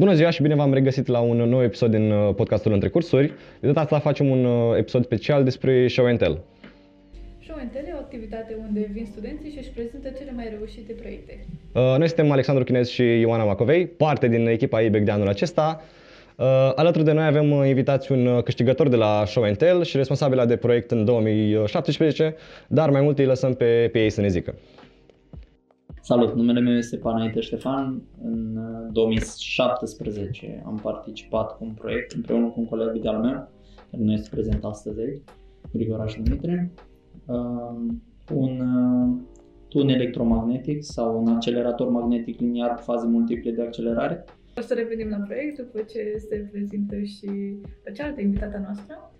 Bună 0.00 0.14
ziua 0.14 0.30
și 0.30 0.42
bine 0.42 0.54
v-am 0.54 0.72
regăsit 0.72 1.06
la 1.06 1.20
un 1.20 1.36
nou 1.36 1.62
episod 1.62 1.90
din 1.90 2.10
uh, 2.10 2.34
podcastul 2.34 2.72
Între 2.72 2.88
Cursuri. 2.88 3.32
De 3.60 3.66
data 3.66 3.80
asta 3.80 3.98
facem 3.98 4.30
un 4.30 4.44
uh, 4.44 4.76
episod 4.76 5.04
special 5.04 5.44
despre 5.44 5.88
Show 5.88 6.06
and 6.06 6.18
Tell. 6.18 6.40
Show 7.42 7.56
and 7.58 7.70
Tell 7.70 7.86
e 7.88 7.92
o 7.94 7.98
activitate 7.98 8.56
unde 8.68 8.88
vin 8.92 9.06
studenții 9.10 9.50
și 9.50 9.58
își 9.58 9.70
prezintă 9.70 10.08
cele 10.18 10.32
mai 10.34 10.48
reușite 10.56 10.92
proiecte. 10.92 11.46
Uh, 11.72 11.94
Noi 11.98 12.06
suntem 12.06 12.30
Alexandru 12.30 12.64
Chinez 12.64 12.88
și 12.88 13.02
Ioana 13.02 13.44
Macovei, 13.44 13.86
parte 13.86 14.28
din 14.28 14.46
echipa 14.46 14.80
IBEC 14.80 15.04
de 15.04 15.10
anul 15.10 15.28
acesta. 15.28 15.82
Uh, 16.36 16.46
Alături 16.74 17.04
de 17.04 17.12
noi 17.12 17.26
avem 17.26 17.50
uh, 17.50 17.68
invitați 17.68 18.12
un 18.12 18.26
uh, 18.26 18.42
câștigător 18.42 18.88
de 18.88 18.96
la 18.96 19.24
Show 19.26 19.44
and 19.44 19.56
Tell 19.56 19.82
și 19.82 19.96
responsabilă 19.96 20.44
de 20.44 20.56
proiect 20.56 20.90
în 20.90 21.04
2017, 21.04 22.34
dar 22.66 22.90
mai 22.90 23.00
multe 23.00 23.22
îi 23.22 23.28
lăsăm 23.28 23.54
pe, 23.54 23.88
pe 23.92 24.02
ei 24.02 24.10
să 24.10 24.20
ne 24.20 24.28
zică. 24.28 24.54
Salut, 26.02 26.34
numele 26.34 26.60
meu 26.60 26.76
este 26.76 26.96
Panaite 26.96 27.40
Ștefan. 27.40 28.02
În 28.22 28.56
uh, 28.56 28.92
2017 28.92 30.62
am 30.66 30.78
participat 30.82 31.56
cu 31.56 31.64
un 31.64 31.72
proiect 31.72 32.12
împreună 32.12 32.46
cu 32.46 32.60
un 32.60 32.66
coleg 32.66 33.00
de-al 33.00 33.20
meu, 33.20 33.48
care 33.90 34.02
nu 34.02 34.12
este 34.12 34.28
prezent 34.30 34.64
astăzi 34.64 35.00
aici, 35.00 35.22
Grigoraș 35.72 36.14
Dumitru, 36.14 36.70
uh, 37.26 37.92
un 38.34 38.60
uh, 38.60 39.16
tun 39.68 39.88
electromagnetic 39.88 40.84
sau 40.84 41.20
un 41.20 41.28
accelerator 41.28 41.88
magnetic 41.88 42.40
liniar 42.40 42.74
cu 42.74 42.82
faze 42.82 43.06
multiple 43.06 43.50
de 43.50 43.62
accelerare. 43.62 44.24
O 44.56 44.60
să 44.60 44.74
revenim 44.74 45.08
la 45.08 45.16
proiect 45.16 45.58
după 45.58 45.80
ce 45.80 46.14
se 46.28 46.48
prezintă 46.52 47.00
și 47.02 47.28
pe 47.84 47.92
cealaltă 47.92 48.20
invitată 48.20 48.58
noastră. 48.64 49.12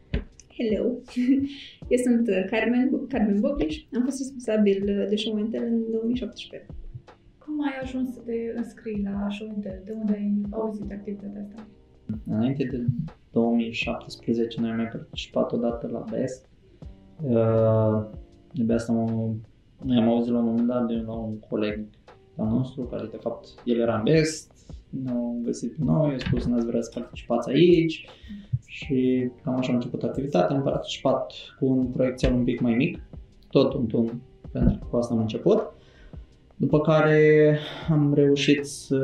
Hello! 0.62 0.84
Eu 1.92 1.98
sunt 2.06 2.28
uh, 2.28 2.44
Carmen, 2.50 3.06
Carmen 3.08 3.40
Bobliș. 3.40 3.84
Am 3.94 4.02
fost 4.04 4.18
responsabil 4.18 4.82
uh, 4.82 5.08
de 5.08 5.16
show 5.16 5.36
and 5.36 5.50
tell 5.50 5.64
în 5.64 5.90
2017. 5.90 6.68
Cum 7.38 7.62
ai 7.62 7.78
ajuns 7.82 8.14
să 8.14 8.20
te 8.24 8.32
înscrii 8.56 9.02
la 9.02 9.28
Show 9.30 9.48
and 9.48 9.62
Tell? 9.62 9.82
De 9.84 9.92
unde 9.92 10.12
ai 10.12 10.40
auzit 10.50 10.84
de 10.84 10.94
activitatea 10.94 11.40
asta? 11.40 11.66
Înainte 12.26 12.64
de 12.64 12.84
2017 13.32 14.60
noi 14.60 14.70
am 14.70 14.76
mai 14.76 14.86
participat 14.86 15.52
odată 15.52 15.88
la 15.92 16.04
BEST. 16.10 16.48
Uh, 17.22 18.18
De 18.52 18.62
BEST 18.62 18.88
am, 18.88 19.40
noi 19.84 19.96
am 19.96 20.08
auzit 20.08 20.32
la 20.32 20.38
un 20.38 20.44
moment 20.44 20.66
dat 20.66 20.86
de 20.86 20.94
la 20.94 21.12
un 21.12 21.38
coleg 21.38 21.84
al 22.36 22.46
nostru, 22.46 22.82
care 22.82 23.08
de 23.10 23.18
fapt 23.20 23.48
el 23.64 23.78
era 23.80 23.96
în 23.96 24.02
BEST, 24.02 24.52
ne-au 24.90 25.40
găsit 25.42 25.72
pe 25.72 25.84
noi, 25.84 26.12
au 26.12 26.18
spus 26.18 26.46
n-ați 26.46 26.66
vrea 26.66 26.80
să 26.80 26.90
participați 26.94 27.50
aici 27.50 28.08
și 28.72 29.30
cam 29.42 29.56
așa 29.56 29.72
a 29.72 29.74
început 29.74 30.02
activitatea. 30.02 30.56
Am 30.56 30.62
participat 30.62 31.32
cu 31.58 31.66
un 31.66 31.86
proiecțial 31.86 32.32
un 32.32 32.44
pic 32.44 32.60
mai 32.60 32.74
mic, 32.74 32.98
tot 33.48 33.72
un 33.72 33.86
tun, 33.86 34.20
pentru 34.52 34.78
că 34.78 34.86
cu 34.90 34.96
asta 34.96 35.14
am 35.14 35.20
început. 35.20 35.72
După 36.56 36.80
care 36.80 37.58
am 37.88 38.14
reușit 38.14 38.64
să 38.64 38.98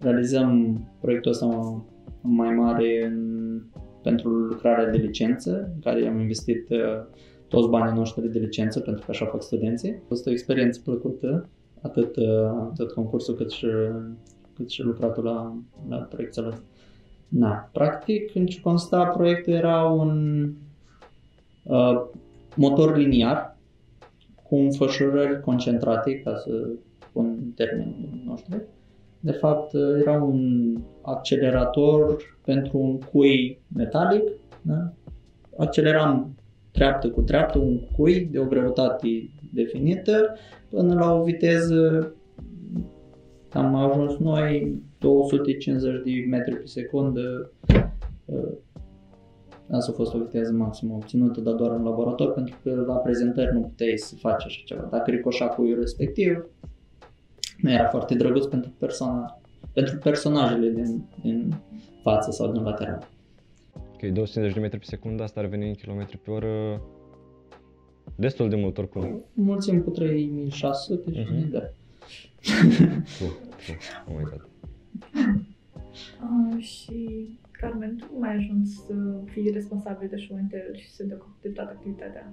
realizăm 0.00 0.80
proiectul 1.00 1.30
ăsta 1.30 1.84
mai 2.20 2.54
mare 2.54 3.04
în, 3.06 3.60
pentru 4.02 4.28
lucrarea 4.28 4.90
de 4.90 4.96
licență, 4.96 5.70
în 5.74 5.80
care 5.80 6.06
am 6.06 6.20
investit 6.20 6.70
uh, 6.70 6.78
toți 7.48 7.68
banii 7.68 7.98
noștri 7.98 8.32
de 8.32 8.38
licență, 8.38 8.80
pentru 8.80 9.04
că 9.04 9.10
așa 9.10 9.26
fac 9.26 9.42
studenții. 9.42 9.90
A 9.90 10.06
fost 10.08 10.26
o 10.26 10.30
experiență 10.30 10.80
plăcută, 10.84 11.48
atât, 11.82 12.16
uh, 12.16 12.68
atât 12.70 12.92
concursul 12.92 13.34
cât 13.34 13.50
și, 13.50 13.66
cât 14.54 14.70
și 14.70 14.82
lucratul 14.82 15.24
la, 15.24 15.56
la 15.88 15.96
proiectul 15.96 16.46
ăsta. 16.46 16.62
Na, 17.36 17.68
practic, 17.72 18.34
în 18.34 18.46
ce 18.46 18.60
consta 18.60 19.04
proiectul 19.04 19.52
era 19.52 19.84
un 19.84 20.44
uh, 21.62 22.02
motor 22.56 22.96
liniar 22.96 23.56
cu 24.42 24.56
înfășurări 24.56 25.40
concentrate, 25.40 26.20
ca 26.20 26.36
să 26.36 26.68
spun 27.08 27.52
termenul 27.54 28.22
noștri. 28.26 28.62
De 29.20 29.32
fapt, 29.32 29.74
era 30.00 30.22
un 30.22 30.74
accelerator 31.02 32.16
pentru 32.44 32.78
un 32.78 32.98
cui 32.98 33.60
metalic. 33.76 34.22
Da? 34.62 34.92
Acceleram 35.56 36.34
treaptă 36.70 37.08
cu 37.10 37.20
treaptă 37.20 37.58
un 37.58 37.80
cui 37.96 38.28
de 38.30 38.38
o 38.38 38.44
greutate 38.44 39.30
definită 39.52 40.36
până 40.70 40.94
la 40.94 41.12
o 41.12 41.22
viteză 41.22 42.12
am 43.54 43.74
ajuns 43.74 44.16
noi 44.16 44.82
250 44.98 46.02
de 46.04 46.10
metri 46.28 46.54
pe 46.56 46.66
secundă. 46.66 47.50
Uh, 48.24 48.52
Asta 49.70 49.90
a 49.92 49.94
fost 49.94 50.14
o 50.14 50.18
viteză 50.18 50.52
maximă 50.52 50.94
obținută, 50.94 51.40
dar 51.40 51.54
doar 51.54 51.70
în 51.70 51.82
laborator, 51.84 52.32
pentru 52.32 52.54
că 52.62 52.84
la 52.86 52.94
prezentări 52.94 53.52
nu 53.54 53.60
puteai 53.60 53.92
să 53.96 54.14
faci 54.16 54.44
așa 54.44 54.62
ceva. 54.64 54.88
Dacă 54.90 55.10
ricoșa 55.10 55.46
cuiul 55.46 55.78
respectiv, 55.80 56.46
nu 57.58 57.72
era 57.72 57.88
foarte 57.88 58.14
drăguț 58.14 58.44
pentru 58.44 58.70
persoana, 58.78 59.40
pentru 59.72 59.96
personajele 59.98 60.68
din, 60.70 61.04
din 61.22 61.54
față 62.02 62.30
sau 62.30 62.52
din 62.52 62.62
lateral. 62.62 63.08
Ok, 63.74 64.00
250 64.00 64.52
de 64.54 64.60
metri 64.60 64.78
pe 64.78 64.84
secundă, 64.84 65.22
asta 65.22 65.40
ar 65.40 65.46
veni 65.46 65.68
în 65.68 65.74
kilometri 65.74 66.18
pe 66.18 66.30
oră. 66.30 66.80
Destul 68.16 68.48
de 68.48 68.56
mult 68.56 68.78
oricum. 68.78 69.24
Mulțim 69.32 69.80
cu 69.82 69.90
3600 69.90 71.12
și 71.12 71.26
Mhm. 71.30 71.50
da. 71.50 71.60
Puh, 72.44 73.34
puh, 73.66 73.76
oh 74.08 74.14
my 74.16 74.24
god. 74.30 74.48
Uh, 76.22 76.62
și, 76.62 77.28
Carmen, 77.50 77.96
tu 77.96 78.06
cum 78.06 78.22
ai 78.22 78.36
ajuns 78.36 78.84
să 78.86 78.94
fii 79.24 79.50
responsabil 79.50 80.08
de 80.08 80.16
Show 80.16 80.36
and 80.36 80.50
Tell 80.50 80.76
și 80.76 80.90
să 80.90 81.04
te 81.04 81.14
ocupi 81.14 81.42
de 81.42 81.48
toată 81.48 81.70
activitatea? 81.70 82.32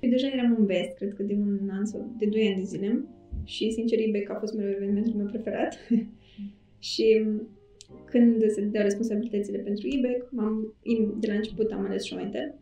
Eu 0.00 0.10
deja 0.10 0.26
eram 0.26 0.56
în 0.58 0.66
BEST, 0.66 0.96
cred 0.96 1.14
că 1.14 1.22
de 1.22 1.34
un 1.34 1.68
an 1.70 1.84
sau 1.84 2.14
de 2.18 2.26
2 2.26 2.46
ani 2.46 2.56
de 2.56 2.62
zile. 2.62 3.04
Și, 3.44 3.70
sincer, 3.70 3.98
IBEC 3.98 4.30
a 4.30 4.34
fost 4.34 4.54
mereu 4.54 4.70
evenimentul 4.72 5.14
meu 5.14 5.26
preferat. 5.26 5.78
și 6.90 7.26
când 8.04 8.50
se 8.50 8.60
dădeau 8.60 8.84
responsabilitățile 8.84 9.58
pentru 9.58 9.86
IBEC, 9.86 10.28
m-am, 10.30 10.74
im- 10.82 11.18
de 11.20 11.26
la 11.26 11.34
început 11.34 11.70
am 11.70 11.84
ales 11.84 12.02
show 12.04 12.18
and 12.18 12.30
tell. 12.32 12.54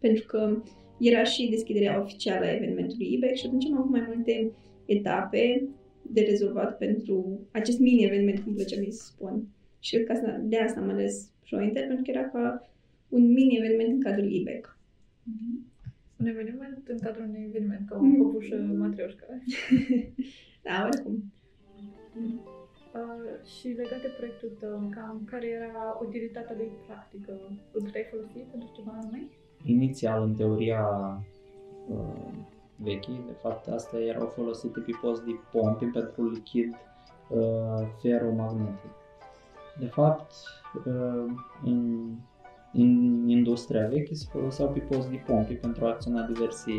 Pentru 0.00 0.24
că 0.26 0.62
era 0.98 1.24
și 1.24 1.50
deschiderea 1.50 2.00
oficială 2.00 2.44
a 2.44 2.54
evenimentului 2.54 3.12
IBEC 3.12 3.34
și 3.34 3.46
atunci 3.46 3.64
am 3.66 3.78
avut 3.78 3.90
mai 3.90 4.04
multe 4.14 4.50
etape 4.86 5.68
de 6.10 6.20
rezolvat 6.20 6.78
pentru 6.78 7.40
acest 7.50 7.78
mini-eveniment, 7.78 8.38
cum 8.40 8.54
plăcea 8.54 8.80
mi 8.80 8.90
să 8.90 9.04
spun. 9.04 9.46
Și 9.78 9.94
cred 9.94 10.06
că 10.06 10.12
asta, 10.12 10.40
de 10.42 10.58
asta 10.58 10.80
am 10.80 10.88
ales 10.88 11.30
show 11.46 11.60
and 11.60 11.72
tell, 11.72 11.86
pentru 11.86 12.04
că 12.04 12.18
era 12.18 12.28
ca 12.28 12.70
un 13.08 13.32
mini-eveniment 13.32 13.88
în 13.92 14.00
cadrul 14.00 14.32
IBEC. 14.32 14.78
Un 16.20 16.26
eveniment 16.26 16.82
în 16.88 16.98
cadrul 16.98 17.24
unui 17.28 17.44
eveniment, 17.48 17.88
ca 17.88 17.96
o 17.96 18.02
Mm. 18.02 18.16
păpușă 18.22 18.56
matrioșcă. 18.78 19.24
Da, 20.62 20.88
oricum. 20.92 21.32
Uh, 22.94 23.48
și 23.58 23.66
legat 23.68 24.00
de 24.00 24.10
proiectul 24.16 24.52
tău, 24.60 24.88
cam 24.90 25.22
care 25.30 25.46
era 25.46 25.98
utilitatea 26.06 26.54
lui 26.56 26.70
practică? 26.86 27.32
Îl 27.72 27.82
puteai 27.82 28.06
folosi 28.10 28.38
pentru 28.50 28.68
ceva 28.76 28.98
anume? 29.00 29.28
Inițial, 29.64 30.22
în 30.22 30.34
teoria 30.34 30.84
uh, 31.88 32.32
veche, 32.78 33.12
de 33.26 33.32
fapt, 33.32 33.68
astea 33.68 34.00
erau 34.00 34.26
folosite 34.26 34.80
pe 34.80 34.92
post 35.00 35.22
de 35.22 35.40
pompe 35.52 35.90
pentru 35.92 36.30
lichid 36.30 36.76
uh, 37.28 37.86
feromagnetic. 38.00 38.90
De 39.78 39.86
fapt, 39.86 40.32
uh, 40.86 41.32
în, 41.64 42.10
în 42.72 43.28
industria 43.28 43.88
veche 43.88 44.14
se 44.14 44.28
foloseau 44.30 44.68
pe 44.68 44.78
post 44.78 45.08
de 45.08 45.22
pompe 45.26 45.54
pentru 45.54 45.84
a 45.84 45.88
acționa 45.88 46.26
diverse 46.26 46.72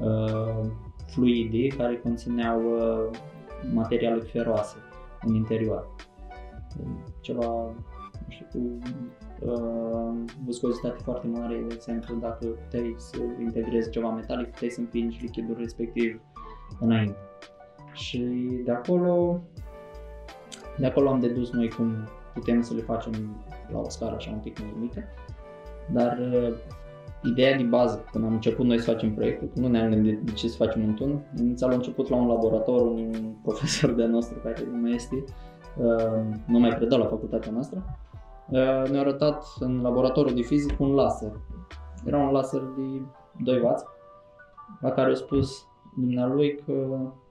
uh, 0.00 0.70
fluide 1.06 1.66
care 1.66 1.98
conțineau 1.98 2.60
uh, 2.60 3.18
materiale 3.72 4.20
feroase 4.20 4.76
în 5.22 5.34
interior. 5.34 5.94
Ceva, 7.20 7.46
nu 8.26 8.28
știu, 8.28 8.46
cu 8.52 8.58
uh, 8.58 9.17
viscozitate 10.44 10.96
foarte 11.02 11.26
mare, 11.26 11.64
de 11.68 11.74
exemplu, 11.74 12.14
dacă 12.14 12.46
puteai 12.46 12.94
să 12.96 13.16
integrezi 13.40 13.90
ceva 13.90 14.10
metalic, 14.10 14.50
puteai 14.50 14.70
să 14.70 14.80
împingi 14.80 15.18
lichidul 15.20 15.56
respectiv 15.58 16.20
înainte. 16.80 17.16
Și 17.92 18.18
de 18.64 18.70
acolo, 18.70 19.40
de 20.78 20.86
acolo 20.86 21.08
am 21.08 21.20
dedus 21.20 21.50
noi 21.50 21.68
cum 21.68 21.94
putem 22.34 22.62
să 22.62 22.74
le 22.74 22.80
facem 22.80 23.12
la 23.72 23.78
o 23.78 23.88
scară 23.88 24.14
așa 24.14 24.30
un 24.30 24.38
pic 24.38 24.60
mai 24.60 24.74
mică, 24.80 25.04
dar 25.92 26.18
uh, 26.18 26.54
ideea 27.24 27.56
de 27.56 27.62
bază, 27.62 28.04
când 28.12 28.24
am 28.24 28.32
început 28.32 28.66
noi 28.66 28.78
să 28.78 28.90
facem 28.92 29.14
proiectul, 29.14 29.50
nu 29.54 29.68
ne-am 29.68 29.90
gândit 29.90 30.20
de 30.20 30.32
ce 30.32 30.48
să 30.48 30.56
facem 30.56 30.82
un 30.82 30.94
tun, 30.94 31.22
inițial 31.38 31.70
am 31.70 31.76
început 31.76 32.08
la 32.08 32.16
un 32.16 32.26
laborator, 32.26 32.80
un 32.80 33.12
profesor 33.42 33.92
de 33.92 34.04
nostru 34.04 34.38
care 34.38 34.64
nu 34.72 34.76
mai 34.76 34.94
este, 34.94 35.24
uh, 35.76 36.36
nu 36.46 36.58
mai 36.58 36.74
predă 36.74 36.96
la 36.96 37.06
facultatea 37.06 37.52
noastră, 37.52 37.84
Uh, 37.84 38.07
ne-a 38.90 39.00
arătat 39.00 39.44
în 39.58 39.82
laboratorul 39.82 40.34
de 40.34 40.42
fizică 40.42 40.76
un 40.78 40.94
laser. 40.94 41.32
Era 42.04 42.18
un 42.18 42.30
laser 42.30 42.60
de 42.60 43.02
2W, 43.52 43.74
la 44.80 44.90
care 44.90 45.10
a 45.10 45.14
spus 45.14 45.66
dumnealui 45.96 46.60
că 46.66 46.72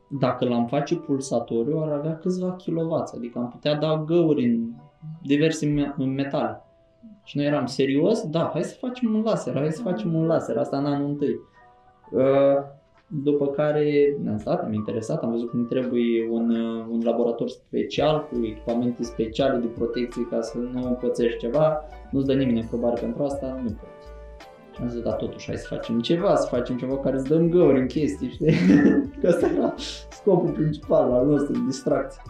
dacă 0.09 0.45
l-am 0.45 0.65
face 0.65 0.95
pulsatoriu 0.95 1.81
ar 1.81 1.91
avea 1.91 2.17
câțiva 2.17 2.55
kW, 2.65 2.93
adică 3.15 3.39
am 3.39 3.49
putea 3.49 3.75
da 3.75 4.03
găuri 4.05 4.45
în 4.45 4.69
diverse 5.21 5.65
me- 5.65 5.93
în 5.97 6.13
metale. 6.13 6.61
Și 7.23 7.37
noi 7.37 7.45
eram 7.45 7.65
serios, 7.65 8.27
da, 8.27 8.49
hai 8.53 8.63
să 8.63 8.75
facem 8.79 9.15
un 9.15 9.21
laser, 9.21 9.55
hai 9.55 9.71
să 9.71 9.81
facem 9.81 10.13
un 10.13 10.25
laser, 10.25 10.57
asta 10.57 10.77
în 10.77 10.85
anul 10.85 11.07
întâi. 11.07 11.39
Uh, 13.11 13.19
După 13.23 13.47
care 13.47 14.17
ne-am 14.23 14.37
stat, 14.37 14.63
am 14.63 14.73
interesat, 14.73 15.23
am 15.23 15.31
văzut 15.31 15.49
cum 15.49 15.67
trebuie 15.67 16.29
un, 16.29 16.49
uh, 16.49 16.85
un 16.89 17.01
laborator 17.03 17.49
special 17.49 18.27
cu 18.31 18.45
echipamente 18.45 19.03
speciale 19.03 19.57
de 19.57 19.67
protecție 19.67 20.27
ca 20.29 20.41
să 20.41 20.57
nu 20.57 20.97
pățești 21.01 21.37
ceva, 21.37 21.83
nu-ți 22.11 22.25
dă 22.25 22.33
nimeni 22.33 22.61
aprobare 22.61 23.01
pentru 23.01 23.23
asta, 23.23 23.59
nu 23.63 23.69
poți. 23.69 24.07
Și 24.71 24.81
am 24.81 24.89
zis, 24.89 25.01
da, 25.01 25.11
totuși, 25.11 25.47
hai 25.47 25.57
să 25.57 25.67
facem 25.75 25.99
ceva, 25.99 26.35
să 26.35 26.47
facem 26.47 26.77
ceva 26.77 26.97
care 26.97 27.17
să 27.17 27.33
dăm 27.33 27.49
găuri 27.49 27.79
în 27.79 27.85
chestii, 27.85 28.29
știi? 28.29 28.53
Că 29.21 29.27
asta 29.27 29.47
era 29.47 29.73
scopul 30.09 30.49
principal 30.49 31.11
al 31.11 31.25
nostru, 31.25 31.63
distracție. 31.65 32.21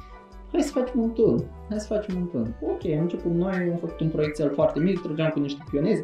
Hai 0.52 0.62
să 0.62 0.72
facem 0.72 1.02
un 1.02 1.14
turn, 1.14 1.44
hai 1.70 1.80
să 1.80 1.94
facem 1.94 2.16
un 2.16 2.28
turn. 2.28 2.56
Ok, 2.62 2.86
am 2.86 3.02
început 3.02 3.32
noi, 3.32 3.70
am 3.72 3.78
făcut 3.80 4.00
un 4.00 4.10
proiecțial 4.10 4.50
foarte 4.54 4.80
mic, 4.80 5.02
trăgeam 5.02 5.30
cu 5.30 5.40
niște 5.40 5.64
pionezi, 5.72 6.04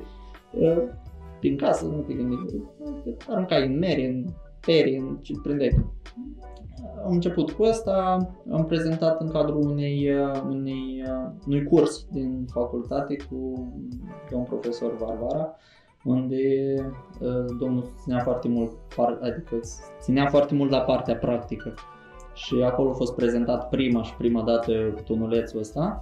uh, 0.51 0.83
prin 1.39 1.57
casă, 1.57 1.85
nu 1.85 2.03
te 2.07 2.13
gândești, 2.13 2.57
aruncai 3.29 3.67
în 3.67 3.77
mere, 3.77 4.07
în 4.07 4.25
pere, 4.65 4.97
în 4.97 5.17
ce 5.21 5.33
prindeai. 5.43 5.85
Am 7.05 7.11
început 7.11 7.51
cu 7.51 7.63
asta, 7.63 8.17
am 8.51 8.65
prezentat 8.65 9.21
în 9.21 9.29
cadrul 9.29 9.69
unei, 9.69 10.15
uh, 10.15 10.41
unei, 10.49 11.03
uh, 11.07 11.31
unui 11.47 11.63
curs 11.63 12.05
din 12.11 12.45
facultate 12.51 13.15
cu 13.29 13.35
un 14.31 14.43
profesor 14.43 14.97
Varvara, 14.97 15.55
unde 16.03 16.73
uh, 17.19 17.45
domnul 17.59 17.91
ținea 18.01 18.19
foarte 18.19 18.47
mult, 18.47 18.71
adică 19.21 19.59
ținea 19.99 20.25
foarte 20.25 20.55
mult 20.55 20.71
la 20.71 20.79
partea 20.79 21.15
practică. 21.15 21.73
Și 22.33 22.55
acolo 22.55 22.89
a 22.89 22.93
fost 22.93 23.15
prezentat 23.15 23.69
prima 23.69 24.03
și 24.03 24.15
prima 24.15 24.41
dată 24.41 25.01
tunulețul 25.05 25.59
ăsta, 25.59 26.01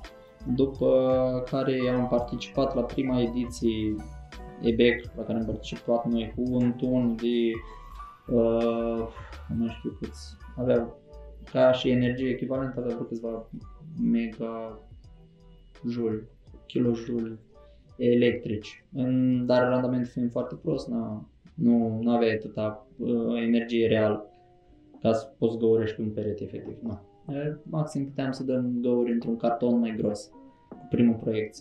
după 0.56 0.88
care 1.52 1.80
am 1.98 2.08
participat 2.08 2.75
la 2.75 2.81
prima 2.81 3.22
ediție 3.22 3.96
EBEC, 4.62 5.04
la 5.18 5.24
care 5.24 5.40
am 5.40 5.46
participat 5.46 6.06
noi 6.06 6.34
cu 6.36 6.44
un 6.54 6.74
tun 6.78 7.16
de, 7.16 7.52
uh, 8.28 9.08
nu 9.48 9.56
mai 9.58 9.76
știu 9.78 9.98
câți, 10.02 10.38
avea 10.58 10.96
ca 11.52 11.72
și 11.72 11.90
energie 11.90 12.30
echivalentă, 12.30 12.80
avea 12.80 12.94
vreo 12.94 13.06
câțiva 13.06 13.50
mega 14.02 14.80
juli, 15.88 16.24
kilojuli 16.66 17.40
electrici, 17.98 18.86
în, 18.94 19.46
dar 19.46 19.68
randamentul 19.68 20.12
fiind 20.12 20.32
foarte 20.32 20.56
prost, 20.56 20.88
n-a, 20.88 21.26
nu, 21.54 22.00
nu 22.02 22.12
avea 22.12 22.34
atâta 22.34 22.88
uh, 22.98 23.42
energie 23.42 23.88
reală 23.88 24.26
ca 25.02 25.14
să 25.14 25.34
poți 25.38 25.58
găurești 25.58 26.02
un 26.02 26.10
perete 26.10 26.44
efectiv. 26.44 26.78
Nu. 26.82 27.00
Maxim 27.64 28.06
puteam 28.06 28.32
să 28.32 28.44
dăm 28.44 28.78
găuri 28.82 29.12
într-un 29.12 29.38
carton 29.38 29.80
mai 29.80 29.96
gros, 29.98 30.32
cu 30.70 30.88
primul 30.90 31.16
proiect. 31.16 31.58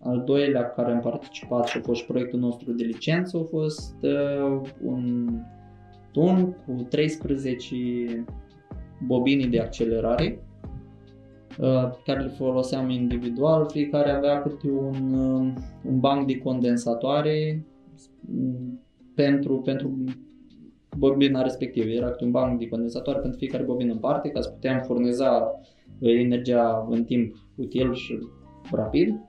Al 0.00 0.24
doilea 0.24 0.70
care 0.70 0.92
am 0.92 1.00
participat 1.00 1.66
și 1.66 1.78
a 1.78 1.80
fost 1.80 2.00
și 2.00 2.06
proiectul 2.06 2.38
nostru 2.38 2.72
de 2.72 2.84
licență 2.84 3.38
a 3.38 3.42
fost 3.42 3.96
uh, 4.02 4.60
un 4.82 5.28
tun 6.12 6.56
cu 6.66 6.86
13 6.88 8.24
bobini 9.06 9.46
de 9.46 9.60
accelerare 9.60 10.42
uh, 11.58 11.90
care 12.04 12.20
le 12.20 12.28
foloseam 12.28 12.90
individual, 12.90 13.68
fiecare 13.70 14.10
avea 14.10 14.42
câte 14.42 14.70
un, 14.70 15.12
uh, 15.12 15.52
un 15.84 16.00
banc 16.00 16.26
de 16.26 16.38
condensatoare 16.38 17.66
mm, 18.20 18.80
pentru, 19.14 19.60
pentru 19.60 20.04
bobina 20.98 21.42
respectivă. 21.42 21.88
Era 21.88 22.10
câte 22.10 22.24
un 22.24 22.30
banc 22.30 22.58
de 22.58 22.68
condensatoare 22.68 23.18
pentru 23.18 23.38
fiecare 23.38 23.64
bobină 23.64 23.92
în 23.92 23.98
parte 23.98 24.28
ca 24.28 24.40
să 24.40 24.48
putem 24.48 24.80
furniza 24.80 25.60
uh, 25.98 26.20
energia 26.20 26.86
în 26.90 27.04
timp 27.04 27.34
util 27.56 27.94
și 27.94 28.18
rapid. 28.70 29.20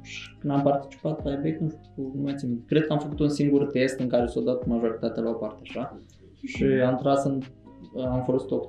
Uh, 0.00 0.06
și 0.06 0.36
când 0.38 0.52
am 0.52 0.62
participat 0.62 1.24
la 1.24 1.32
EBEC, 1.32 1.58
nu 1.58 1.68
știu, 1.68 2.12
nu 2.14 2.22
mai 2.22 2.34
țin, 2.36 2.64
cred 2.66 2.86
că 2.86 2.92
am 2.92 2.98
făcut 2.98 3.20
un 3.20 3.28
singur 3.28 3.66
test 3.66 3.98
în 3.98 4.08
care 4.08 4.26
s-a 4.26 4.40
dat 4.40 4.66
majoritatea 4.66 5.22
la 5.22 5.30
o 5.30 5.32
parte, 5.32 5.60
așa. 5.62 6.00
Și 6.44 6.64
am 6.64 6.96
tras 6.96 7.24
în, 7.24 7.40
am 8.10 8.22
folosit 8.24 8.50
o 8.50 8.66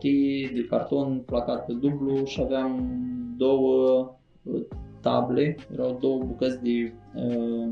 de 0.54 0.66
carton 0.70 1.24
placat 1.26 1.66
pe 1.66 1.74
dublu 1.74 2.26
și 2.26 2.42
aveam 2.42 2.96
două 3.38 4.10
uh, 4.44 4.62
table, 5.02 5.56
erau 5.74 5.98
două 6.02 6.24
bucăți 6.24 6.62
de 6.64 6.94
uh, 7.16 7.70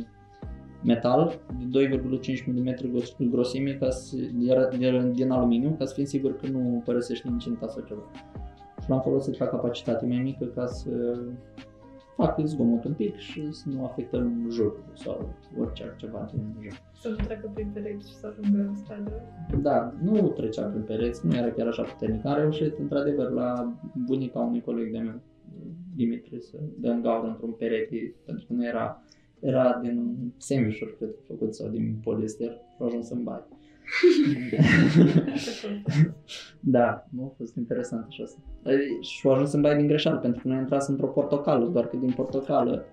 metal 0.83 1.39
de 1.71 1.89
2,5 1.89 2.45
mm 2.45 2.75
grosime 3.29 3.71
ca 3.71 3.89
să, 3.89 4.15
din, 4.77 5.11
din 5.11 5.31
aluminiu 5.31 5.75
ca 5.77 5.85
să 5.85 5.93
fim 5.93 6.05
sigur 6.05 6.35
că 6.35 6.47
nu 6.47 6.81
părăsești 6.85 7.27
incinta 7.27 7.67
sau 7.67 7.83
ceva. 7.87 8.01
Și 8.81 8.89
l-am 8.89 9.01
folosit 9.01 9.37
la 9.37 9.45
capacitate 9.45 10.05
mai 10.05 10.17
mică 10.17 10.45
ca 10.45 10.65
să 10.65 10.89
fac 12.19 12.39
zgomot 12.45 12.83
un 12.83 12.93
pic 12.93 13.15
și 13.15 13.51
să 13.51 13.69
nu 13.69 13.85
afectăm 13.85 14.47
jurul 14.49 14.83
sau 14.93 15.33
orice 15.59 15.83
altceva 15.83 16.29
din 16.31 16.55
jur. 16.61 16.81
Să 16.93 17.09
nu 17.09 17.15
treacă 17.15 17.51
prin 17.53 17.69
pereți 17.73 18.09
și 18.09 18.15
să 18.15 18.27
ajungă 18.27 18.61
în 18.61 18.75
stradă. 18.75 19.11
Da, 19.61 19.93
nu 20.01 20.27
trecea 20.27 20.65
prin 20.65 20.81
pereți, 20.81 21.27
nu 21.27 21.35
era 21.35 21.51
chiar 21.51 21.67
așa 21.67 21.83
puternic. 21.83 22.25
Am 22.25 22.35
reușit, 22.35 22.77
într-adevăr, 22.77 23.29
la 23.29 23.73
bunica 24.05 24.39
unui 24.39 24.61
coleg 24.61 24.91
de 24.91 24.97
meu, 24.97 25.19
Dimitri, 25.95 26.41
să 26.41 26.57
dăm 26.79 27.01
gaură 27.01 27.27
într-un 27.27 27.51
perete, 27.51 28.15
pentru 28.25 28.45
că 28.47 28.53
nu 28.53 28.65
era 28.65 29.03
era 29.39 29.79
din 29.81 30.15
semișuri, 30.37 30.97
cred, 30.97 31.09
făcut 31.27 31.55
sau 31.55 31.69
din 31.69 31.99
poliester 32.03 32.49
și 32.49 32.77
a 32.79 32.85
ajuns 32.85 33.09
în 33.09 33.23
baie. 33.23 33.43
da, 36.59 37.07
nu 37.09 37.23
a 37.23 37.33
fost 37.37 37.55
interesant 37.55 38.05
așa 38.07 38.23
asta. 38.23 38.39
Și 39.01 39.27
a 39.27 39.31
ajuns 39.31 39.53
în 39.53 39.61
baie 39.61 39.75
din 39.75 39.87
greșeală, 39.87 40.17
pentru 40.17 40.41
că 40.41 40.47
noi 40.47 40.57
am 40.57 40.63
intrat 40.63 40.87
într-o 40.87 41.07
portocală, 41.07 41.65
doar 41.65 41.87
că 41.87 41.97
din 41.97 42.11
portocală 42.11 42.85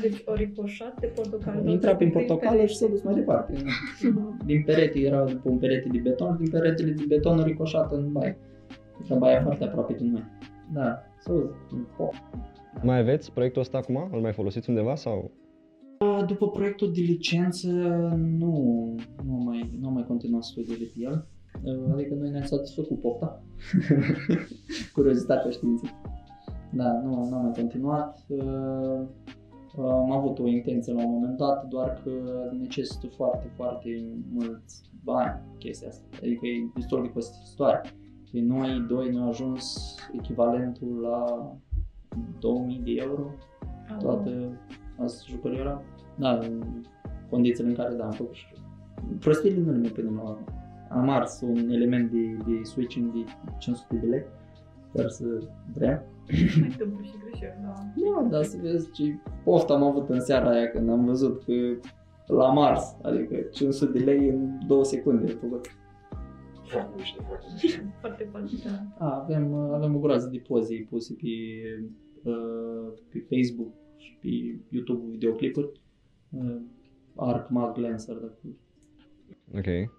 Deci 0.00 0.22
ori 0.24 0.44
ricoșat 0.44 1.00
de 1.00 1.06
portocală. 1.06 1.70
Intra 1.70 1.96
prin 1.96 2.10
portocală 2.10 2.64
și 2.64 2.76
s-a 2.76 2.86
dus 2.86 3.02
mai 3.02 3.14
departe. 3.14 3.52
din 4.44 4.62
perete 4.62 4.98
era 4.98 5.24
după 5.24 5.48
un 5.48 5.58
perete 5.58 5.88
de 5.88 5.98
beton, 5.98 6.36
din 6.40 6.50
peretele 6.50 6.90
de 6.90 7.04
beton 7.08 7.38
a 7.38 7.44
ricoșat 7.44 7.92
în 7.92 8.12
baie. 8.12 8.38
Era 9.04 9.18
baia 9.18 9.42
foarte 9.42 9.64
aproape 9.64 9.92
de 9.92 10.04
noi. 10.04 10.24
Da, 10.72 11.02
s-a 11.18 11.32
dus. 11.32 11.50
Mai 12.82 12.98
aveți 12.98 13.32
proiectul 13.32 13.60
ăsta 13.60 13.78
acum? 13.78 14.08
Îl 14.12 14.20
mai 14.20 14.32
folosiți 14.32 14.68
undeva 14.68 14.94
sau? 14.94 15.30
După 16.26 16.48
proiectul 16.48 16.92
de 16.92 17.00
licență, 17.00 17.68
nu, 18.16 18.94
nu 19.24 19.32
mai, 19.32 19.78
nu 19.80 19.90
mai 19.90 20.04
continuat 20.06 20.42
studiile 20.42 20.84
pe 20.94 21.00
el. 21.00 21.26
Adică 21.92 22.14
noi 22.14 22.30
ne-am 22.30 22.44
satisfăcut 22.44 23.00
pofta, 23.00 23.42
curiozitatea 24.94 25.50
științei. 25.50 25.90
Da, 26.72 27.00
nu, 27.04 27.28
nu 27.28 27.36
am 27.36 27.42
mai 27.42 27.52
continuat. 27.56 28.26
Am 29.78 30.12
avut 30.12 30.38
o 30.38 30.46
intenție 30.46 30.92
la 30.92 31.04
un 31.04 31.12
moment 31.12 31.36
dat, 31.36 31.68
doar 31.68 32.00
că 32.04 32.10
necesită 32.58 33.06
foarte, 33.06 33.50
foarte 33.56 33.88
mulți 34.32 34.90
bani 35.04 35.40
chestia 35.58 35.88
asta. 35.88 36.04
Adică 36.22 36.46
e 36.46 36.70
destul 36.74 37.02
de 37.02 37.12
costisitoare. 37.12 37.80
Pe 38.32 38.40
noi 38.40 38.84
doi 38.88 39.10
ne-a 39.10 39.26
ajuns 39.26 39.94
echivalentul 40.12 41.00
la 41.00 41.52
2000 42.38 42.80
de 42.84 42.92
euro 42.96 43.30
toată 43.98 44.30
asta 44.98 45.24
jucăria 45.28 45.82
da, 46.18 46.38
în 46.38 46.62
condițiile 47.30 47.68
în 47.68 47.74
care 47.74 47.94
da, 47.94 48.04
am 48.04 48.10
făcut 48.10 48.34
și 48.34 48.46
prostiile 49.20 49.60
nu 49.60 49.72
ne 49.72 49.88
punem 49.88 50.20
la 50.24 50.38
am 50.94 51.08
ars 51.08 51.40
un 51.40 51.70
element 51.70 52.10
de, 52.10 52.36
de 52.46 52.62
switching 52.62 53.12
de 53.12 53.24
500 53.58 53.96
de 53.96 54.06
lei, 54.06 54.24
doar 54.92 55.08
să 55.08 55.24
vrea. 55.74 56.06
Mai 56.58 56.68
întâmplă 56.70 57.00
și 57.02 57.12
greșeli, 57.24 57.58
da. 57.62 57.74
Da, 57.96 58.28
dar 58.28 58.42
să 58.42 58.58
vezi 58.62 58.90
ce 58.90 59.18
poftă 59.44 59.72
am 59.72 59.82
avut 59.82 60.08
în 60.08 60.20
seara 60.20 60.50
aia 60.50 60.70
când 60.70 60.90
am 60.90 61.04
văzut 61.04 61.42
că 61.44 61.52
la 62.26 62.52
Mars, 62.52 62.96
adică 63.02 63.36
500 63.36 63.98
de 63.98 64.04
lei 64.04 64.28
în 64.28 64.58
2 64.66 64.84
secunde 64.84 65.24
de 65.24 65.32
făcut. 65.32 65.66
Foarte 66.62 66.94
mișto, 66.96 67.22
foarte 67.22 67.46
Foarte 68.00 68.28
foarte, 68.30 68.54
da. 68.98 69.06
avem, 69.06 69.54
avem 69.54 69.96
o 69.96 69.98
groază 69.98 70.28
de 70.32 70.42
poze 70.48 70.86
puse 70.90 71.14
pe, 71.14 71.28
uh, 72.30 72.92
pe 73.08 73.18
Facebook 73.18 73.72
și 73.96 74.16
pe 74.20 74.28
YouTube 74.68 75.02
videoclipuri 75.10 75.66
uh, 75.66 75.81
Arc 77.16 77.50
Mag 77.50 77.76
Lancer, 77.76 78.14
dacă 78.14 78.38
Ok. 79.54 79.90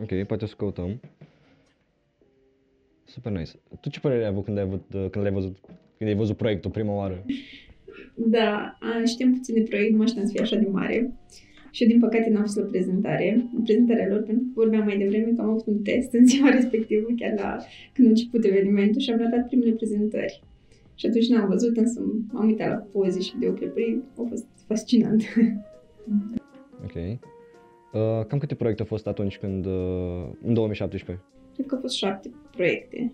Ok, 0.00 0.26
poate 0.26 0.44
o 0.44 0.46
să 0.46 0.54
căutăm. 0.56 1.00
Super 3.04 3.32
nice. 3.32 3.52
Tu 3.80 3.88
ce 3.88 4.00
părere 4.00 4.22
ai 4.22 4.28
avut 4.28 4.44
când 4.44 4.56
ai, 4.56 4.62
avut, 4.62 5.10
când 5.10 5.24
ai 5.24 5.32
văzut, 5.32 5.56
când 5.98 6.10
ai 6.10 6.16
văzut 6.16 6.36
proiectul 6.36 6.70
prima 6.70 6.94
oară? 6.94 7.24
Da, 8.14 8.78
știam 9.06 9.32
puțin 9.32 9.54
de 9.54 9.62
proiect, 9.62 9.94
nu 9.94 10.02
așteptam 10.02 10.26
să 10.26 10.32
fie 10.32 10.42
așa 10.42 10.56
de 10.56 10.66
mare. 10.66 11.12
Și 11.70 11.86
din 11.86 11.98
păcate 11.98 12.30
n-am 12.30 12.42
fost 12.42 12.56
la 12.56 12.64
prezentare, 12.64 13.44
prezentarea 13.64 14.08
lor, 14.08 14.22
pentru 14.22 14.44
că 14.44 14.50
vorbeam 14.54 14.84
mai 14.84 14.98
devreme 14.98 15.32
că 15.36 15.40
am 15.40 15.48
avut 15.48 15.66
un 15.66 15.82
test 15.82 16.12
în 16.12 16.26
ziua 16.26 16.50
respectivă, 16.58 17.06
chiar 17.16 17.32
la 17.36 17.56
când 17.92 18.06
a 18.06 18.10
început 18.10 18.44
evenimentul 18.44 19.00
și 19.00 19.10
am 19.10 19.18
ratat 19.18 19.46
primele 19.46 19.72
prezentări. 19.72 20.42
Și 20.98 21.06
atunci 21.06 21.28
n-am 21.28 21.48
văzut, 21.48 21.76
însă 21.76 22.00
am 22.34 22.46
uitat 22.46 22.68
la 22.68 22.76
poze 22.92 23.20
și 23.20 23.34
videoclipuri, 23.34 24.00
a 24.18 24.22
fost 24.28 24.46
fascinant. 24.66 25.22
Ok. 26.84 26.94
Uh, 26.94 28.26
cam 28.26 28.38
câte 28.38 28.54
proiecte 28.54 28.82
au 28.82 28.88
fost 28.88 29.06
atunci 29.06 29.38
când, 29.38 29.66
uh, 29.66 30.30
în 30.42 30.54
2017? 30.54 31.24
Cred 31.54 31.66
că 31.66 31.74
au 31.74 31.80
fost 31.80 31.94
șapte 31.94 32.30
proiecte. 32.50 33.12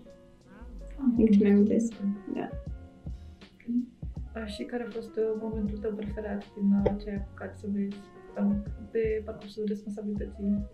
Din 1.15 1.25
câte 1.25 1.43
mi-am 1.43 1.63
da. 2.33 2.49
Uh, 4.35 4.45
și 4.45 4.63
care 4.63 4.83
a 4.83 4.89
fost 4.89 5.15
uh, 5.15 5.23
momentul 5.41 5.77
tău 5.77 5.91
preferat 5.91 6.43
din 6.55 6.71
uh, 6.85 7.03
ce 7.03 7.09
ai 7.09 7.15
apucat 7.15 7.57
să 7.57 7.65
vezi 7.73 7.95
um, 8.39 8.63
pe 8.91 9.21
parcursul 9.25 9.63
responsabilității 9.67 10.65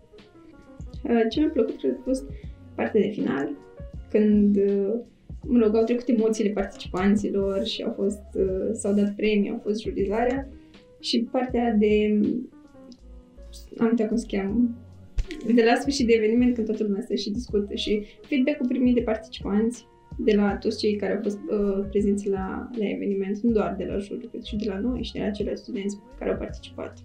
Uh, 1.04 1.20
ce 1.30 1.40
mi-a 1.40 1.48
plăcut, 1.48 1.78
cred 1.78 1.92
că 1.92 1.98
a 2.00 2.04
fost 2.04 2.24
partea 2.74 3.00
de 3.00 3.08
final, 3.08 3.48
când, 4.10 4.56
uh, 4.56 5.00
mă 5.46 5.58
rog, 5.58 5.76
au 5.76 5.84
trecut 5.84 6.08
emoțiile 6.08 6.50
participanților 6.50 7.64
și 7.64 7.82
au 7.82 7.92
fost, 7.92 8.22
uh, 8.34 8.70
s-au 8.72 8.92
dat 8.92 9.14
premii, 9.14 9.50
au 9.50 9.60
fost 9.62 9.82
jurizarea 9.82 10.48
și 11.00 11.28
partea 11.30 11.72
de, 11.72 12.20
am 13.78 13.86
uitat 13.86 14.08
cum 14.08 14.16
se 14.16 14.26
cheamă, 14.36 14.70
de 15.54 15.62
la 15.64 15.74
sfârșit 15.80 16.06
de 16.06 16.12
eveniment, 16.12 16.54
când 16.54 16.66
toată 16.66 16.82
lumea 16.82 17.02
stă 17.02 17.14
și 17.14 17.30
discută 17.30 17.74
și 17.74 18.04
feedback-ul 18.22 18.66
primit 18.66 18.94
de 18.94 19.00
participanți, 19.00 19.86
de 20.18 20.32
la 20.34 20.56
toți 20.56 20.78
cei 20.78 20.96
care 20.96 21.14
au 21.14 21.20
fost 21.22 21.38
uh, 21.50 21.86
prezenți 21.90 22.28
la, 22.28 22.70
la 22.78 22.88
eveniment, 22.88 23.38
nu 23.38 23.50
doar 23.50 23.74
de 23.78 23.84
la 23.84 23.98
juriu, 23.98 24.28
cât 24.28 24.44
și 24.44 24.56
de 24.56 24.64
la 24.68 24.78
noi 24.78 25.02
și 25.02 25.12
de 25.12 25.18
la 25.18 25.30
ceilalți 25.30 25.62
studenți 25.62 25.98
care 26.18 26.30
au 26.30 26.36
participat. 26.36 26.98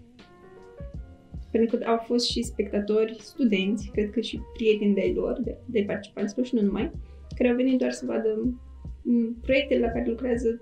Pentru 1.52 1.78
că 1.78 1.86
au 1.86 1.98
fost 1.98 2.30
și 2.30 2.44
spectatori, 2.44 3.18
studenți, 3.20 3.90
cred 3.94 4.10
că 4.10 4.20
și 4.20 4.40
prieteni 4.54 4.94
de-ai 4.94 5.14
lor, 5.14 5.40
de, 5.44 5.58
de 5.66 5.84
participanților 5.88 6.46
și 6.46 6.56
nu 6.56 6.62
numai, 6.62 6.92
care 7.38 7.50
au 7.50 7.56
venit 7.56 7.80
doar 7.80 7.92
să 7.92 8.06
vadă 8.06 8.56
m, 9.02 9.34
proiectele 9.42 9.86
la 9.86 9.92
care 9.92 10.10
lucrează 10.10 10.62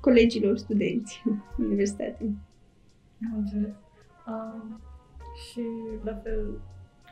colegilor 0.00 0.56
studenți 0.56 1.22
în 1.24 1.38
universitate. 1.66 2.24
Am 3.32 3.38
înțeles. 3.38 3.74
Um, 4.26 4.80
și 5.48 5.62
la 6.04 6.14
fel, 6.14 6.60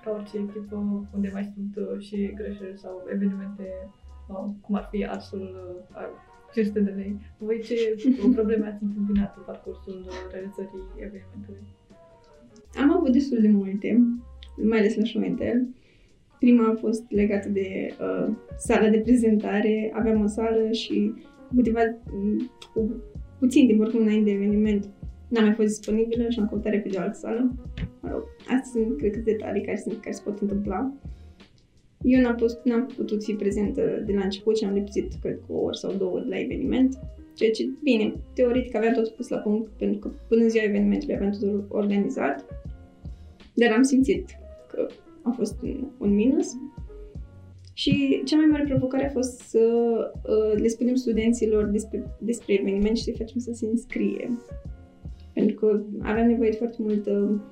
ca 0.04 0.10
orice 0.10 0.36
echipă 0.36 0.76
unde 1.14 1.30
mai 1.32 1.52
sunt 1.54 1.76
uh, 1.76 2.00
și 2.00 2.32
greșeli 2.34 2.78
sau 2.78 3.06
evenimente, 3.12 3.66
uh, 4.28 4.44
cum 4.60 4.74
ar 4.74 4.88
fi 4.90 5.06
arsul 5.06 5.40
uh, 5.40 5.96
al 5.96 6.10
500 6.52 6.80
de 6.80 6.90
lei, 6.90 7.20
voi 7.38 7.60
ce 7.62 7.74
probleme 8.36 8.66
ați 8.66 8.82
întâmpinat 8.82 9.36
în 9.36 9.42
parcursul 9.46 10.04
uh, 10.06 10.14
realizării 10.32 10.84
evenimentului? 10.96 11.66
Am 12.80 12.92
avut 12.96 13.12
destul 13.12 13.40
de 13.40 13.48
multe, 13.48 14.00
mai 14.56 14.78
ales 14.78 14.96
la 14.96 15.04
show 15.04 15.22
and 15.22 15.38
tell. 15.38 15.66
Prima 16.38 16.68
a 16.68 16.76
fost 16.80 17.04
legată 17.08 17.48
de 17.48 17.68
uh, 18.00 18.34
sala 18.56 18.88
de 18.88 18.98
prezentare. 18.98 19.92
Aveam 19.94 20.22
o 20.22 20.26
sală 20.26 20.70
și 20.72 21.12
câteva, 21.54 21.80
m, 22.10 22.50
cu 22.74 23.02
puțin 23.38 23.66
timp 23.66 23.80
oricum 23.80 24.00
înainte 24.00 24.30
de 24.30 24.36
eveniment, 24.36 24.88
n-am 25.28 25.44
mai 25.44 25.54
fost 25.54 25.68
disponibilă 25.68 26.28
și 26.28 26.38
am 26.38 26.48
căutat 26.48 26.72
repede 26.72 26.96
o 26.98 27.00
altă 27.00 27.18
sală. 27.18 27.54
Mă 28.00 28.08
rog, 28.12 28.22
astea 28.40 28.62
sunt, 28.72 28.96
cred 28.96 29.12
că, 29.12 29.18
detalii 29.18 29.62
care, 29.62 29.76
sunt, 29.76 30.00
care 30.00 30.14
se 30.14 30.22
pot 30.24 30.40
întâmpla. 30.40 30.92
Eu 32.02 32.20
n-am, 32.20 32.34
pus, 32.34 32.58
n-am 32.64 32.86
putut 32.96 33.24
fi 33.24 33.32
prezentă 33.32 34.02
de 34.06 34.12
la 34.12 34.24
început 34.24 34.56
și 34.56 34.64
am 34.64 34.74
lipsit, 34.74 35.12
cred 35.20 35.38
că, 35.46 35.52
o 35.52 35.58
oră 35.58 35.74
sau 35.74 35.92
două 35.92 36.18
de 36.20 36.26
la 36.28 36.40
eveniment. 36.40 36.98
Ceea 37.34 37.50
ce, 37.50 37.64
bine, 37.82 38.14
teoretic 38.34 38.74
aveam 38.74 38.92
tot 38.92 39.08
pus 39.08 39.28
la 39.28 39.36
punct, 39.36 39.70
pentru 39.78 39.98
că 39.98 40.10
până 40.28 40.42
în 40.42 40.48
ziua 40.48 40.64
evenimentului 40.64 41.14
aveam 41.14 41.30
totul 41.30 41.66
organizat. 41.68 42.44
Dar 43.54 43.72
am 43.72 43.82
simțit 43.82 44.26
că 44.72 44.86
a 45.28 45.32
fost 45.32 45.62
un, 45.62 45.88
un 45.98 46.14
minus. 46.14 46.56
Și 47.72 48.22
cea 48.24 48.36
mai 48.36 48.46
mare 48.46 48.64
provocare 48.64 49.06
a 49.06 49.10
fost 49.10 49.38
să 49.38 49.58
uh, 50.22 50.60
le 50.60 50.68
spunem 50.68 50.94
studenților 50.94 51.64
despre, 51.64 52.16
despre 52.20 52.52
eveniment 52.60 52.96
și 52.96 53.02
să-i 53.02 53.16
facem 53.16 53.38
să 53.38 53.52
se 53.52 53.66
înscrie. 53.66 54.30
Pentru 55.34 55.56
că 55.56 55.82
aveam 56.02 56.26
nevoie 56.26 56.50
de 56.50 56.56
foarte 56.56 56.76
multă 56.80 57.42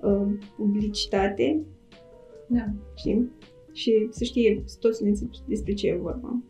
uh, 0.00 0.28
publicitate, 0.56 1.62
Da. 2.48 2.72
știi? 2.94 3.30
Și 3.72 4.06
să 4.10 4.24
știe 4.24 4.64
toți 4.80 4.94
studenții 4.94 5.30
despre 5.46 5.72
ce 5.72 5.88
e 5.88 5.96
vorba. 5.96 6.42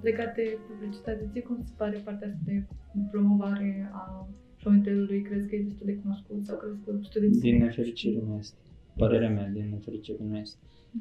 Legat 0.00 0.34
de 0.34 0.58
publicitate, 0.68 1.28
ție 1.32 1.42
cum 1.42 1.62
se 1.64 1.72
pare 1.76 2.00
partea 2.04 2.28
asta 2.28 2.40
de 2.44 2.64
promovare 3.10 3.90
a 3.92 4.28
show-and-tell-ului? 4.58 5.22
Crezi 5.22 5.48
că 5.48 5.54
e 5.54 5.62
destul 5.62 5.86
de 5.86 5.94
cunoscut 6.02 6.46
sau 6.46 6.56
crezi 6.56 6.78
că 6.84 6.98
studenții... 7.02 7.40
Din 7.40 7.58
nefericire 7.58 8.22
nu 8.26 8.36
este. 8.38 8.56
Părerea 8.96 9.30
mea, 9.30 9.48
din 9.48 9.68
nefericire 9.70 10.18
nu 10.28 10.36
este. 10.36 10.58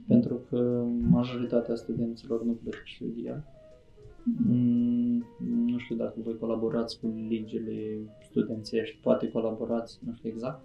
Pentru 0.07 0.41
că 0.49 0.85
majoritatea 1.09 1.75
studenților 1.75 2.43
nu 2.43 2.51
plec 2.51 2.75
studia. 2.95 3.43
Mm, 4.47 5.25
Nu 5.65 5.77
știu 5.77 5.95
dacă 5.95 6.13
voi 6.23 6.37
colaborați 6.37 6.99
cu 6.99 7.13
ligile 7.29 7.99
studențești, 8.29 8.97
poate 9.01 9.29
colaborați, 9.31 9.99
nu 10.05 10.13
știu 10.13 10.29
exact. 10.29 10.63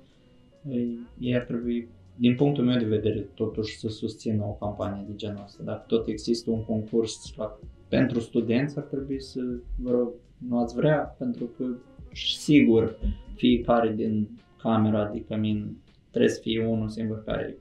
Ei, 0.68 0.98
Ei 1.18 1.34
ar 1.34 1.42
trebui, 1.42 1.88
din 2.16 2.34
punctul 2.34 2.64
meu 2.64 2.78
de 2.78 2.84
vedere, 2.84 3.20
totuși 3.34 3.78
să 3.78 3.88
susțină 3.88 4.44
o 4.44 4.66
campanie 4.66 5.04
de 5.08 5.14
genul 5.14 5.42
ăsta. 5.44 5.62
Dacă 5.62 5.84
tot 5.86 6.06
există 6.06 6.50
un 6.50 6.64
concurs 6.64 7.34
la, 7.36 7.58
pentru 7.88 8.20
studenți, 8.20 8.78
ar 8.78 8.84
trebui 8.84 9.20
să, 9.20 9.40
vă 9.76 9.90
rog, 9.90 10.12
nu 10.48 10.58
ați 10.58 10.74
vrea, 10.74 10.98
pentru 11.18 11.44
că 11.56 11.64
sigur 12.12 12.98
fiecare 13.34 13.92
din 13.92 14.28
camera 14.62 15.10
de 15.10 15.24
cămin 15.24 15.76
trebuie 16.10 16.30
să 16.30 16.40
fie 16.40 16.66
unul 16.66 16.88
singur 16.88 17.24
care 17.24 17.56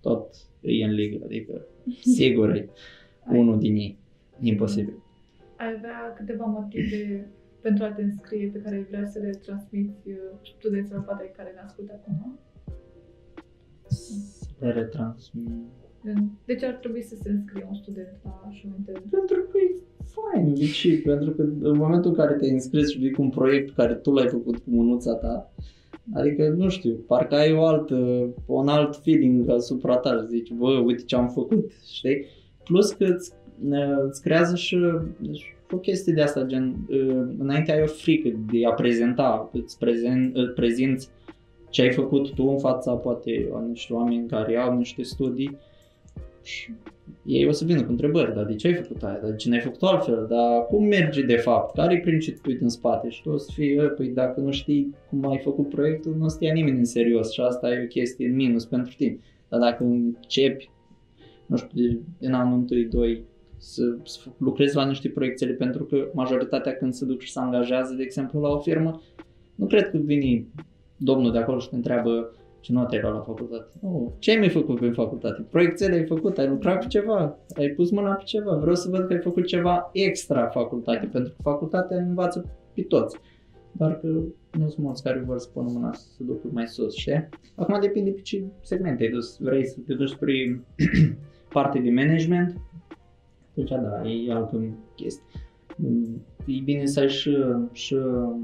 tot 0.00 0.34
e 0.60 0.84
în 0.84 0.92
ligă, 0.92 1.24
adică 1.24 1.66
sigur 2.00 2.50
e 2.50 2.68
unul 3.40 3.58
din 3.58 3.74
ei. 3.74 3.98
Imposibil. 4.40 5.02
Ai 5.56 5.74
avea 5.76 6.12
câteva 6.16 6.44
motive 6.44 7.30
pentru 7.60 7.84
a 7.84 7.92
te 7.92 8.02
înscrie 8.02 8.48
pe 8.52 8.58
care 8.58 8.74
ai 8.76 8.86
vrea 8.90 9.06
să 9.06 9.18
le 9.18 9.30
transmiți 9.30 10.08
uh, 10.08 10.16
studenților 10.58 11.02
poate 11.02 11.32
care 11.36 11.52
ne 11.54 11.60
ascultă 11.60 11.92
acum? 11.92 12.38
Să 13.86 14.46
le 14.58 14.70
retransmit. 14.72 15.50
De 16.44 16.54
ce 16.54 16.66
ar 16.66 16.74
trebui 16.74 17.02
să 17.02 17.16
se 17.22 17.30
înscrie 17.30 17.66
un 17.68 17.74
student 17.74 18.08
la 18.24 18.50
show-and-tell? 18.60 19.02
Pentru 19.10 19.42
că 19.50 19.58
e 19.58 19.82
fain, 20.04 20.54
de 20.54 20.64
ce? 20.64 21.00
Pentru 21.04 21.30
că 21.30 21.42
în 21.42 21.76
momentul 21.76 22.10
în 22.10 22.16
care 22.16 22.34
te-ai 22.34 22.50
înscris 22.50 22.90
și 22.90 22.98
vii 22.98 23.10
cu 23.10 23.22
un 23.22 23.30
proiect 23.30 23.74
care 23.74 23.94
tu 23.94 24.12
l-ai 24.12 24.28
făcut 24.28 24.56
cu 24.56 24.70
mânuța 24.70 25.14
ta, 25.14 25.52
adică, 26.14 26.48
nu 26.48 26.68
știu, 26.68 26.94
parcă 27.06 27.34
ai 27.34 27.52
o 27.52 27.64
altă, 27.64 28.28
un 28.46 28.68
alt 28.68 28.96
feeling 28.96 29.50
asupra 29.50 29.96
ta, 29.96 30.24
zici, 30.28 30.50
bă, 30.50 30.82
uite 30.84 31.02
ce 31.02 31.16
am 31.16 31.28
făcut, 31.28 31.72
știi? 31.96 32.24
Plus 32.64 32.92
că 32.92 33.04
îți, 33.04 33.32
îți 34.08 34.22
creează 34.22 34.56
și, 34.56 34.76
și 35.32 35.44
o 35.70 35.76
chestie 35.76 36.12
de 36.12 36.22
asta, 36.22 36.42
gen, 36.42 36.76
înainte 37.38 37.72
ai 37.72 37.82
o 37.82 37.86
frică 37.86 38.28
de 38.50 38.66
a 38.66 38.72
prezenta, 38.72 39.50
îți 39.52 39.78
prezent, 39.78 40.36
îți 40.36 40.54
prezinți 40.54 41.08
ce 41.70 41.82
ai 41.82 41.92
făcut 41.92 42.34
tu 42.34 42.46
în 42.46 42.58
fața, 42.58 42.92
poate, 42.92 43.48
a 43.54 43.64
niște 43.68 43.92
oameni 43.92 44.28
care 44.28 44.56
au 44.56 44.76
niște 44.76 45.02
studii 45.02 45.56
și 46.42 46.72
ei 47.24 47.46
o 47.46 47.50
să 47.50 47.64
vină 47.64 47.82
cu 47.82 47.90
întrebări, 47.90 48.34
dar 48.34 48.44
de 48.44 48.54
ce 48.54 48.66
ai 48.66 48.74
făcut 48.74 49.02
aia, 49.02 49.18
dar 49.22 49.30
de 49.30 49.36
ce 49.36 49.48
n-ai 49.48 49.60
făcut 49.60 49.82
altfel, 49.82 50.26
dar 50.28 50.66
cum 50.66 50.84
merge 50.86 51.22
de 51.22 51.36
fapt, 51.36 51.74
care 51.74 51.94
e 51.94 52.00
principiul 52.00 52.56
din 52.58 52.68
spate? 52.68 53.08
Și 53.08 53.22
tu 53.22 53.30
o 53.30 53.36
să 53.36 53.50
fii, 53.54 53.78
"Ă, 53.78 53.82
păi 53.88 54.08
dacă 54.08 54.40
nu 54.40 54.50
știi 54.50 54.94
cum 55.10 55.28
ai 55.30 55.38
făcut 55.38 55.68
proiectul, 55.68 56.14
nu 56.18 56.24
o 56.24 56.28
să 56.28 56.36
te 56.38 56.44
ia 56.44 56.52
nimeni 56.52 56.78
în 56.78 56.84
serios. 56.84 57.32
Și 57.32 57.40
asta 57.40 57.72
e 57.72 57.82
o 57.84 57.86
chestie 57.86 58.26
în 58.28 58.34
minus 58.34 58.64
pentru 58.64 58.94
tine. 58.96 59.18
Dar 59.48 59.60
dacă 59.60 59.84
începi, 59.84 60.70
nu 61.46 61.56
știu, 61.56 61.82
de- 61.82 61.98
din 62.18 62.32
anul 62.32 62.58
1-2 62.58 63.22
să, 63.56 63.82
să 64.04 64.20
lucrezi 64.38 64.76
la 64.76 64.86
niște 64.86 65.08
proiectele, 65.08 65.52
pentru 65.52 65.84
că 65.84 66.08
majoritatea 66.12 66.76
când 66.76 66.92
se 66.92 67.04
duc 67.04 67.20
și 67.20 67.32
se 67.32 67.38
angajează, 67.40 67.94
de 67.94 68.02
exemplu, 68.02 68.40
la 68.40 68.48
o 68.48 68.58
firmă, 68.58 69.00
nu 69.54 69.66
cred 69.66 69.90
că 69.90 69.96
vine 69.98 70.44
domnul 70.96 71.32
de 71.32 71.38
acolo 71.38 71.58
și 71.58 71.68
te 71.68 71.76
întreabă 71.76 72.32
ce 72.68 72.74
note 72.74 72.94
ai 72.94 73.02
luat 73.02 73.14
la 73.14 73.20
facultate. 73.20 73.66
Oh, 73.82 74.10
ce 74.18 74.30
ai 74.30 74.38
mai 74.38 74.48
făcut 74.48 74.80
pe 74.80 74.90
facultate? 74.90 75.46
Proiectele 75.50 75.94
ai 75.94 76.06
făcut, 76.06 76.38
ai 76.38 76.48
lucrat 76.48 76.80
pe 76.80 76.86
ceva, 76.86 77.38
ai 77.56 77.68
pus 77.68 77.90
mâna 77.90 78.12
pe 78.12 78.22
ceva. 78.24 78.56
Vreau 78.56 78.74
să 78.74 78.88
văd 78.90 79.06
că 79.06 79.12
ai 79.12 79.20
făcut 79.20 79.46
ceva 79.46 79.90
extra 79.92 80.46
facultate, 80.46 81.06
pentru 81.12 81.32
că 81.32 81.42
facultatea 81.42 81.96
învață 81.96 82.44
pe 82.74 82.82
toți. 82.82 83.16
Doar 83.72 83.98
că 84.00 84.06
nu 84.58 84.68
sunt 84.68 84.84
mulți 84.84 85.02
care 85.02 85.22
vor 85.26 85.38
să 85.38 85.48
pună 85.52 85.70
mâna 85.72 85.92
să 85.92 86.06
se 86.16 86.24
ducă 86.24 86.48
mai 86.52 86.66
sus, 86.66 86.94
știi? 86.94 87.28
Acum 87.54 87.80
depinde 87.80 88.10
pe 88.10 88.20
ce 88.20 88.44
segment 88.60 89.00
ai 89.00 89.08
dus. 89.08 89.38
Vrei 89.40 89.66
să 89.66 89.78
te 89.86 89.94
duci 89.94 90.08
spre 90.08 90.64
parte 91.54 91.78
de 91.78 91.90
management? 91.90 92.60
Deci 93.54 93.68
da, 93.68 94.08
e 94.08 94.32
altă 94.32 94.62
chestie. 94.94 95.24
Mm, 95.76 96.22
E 96.46 96.60
bine 96.64 96.86
să 96.86 97.00
ai 97.00 97.08
și, 97.08 97.36
și 97.72 97.94
uh, 97.94 98.36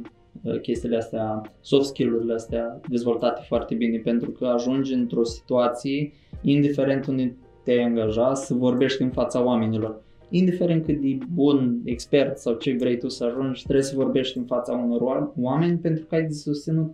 chestiile 0.62 0.96
astea, 0.96 1.52
soft 1.60 1.84
skill-urile 1.84 2.32
astea 2.34 2.80
dezvoltate 2.88 3.42
foarte 3.48 3.74
bine 3.74 3.98
pentru 3.98 4.30
că 4.30 4.46
ajungi 4.46 4.92
într-o 4.92 5.24
situație, 5.24 6.12
indiferent 6.42 7.06
unde 7.06 7.36
te-ai 7.64 7.82
angajat, 7.84 8.36
să 8.36 8.54
vorbești 8.54 9.02
în 9.02 9.10
fața 9.10 9.44
oamenilor. 9.44 10.02
Indiferent 10.30 10.84
cât 10.84 11.00
de 11.00 11.18
bun 11.34 11.80
expert 11.84 12.38
sau 12.38 12.54
ce 12.54 12.76
vrei 12.76 12.98
tu 12.98 13.08
să 13.08 13.24
ajungi, 13.24 13.62
trebuie 13.62 13.84
să 13.84 13.96
vorbești 13.96 14.38
în 14.38 14.44
fața 14.44 14.72
unor 14.72 15.00
oa- 15.00 15.32
oameni 15.40 15.78
pentru 15.78 16.04
că 16.04 16.14
ai 16.14 16.22
de 16.26 16.32
susținut 16.32 16.90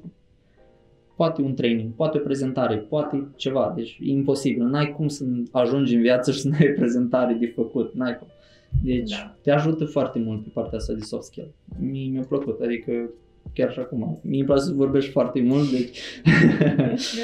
poate 1.17 1.43
un 1.43 1.55
training, 1.55 1.93
poate 1.95 2.19
o 2.19 2.21
prezentare, 2.21 2.77
poate 2.77 3.27
ceva, 3.37 3.73
deci 3.77 3.99
e 4.03 4.11
imposibil. 4.11 4.65
N-ai 4.65 4.93
cum 4.97 5.09
să 5.09 5.25
ajungi 5.51 5.95
în 5.95 6.01
viață 6.01 6.31
și 6.31 6.41
să 6.41 6.49
n-ai 6.49 6.73
prezentare 6.77 7.33
de 7.41 7.47
făcut, 7.47 7.95
n-ai 7.95 8.19
cum. 8.19 8.27
Deci 8.83 9.11
Da. 9.11 9.35
te 9.43 9.51
ajută 9.51 9.85
foarte 9.85 10.19
mult 10.19 10.43
pe 10.43 10.51
partea 10.53 10.79
asta 10.79 10.93
de 10.93 11.01
soft 11.01 11.23
skill. 11.25 11.53
Mie 11.81 12.11
mi-a 12.11 12.23
plăcut, 12.29 12.61
adică 12.61 13.11
chiar 13.55 13.73
și 13.73 13.79
acum. 13.79 14.19
Mie 14.23 14.39
îmi 14.39 14.47
place 14.47 14.63
să 14.63 14.73
vorbești 14.75 15.11
foarte 15.11 15.43
mult, 15.43 15.71
deci 15.71 15.99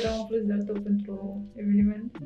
Era 0.02 0.14
un 0.20 0.26
plus 0.28 0.42
de-al 0.44 0.62
tău 0.62 0.80
pentru 0.82 1.44
eveniment? 1.54 2.18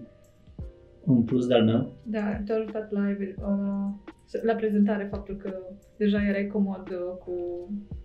un 1.05 1.23
plus 1.23 1.47
de-al 1.47 1.65
meu. 1.65 1.93
Da, 2.03 2.41
te-a 2.45 2.57
ajutat 2.57 2.91
la, 2.93 3.11
even- 3.11 3.35
la, 3.41 3.95
la 4.43 4.55
prezentare 4.55 5.09
faptul 5.11 5.37
că 5.37 5.53
deja 5.97 6.23
erai 6.29 6.47
comod 6.47 6.89
uh, 6.91 7.17
cu... 7.25 7.33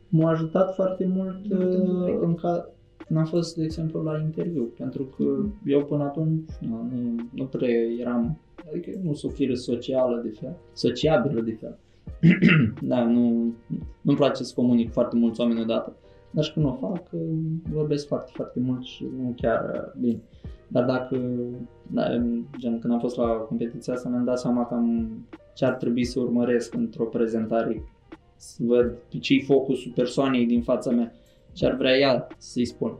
M-a 0.09 0.29
ajutat 0.29 0.73
foarte 0.75 1.05
mult 1.05 1.47
Mult 1.49 1.73
un 1.73 1.95
uh, 1.95 2.05
pic. 2.11 2.21
în 2.21 2.35
ca... 2.35 2.69
când 3.07 3.19
am 3.19 3.25
fost, 3.25 3.55
de 3.55 3.63
exemplu, 3.63 4.01
la 4.01 4.19
interviu, 4.19 4.63
pentru 4.77 5.03
că 5.03 5.23
eu 5.65 5.85
până 5.85 6.03
atunci 6.03 6.49
nu, 6.59 6.87
nu, 6.91 7.29
nu 7.31 7.45
prea 7.45 7.69
eram, 7.99 8.39
adică 8.71 8.89
nu 9.03 9.13
sunt 9.13 9.31
o 9.31 9.35
fire 9.35 9.53
socială 9.53 10.21
de 10.23 10.29
fel, 10.39 10.55
sociabilă 10.73 11.41
de 11.41 11.51
fel. 11.59 11.77
da, 12.81 13.03
nu, 13.03 13.53
nu-mi 14.01 14.17
place 14.17 14.43
să 14.43 14.53
comunic 14.55 14.91
foarte 14.91 15.15
mulți 15.15 15.39
oameni 15.39 15.61
odată, 15.61 15.95
dar 16.31 16.43
și 16.43 16.53
când 16.53 16.65
o 16.65 16.73
fac, 16.73 17.09
vorbesc 17.71 18.07
foarte, 18.07 18.31
foarte 18.35 18.59
mult 18.59 18.83
și 18.83 19.05
nu 19.17 19.33
chiar 19.35 19.93
bine. 19.99 20.21
Dar 20.67 20.85
dacă, 20.85 21.19
da, 21.87 22.09
gen, 22.59 22.79
când 22.79 22.93
am 22.93 22.99
fost 22.99 23.17
la 23.17 23.27
competiția 23.27 23.93
asta, 23.93 24.09
mi-am 24.09 24.23
dat 24.23 24.39
seama 24.39 24.65
cam 24.65 25.09
ce 25.53 25.65
ar 25.65 25.73
trebui 25.73 26.05
să 26.05 26.19
urmăresc 26.19 26.73
într-o 26.73 27.05
prezentare, 27.05 27.83
să 28.35 28.63
văd 28.65 28.93
ce-i 29.19 29.41
focusul 29.41 29.91
persoanei 29.95 30.45
din 30.45 30.61
fața 30.61 30.91
mea, 30.91 31.11
ce 31.53 31.65
ar 31.65 31.75
vrea 31.75 31.97
ea 31.97 32.27
să-i 32.37 32.65
spun. 32.65 32.97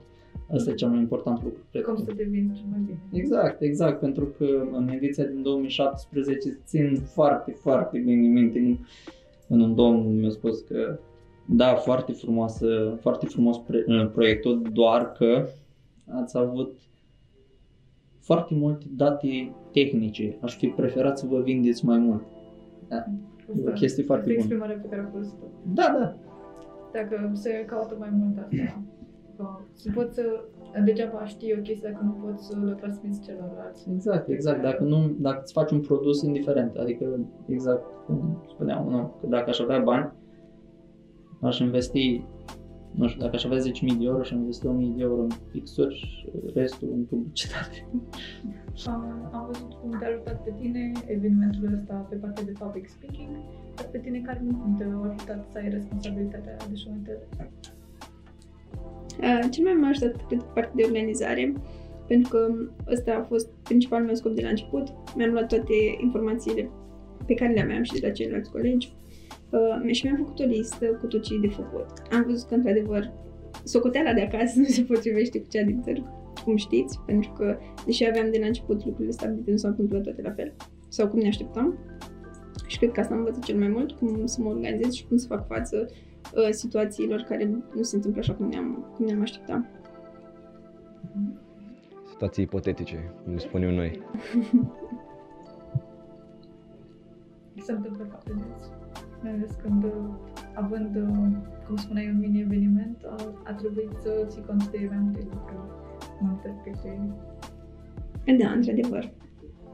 Asta 0.52 0.70
e 0.70 0.74
cel 0.74 0.90
mai 0.90 1.00
important 1.00 1.44
lucru. 1.44 1.60
Cred. 1.72 1.84
Cum 1.84 1.96
să 1.96 2.12
devin 2.16 2.54
cel 2.54 2.66
mai 2.70 2.80
bine. 2.86 3.00
Exact, 3.12 3.62
exact, 3.62 4.00
pentru 4.00 4.26
că 4.26 4.46
în 4.72 4.90
ediția 4.90 5.24
din 5.24 5.42
2017 5.42 6.58
țin 6.66 6.96
foarte, 6.96 7.52
foarte 7.52 8.00
bine 8.00 8.28
minte. 8.28 8.80
În 9.48 9.60
un 9.60 9.76
domn 9.76 10.20
mi-a 10.20 10.30
spus 10.30 10.60
că 10.60 11.00
da, 11.46 11.76
foarte 11.76 12.12
frumoasă, 12.12 12.98
foarte 13.02 13.26
frumos 13.26 13.62
proiectul, 14.14 14.62
doar 14.74 15.12
că 15.12 15.48
ați 16.08 16.38
avut 16.38 16.76
foarte 18.20 18.54
multe 18.54 18.86
date 18.90 19.52
tehnice. 19.72 20.38
Aș 20.42 20.58
fi 20.58 20.68
preferat 20.68 21.18
să 21.18 21.26
vă 21.26 21.42
vindeți 21.42 21.86
mai 21.86 21.98
mult. 21.98 22.24
Da. 22.88 22.96
E 23.66 23.70
o 23.70 23.72
chestie 23.72 24.04
foarte 24.04 24.26
bună. 24.26 24.38
exprimarea 24.38 24.76
pe 24.82 24.88
care 24.88 25.02
a 25.02 25.18
fost 25.18 25.36
Da, 25.74 25.96
da. 26.00 26.16
Dacă 26.94 27.32
se 27.34 27.66
caută 27.68 27.96
mai 28.00 28.10
mult 28.12 28.38
asta. 28.38 28.82
Să 29.74 29.92
poți 29.94 30.14
să, 30.16 30.24
degeaba 30.84 31.26
știi 31.26 31.56
o 31.58 31.62
chestie 31.62 31.90
dacă 31.92 32.04
nu 32.04 32.12
poți 32.12 32.46
să 32.46 32.58
le 32.64 32.72
transmiți 32.72 33.22
celorlalți. 33.22 33.90
Exact, 33.90 34.30
exact. 34.30 34.62
Dacă, 34.62 34.84
nu, 34.84 35.16
dacă 35.20 35.40
îți 35.44 35.54
faci 35.54 35.72
un 35.72 35.80
produs 35.80 36.22
indiferent, 36.22 36.76
adică 36.76 37.20
exact 37.48 37.84
cum 38.06 38.44
spuneam, 38.48 38.90
nu, 38.90 39.18
că 39.22 39.28
dacă 39.28 39.50
aș 39.50 39.60
avea 39.60 39.80
bani, 39.80 40.12
aș 41.42 41.60
investi 41.60 42.26
nu 42.96 43.08
știu, 43.08 43.22
dacă 43.22 43.36
aș 43.36 43.44
avea 43.46 43.58
10.000 43.58 43.64
de 44.00 44.06
euro 44.06 44.24
și 44.24 44.34
am 44.34 44.40
investit 44.40 44.70
1.000 44.70 44.96
de 44.96 45.02
euro 45.02 45.22
în 45.22 45.32
fixuri 45.52 45.96
și 45.96 46.32
restul 46.54 46.92
în 46.92 47.04
publicitate. 47.04 47.78
Am, 48.94 49.30
am 49.32 49.46
văzut 49.46 49.74
cum 49.74 49.90
te-a 50.00 50.08
ajutat 50.08 50.44
pe 50.44 50.54
tine 50.60 50.92
evenimentul 51.06 51.74
ăsta 51.74 51.94
pe 52.10 52.16
partea 52.16 52.44
de 52.44 52.52
public 52.60 52.88
speaking, 52.88 53.30
dar 53.76 53.86
pe 53.92 53.98
tine 53.98 54.20
care 54.20 54.42
nu 54.44 54.76
te-a 54.78 55.00
ajutat 55.12 55.46
să 55.52 55.58
ai 55.58 55.70
responsabilitatea 55.70 56.56
de 56.70 56.76
show 56.76 56.94
Uh, 56.94 57.75
cel 59.52 59.64
mai 59.64 59.74
m-a 59.74 59.88
ajutat, 59.88 60.26
cred, 60.28 60.42
partea 60.42 60.74
de 60.76 60.84
organizare, 60.84 61.54
pentru 62.08 62.30
că 62.30 62.48
ăsta 62.92 63.14
a 63.14 63.24
fost 63.24 63.50
principalul 63.64 64.06
meu 64.06 64.16
scop 64.16 64.36
de 64.36 64.42
la 64.42 64.50
început. 64.50 64.88
Mi-am 65.16 65.32
luat 65.32 65.48
toate 65.48 65.74
informațiile 66.00 66.70
pe 67.26 67.34
care 67.34 67.54
le 67.54 67.62
aveam 67.62 67.84
și 67.84 67.94
de 67.94 68.08
la 68.08 68.14
ceilalți 68.14 68.52
colegi 68.52 68.96
Uh, 69.56 69.92
și 69.92 70.06
mi-am 70.06 70.18
făcut 70.18 70.40
o 70.40 70.44
listă 70.44 70.86
cu 70.86 71.06
tot 71.06 71.22
ce 71.24 71.34
e 71.34 71.38
de 71.40 71.48
făcut. 71.48 71.86
Am 72.12 72.26
văzut 72.28 72.48
că, 72.48 72.54
într-adevăr, 72.54 73.12
socoteala 73.64 74.14
de 74.14 74.22
acasă 74.22 74.54
nu 74.60 74.66
se 74.66 74.82
potrivește 74.82 75.40
cu 75.40 75.48
cea 75.50 75.64
din 75.64 75.80
târg, 75.80 76.04
cum 76.44 76.56
știți, 76.56 77.00
pentru 77.06 77.32
că, 77.32 77.58
deși 77.86 78.08
aveam 78.08 78.32
de 78.32 78.40
la 78.40 78.46
început 78.46 78.86
lucrurile 78.86 79.12
stabilite, 79.12 79.52
nu 79.52 79.58
s-au 79.58 79.70
întâmplat 79.70 80.02
toate 80.02 80.22
la 80.22 80.32
fel, 80.32 80.54
sau 80.88 81.08
cum 81.08 81.20
ne 81.20 81.28
așteptam. 81.28 81.78
Și 82.68 82.78
cred 82.78 82.92
că 82.92 83.00
asta 83.00 83.14
am 83.14 83.20
învățat 83.20 83.44
cel 83.44 83.58
mai 83.58 83.68
mult, 83.68 83.92
cum 83.92 84.26
să 84.26 84.42
mă 84.42 84.50
organizez 84.50 84.94
și 84.94 85.08
cum 85.08 85.18
să 85.18 85.28
fac 85.28 85.48
față 85.48 85.86
uh, 86.36 86.50
situațiilor 86.50 87.22
care 87.22 87.50
nu 87.76 87.82
se 87.82 87.96
întâmplă 87.96 88.22
așa 88.22 88.34
cum 88.34 88.48
ne-am, 88.48 88.92
cum 88.96 89.06
ne-am 89.06 89.22
așteptat. 89.22 89.64
Situații 92.10 92.44
ipotetice, 92.44 93.14
cum 93.24 93.38
spunem 93.38 93.74
noi. 93.74 94.02
se 97.56 97.72
întâmplă 97.72 98.04
foarte 98.04 98.32
des 98.34 98.72
mai 99.26 99.34
ales 99.34 99.52
când, 99.62 99.86
având, 100.54 100.94
cum 101.68 101.76
spuneai, 101.76 102.10
un 102.10 102.20
mini-eveniment, 102.20 102.98
a, 103.06 103.16
a 103.44 103.54
trebuit 103.54 103.92
să 104.02 104.26
ții 104.28 104.44
cont 104.48 104.70
de 104.70 104.88
mai 104.90 104.98
multe 105.04 105.20
lucruri, 105.24 105.70
mai 106.20 106.32
multe 106.32 106.50
aspecte. 106.50 107.00
Da, 108.40 108.52
într-adevăr. 108.52 109.14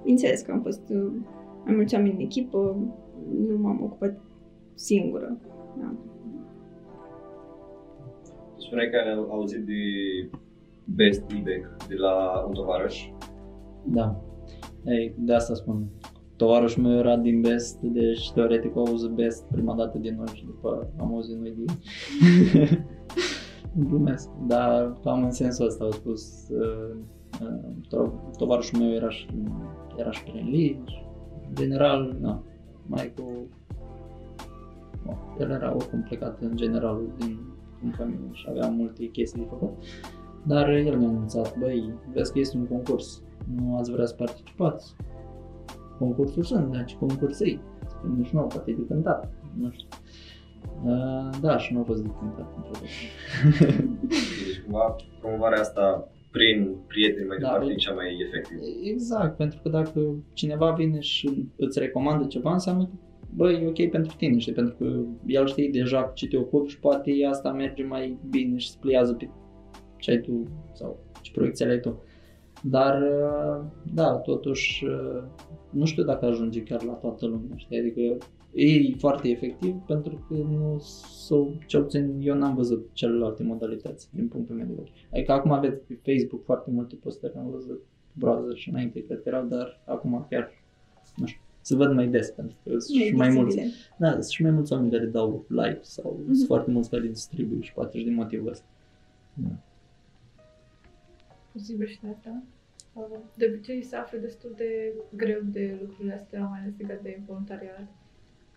Bineînțeles 0.02 0.41
că 0.41 0.52
am 0.52 0.62
fost 0.62 0.89
uh, 0.89 1.12
mai 1.65 1.76
mulți 1.76 1.95
oameni 1.95 2.13
în 2.13 2.19
echipă, 2.19 2.78
nu 3.47 3.58
m-am 3.58 3.84
ocupat 3.84 4.19
singură. 4.74 5.38
Da. 5.80 5.95
Spuneai 8.72 8.90
că 8.90 8.98
ai 8.98 9.26
auzit 9.30 9.66
de 9.66 9.74
Best 10.86 11.24
e 11.32 11.62
de 11.88 11.96
la 11.96 12.44
un 12.48 12.54
tovarăș. 12.54 13.10
Da. 13.84 14.22
Ei, 14.86 15.16
de 15.18 15.34
asta 15.34 15.54
spun 15.54 15.88
tovarășul 16.36 16.84
meu 16.84 16.98
era 16.98 17.18
din 17.18 17.42
Best, 17.42 17.80
deci 17.82 18.32
teoretic 18.32 18.76
au 18.76 18.86
auzit 18.86 19.10
Best 19.10 19.44
prima 19.52 19.76
dată 19.76 19.98
din 19.98 20.16
noi 20.16 20.28
și 20.34 20.46
după 20.46 20.92
am 21.00 21.14
auzit 21.14 21.38
noi 21.38 21.54
din... 21.56 21.66
Glumesc, 23.88 24.30
dar 24.48 24.98
cam 25.04 25.24
în 25.24 25.32
sensul 25.32 25.66
ăsta 25.66 25.84
au 25.84 25.92
spus 25.92 26.48
uh, 26.50 26.96
uh, 27.92 28.10
tovarășul 28.38 28.80
meu 28.80 28.94
era 28.94 29.10
și, 29.10 29.28
era 29.96 30.12
și 30.12 30.24
prin 30.24 30.50
legi, 30.50 31.06
general, 31.54 32.18
na, 32.22 32.44
mai 32.88 33.14
cu... 33.16 33.48
No, 35.06 35.14
el 35.40 35.50
era 35.50 35.76
oricum 35.76 36.02
plecat 36.02 36.42
în 36.42 36.56
general 36.56 37.02
din 37.18 37.51
în 37.84 37.91
familie 37.91 38.30
și 38.32 38.46
avea 38.50 38.67
multe 38.67 39.06
chestii 39.06 39.41
de 39.41 39.48
făcut. 39.50 39.70
Dar 40.44 40.70
el 40.70 40.98
mi-a 40.98 41.08
anunțat, 41.08 41.58
băi, 41.58 41.94
vezi 42.13 42.32
că 42.32 42.39
este 42.39 42.58
un 42.58 42.67
concurs, 42.67 43.24
nu 43.56 43.78
ați 43.78 43.91
vrea 43.91 44.06
să 44.06 44.15
participați? 44.15 44.96
concursul 46.02 46.44
sunt, 46.44 46.78
deci 46.78 46.94
concursei. 46.94 47.60
Nici 48.17 48.30
nu, 48.30 48.41
poate 48.41 48.72
de 48.72 48.86
cântat, 48.88 49.34
nu 49.60 49.72
știu. 49.72 49.88
Uh, 50.84 51.30
da, 51.41 51.58
și 51.58 51.74
nu 51.74 51.80
a 51.80 51.84
fost 51.84 52.02
de 52.04 52.10
cântat 52.20 52.48
Deci 52.82 54.62
cumva 54.63 54.96
promovarea 55.20 55.60
asta 55.60 56.08
prin 56.32 56.76
prieteni 56.88 57.28
mai 57.28 57.38
da, 57.38 57.48
departe 57.48 57.72
e 57.72 57.76
cea 57.76 57.94
mai 57.94 58.26
efectivă. 58.28 58.62
Exact, 58.84 59.38
pentru 59.38 59.60
că 59.63 59.70
dacă 59.70 60.00
cineva 60.34 60.72
vine 60.72 61.00
și 61.00 61.50
îți 61.58 61.80
recomandă 61.80 62.28
ceva, 62.28 62.52
înseamnă 62.52 62.84
că 62.84 62.91
băi, 63.36 63.63
e 63.63 63.67
ok 63.67 63.89
pentru 63.89 64.15
tine, 64.17 64.38
știi, 64.38 64.54
pentru 64.54 64.76
că 64.78 65.00
el 65.26 65.48
știe 65.48 65.70
deja 65.70 66.04
cu 66.04 66.13
ce 66.13 66.28
te 66.28 66.38
ocupi 66.38 66.70
și 66.70 66.80
poate 66.80 67.12
asta 67.30 67.52
merge 67.52 67.84
mai 67.84 68.17
bine 68.30 68.58
și 68.58 68.70
se 68.70 68.78
pliază 68.80 69.13
pe 69.13 69.30
ce 69.98 70.12
ai 70.12 70.20
tu 70.22 70.44
sau 70.74 71.00
ce 71.22 71.32
proiecții 71.32 71.65
ai 71.65 71.80
tu. 71.80 72.04
Dar, 72.63 73.02
uh, 73.02 73.65
da, 73.94 74.12
totuși, 74.15 74.86
uh, 74.86 75.24
nu 75.70 75.86
știu 75.86 76.04
dacă 76.04 76.26
ajunge 76.26 76.63
chiar 76.63 76.84
la 76.84 76.94
toată 76.94 77.26
lumea, 77.26 77.56
știi? 77.56 77.80
Adică 77.80 78.17
e 78.54 78.96
foarte 78.98 79.30
efectiv 79.30 79.76
pentru 79.88 80.26
că 80.28 80.34
nu 80.34 80.78
sau 81.28 81.54
cel 81.67 81.82
puțin 81.82 82.17
eu 82.20 82.36
n-am 82.36 82.56
văzut 82.56 82.89
celelalte 82.94 83.44
modalități 83.44 84.10
din 84.15 84.28
punctul 84.28 84.56
meu 84.56 84.65
de 84.65 84.74
vedere. 84.74 84.91
Adică 85.13 85.32
acum 85.32 85.52
aveți 85.52 85.82
pe 85.88 86.13
Facebook 86.13 86.44
foarte 86.44 86.72
multe 86.72 86.96
postări, 86.96 87.34
am 87.36 87.50
văzut 87.52 87.82
browser 88.13 88.56
și 88.56 88.70
înainte 88.70 89.06
cred 89.06 89.22
că 89.22 89.30
erau, 89.30 89.46
dar 89.46 89.82
acum 89.86 90.26
chiar, 90.30 90.50
nu 91.15 91.26
știu, 91.26 91.41
se 91.62 91.76
văd 91.76 91.93
mai 91.93 92.08
des 92.08 92.30
pentru 92.30 92.58
că 92.63 92.69
sunt 92.69 93.02
și 93.02 93.15
mai 93.15 93.30
mulți, 93.30 93.60
da, 93.97 94.12
sunt 94.12 94.26
și 94.26 94.41
mai 94.41 94.52
mulți 94.52 94.74
oameni 94.74 94.91
care 94.91 95.06
dau 95.06 95.45
like 95.47 95.80
sau 95.82 96.19
mm-hmm. 96.19 96.34
sunt 96.34 96.47
foarte 96.47 96.71
mulți 96.71 96.89
care 96.89 97.08
distribuie 97.08 97.62
și 97.62 97.74
poate 97.74 97.97
și 97.97 98.04
din 98.04 98.13
motivul 98.13 98.50
ăsta. 98.50 98.65
Da 99.34 99.50
posibil 101.52 101.88
și 101.88 102.02
de 102.02 102.08
asta. 102.08 102.43
De 103.36 103.45
obicei 103.54 103.84
se 103.84 103.95
află 103.95 104.17
destul 104.17 104.54
de 104.56 104.93
greu 105.15 105.39
de 105.43 105.78
lucrurile 105.82 106.13
astea, 106.13 106.45
mai 106.45 106.60
ales 106.60 106.74
legat 106.78 107.02
de 107.02 107.21
voluntariat. 107.26 107.88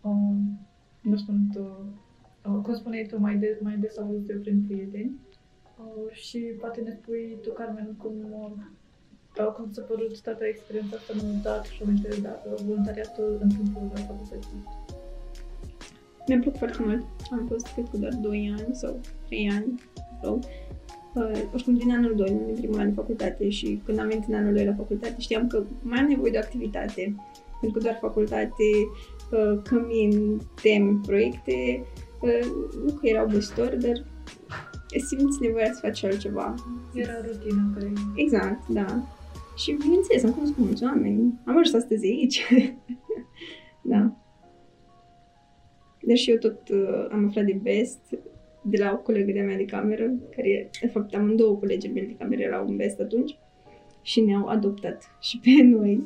Um, 0.03 0.59
nu 1.01 1.17
spun 1.17 1.49
tu, 1.53 1.95
uh, 2.51 2.61
cum 2.63 2.75
spuneai 2.75 3.07
tu, 3.07 3.21
mai, 3.21 3.37
de, 3.37 3.59
mai 3.63 3.77
des 3.77 3.99
auzi 3.99 4.27
de 4.27 4.33
prin 4.33 4.65
prieteni. 4.67 5.21
Uh, 5.79 6.13
și 6.13 6.39
poate 6.39 6.81
ne 6.81 6.91
spui 6.91 7.39
tu, 7.43 7.53
Carmen, 7.53 7.95
cum, 7.97 8.15
uh, 9.39 9.53
cum 9.57 9.73
s-a 9.73 9.83
părut 9.83 10.21
toată 10.21 10.45
experiența 10.45 10.97
asta 10.97 11.13
în 11.23 11.43
dat 11.43 11.65
și 11.65 11.83
aminte 11.83 12.09
de 12.09 12.19
dat, 12.23 12.61
voluntariatul 12.67 13.39
în 13.43 13.49
timpul 13.49 13.91
facultății. 13.95 14.63
Mi-a 16.27 16.39
plăcut 16.39 16.59
foarte 16.59 16.83
mult. 16.87 17.05
Am 17.31 17.47
fost, 17.49 17.67
cred 17.73 17.87
că, 17.91 17.97
doar 17.97 18.15
2 18.15 18.55
ani 18.59 18.75
sau 18.75 19.01
3 19.27 19.51
ani 19.51 19.83
sau 20.23 20.41
uh, 21.15 21.43
oricum 21.53 21.75
din 21.75 21.91
anul 21.93 22.15
2, 22.17 22.29
în 22.29 22.55
primul 22.55 22.79
an 22.79 22.89
de 22.89 22.95
facultate 22.95 23.49
și 23.49 23.81
când 23.85 23.99
am 23.99 24.09
venit 24.09 24.25
în 24.29 24.35
anul 24.35 24.55
2 24.55 24.65
la 24.65 24.75
facultate 24.75 25.15
știam 25.19 25.47
că 25.47 25.63
mai 25.83 25.99
am 25.99 26.07
nevoie 26.07 26.31
de 26.31 26.37
o 26.37 26.41
activitate, 26.41 27.15
pentru 27.61 27.79
că 27.79 27.85
doar 27.85 27.99
facultate, 28.01 28.69
uh, 29.31 29.61
cămin, 29.63 30.41
teme, 30.63 31.01
proiecte, 31.07 31.85
uh, 32.21 32.47
nu 32.85 32.93
că 32.93 33.07
erau 33.07 33.25
obositori, 33.25 33.81
dar 33.81 34.05
simți 35.09 35.41
nevoia 35.41 35.73
să 35.73 35.81
faci 35.83 36.05
altceva. 36.05 36.55
Era 36.95 37.13
rutină 37.27 37.71
care... 37.75 37.93
Exact, 38.15 38.69
da. 38.69 39.03
Și 39.57 39.73
bineînțeles, 39.73 40.25
am 40.25 40.33
cunoscut 40.33 40.65
mulți 40.65 40.85
oameni. 40.85 41.41
Am 41.45 41.59
ajuns 41.59 41.75
astăzi 41.75 42.07
aici. 42.07 42.47
da. 43.93 44.17
Deși 46.01 46.31
eu 46.31 46.37
tot 46.37 46.69
uh, 46.69 47.07
am 47.11 47.27
aflat 47.27 47.45
de 47.45 47.59
Best, 47.63 48.19
de 48.63 48.77
la 48.77 48.93
o 48.93 48.97
colegă 48.97 49.33
de-a 49.33 49.45
mea 49.45 49.57
de 49.57 49.65
cameră, 49.65 50.13
care, 50.37 50.71
de 50.81 50.87
fapt, 50.87 51.15
amândouă 51.15 51.57
colegi 51.57 51.89
mele 51.89 52.07
de 52.07 52.17
cameră 52.19 52.43
erau 52.43 52.69
în 52.69 52.77
vest 52.77 53.01
atunci 53.01 53.39
și 54.03 54.21
ne-au 54.21 54.47
adoptat 54.47 55.17
și 55.21 55.39
pe 55.39 55.63
noi. 55.77 56.03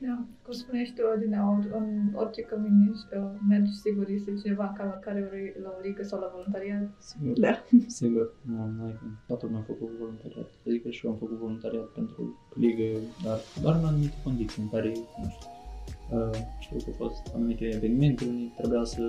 Da, 0.00 0.24
cum 0.42 0.52
spuneai 0.52 0.84
și 0.84 0.92
tu, 0.94 1.02
Adina, 1.14 1.40
în 1.78 2.12
orice 2.14 2.42
cămin 2.42 2.88
ești, 2.90 3.16
uh, 3.16 3.30
mergi 3.48 3.72
sigur, 3.72 4.08
este 4.08 4.34
cineva 4.42 4.66
în 4.66 4.72
calea 4.72 4.98
care 4.98 5.26
vrei 5.30 5.54
la 5.62 5.68
o 5.76 5.80
ligă 5.82 6.02
sau 6.02 6.20
la 6.20 6.30
voluntariat. 6.34 6.88
Sigur. 6.98 7.38
Da. 7.38 7.64
Sigur. 7.86 8.34
Nu, 8.42 8.66
noi, 8.78 8.94
toată 9.26 9.46
lumea 9.46 9.60
a 9.60 9.64
făcut 9.72 9.90
voluntariat. 9.98 10.50
Adică 10.66 10.90
și 10.90 11.06
eu 11.06 11.12
am 11.12 11.18
făcut 11.18 11.38
voluntariat 11.38 11.84
pentru 11.84 12.38
ligă, 12.54 12.98
dar 13.24 13.38
doar 13.62 13.74
în 13.74 13.84
anumite 13.84 14.16
condiții 14.24 14.62
în 14.62 14.68
care, 14.68 14.88
nu 14.88 15.28
știu, 15.34 15.50
uh, 16.18 16.38
știu 16.58 16.76
că 16.76 16.84
au 16.86 17.08
fost 17.08 17.34
anumite 17.34 17.64
evenimente 17.64 18.24
unde 18.24 18.52
trebuia 18.56 18.84
să, 18.84 19.02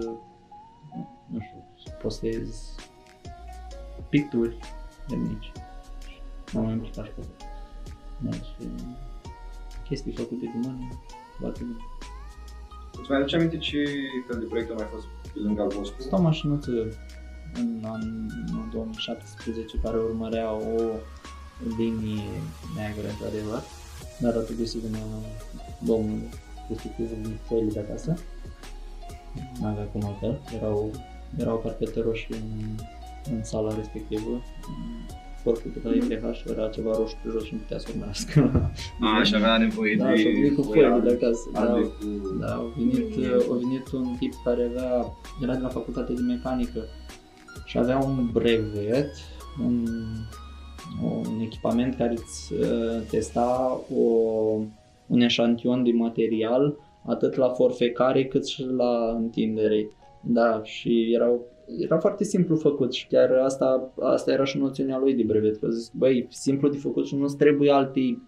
nu 1.31 1.39
știu, 1.39 1.63
să 1.83 1.97
postez 2.01 2.75
picturi 4.09 4.57
de 5.07 5.15
mici. 5.15 5.51
Și 6.47 6.55
m-am 6.55 6.69
implicat 6.69 7.05
și 7.05 7.11
pe 7.11 7.21
acolo. 7.21 7.47
Da, 9.89 9.95
și 9.95 10.01
chestii 10.01 10.23
făcute 10.23 10.45
de 10.45 10.67
mână, 10.67 10.87
foarte 11.39 11.63
bine. 11.63 11.77
Îți 12.99 13.09
mai 13.09 13.17
aduce 13.17 13.35
aminte 13.35 13.57
ce 13.57 13.83
fel 14.27 14.39
de 14.39 14.45
proiect 14.45 14.71
a 14.71 14.73
mai 14.73 14.87
fost 14.91 15.05
pe 15.33 15.39
lângă 15.39 15.61
al 15.61 15.67
vostru? 15.67 15.95
Asta 15.99 16.17
o 16.17 16.21
mașinuță 16.21 16.71
în 17.53 17.83
anul 17.85 18.69
2017 18.71 19.77
care 19.83 19.97
urmărea 19.97 20.53
o 20.53 20.81
linie 21.77 22.29
neagră, 22.75 23.07
într-adevăr, 23.09 23.61
dar 24.19 24.35
a 24.35 24.39
trebuit 24.39 24.69
să 24.69 24.77
vină 24.85 24.99
domnul 25.79 26.19
respectiv 26.67 27.09
din 27.09 27.37
foile 27.47 27.71
de 27.71 27.79
acasă. 27.79 28.17
N-avea 29.59 29.83
cum 29.83 30.05
altfel, 30.05 30.41
erau, 30.55 30.91
erau 31.37 31.57
carpete 31.57 32.01
roșii 32.01 32.35
în, 32.35 32.77
în 33.31 33.43
sala 33.43 33.75
respectivă, 33.75 34.41
corpul 35.43 35.71
de 35.73 35.79
la 35.83 35.95
IPH 35.95 36.43
era 36.49 36.67
ceva 36.67 36.91
roșu 36.97 37.15
pe 37.23 37.29
jos 37.31 37.43
și 37.43 37.53
nu 37.53 37.59
putea 37.59 37.77
să 37.77 37.87
urmească. 37.93 38.71
A, 39.01 39.23
și 39.27 39.35
avea 39.35 39.57
nevoie 39.57 39.95
Da, 39.95 40.09
de... 40.09 40.17
și-a 40.17 40.31
venit 40.31 40.55
cu 40.55 40.61
foile 40.61 41.01
de 41.03 41.11
acasă. 41.11 41.49
Da, 41.53 41.59
albe 41.59 41.81
cu... 41.81 42.37
da, 42.39 42.53
a 42.53 42.73
venit, 42.77 43.33
a 43.51 43.53
venit 43.53 43.91
un 43.91 44.15
tip 44.19 44.33
care 44.43 44.63
avea, 44.63 45.05
era 45.43 45.53
de 45.53 45.61
la 45.61 45.69
facultate 45.69 46.13
de 46.13 46.21
mecanică 46.21 46.85
și 47.65 47.77
avea 47.77 47.97
un 47.97 48.29
brevet, 48.31 49.11
un, 49.65 49.85
un 51.03 51.39
echipament 51.41 51.95
care 51.95 52.11
îți 52.11 52.53
uh, 52.53 53.01
testa 53.09 53.79
o, 53.95 54.03
un 55.07 55.21
eșantion 55.21 55.83
de 55.83 55.91
material 55.91 56.77
atât 57.05 57.35
la 57.35 57.49
forfecare 57.49 58.25
cât 58.25 58.47
și 58.47 58.63
la 58.63 59.15
întindere. 59.17 59.89
Da, 60.21 60.61
și 60.63 61.11
erau, 61.13 61.45
era 61.77 61.97
foarte 61.97 62.23
simplu 62.23 62.55
făcut 62.55 62.93
și 62.93 63.07
chiar 63.07 63.31
asta, 63.31 63.93
asta 63.99 64.31
era 64.31 64.43
și 64.43 64.57
noțiunea 64.57 64.97
lui 64.97 65.13
de 65.13 65.23
brevet. 65.23 65.57
Că 65.57 65.67
zic, 65.67 65.93
băi, 65.93 66.27
simplu 66.29 66.69
de 66.69 66.77
făcut 66.77 67.07
și 67.07 67.15
nu-ți 67.15 67.37
trebuie 67.37 67.71
alte 67.71 68.21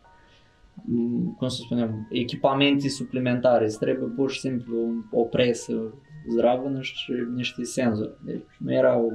m, 0.85 1.35
cum 1.37 1.47
să 1.47 1.61
spunem, 1.65 2.07
echipamente 2.09 2.89
suplimentare, 2.89 3.65
îți 3.65 3.79
trebuie 3.79 4.07
pur 4.15 4.31
și 4.31 4.39
simplu 4.39 4.77
o 5.11 5.23
presă 5.23 5.93
zdravână 6.29 6.81
și 6.81 7.13
niște 7.35 7.63
senzori. 7.63 8.13
Deci 8.25 8.43
nu 8.59 8.73
erau 8.73 9.11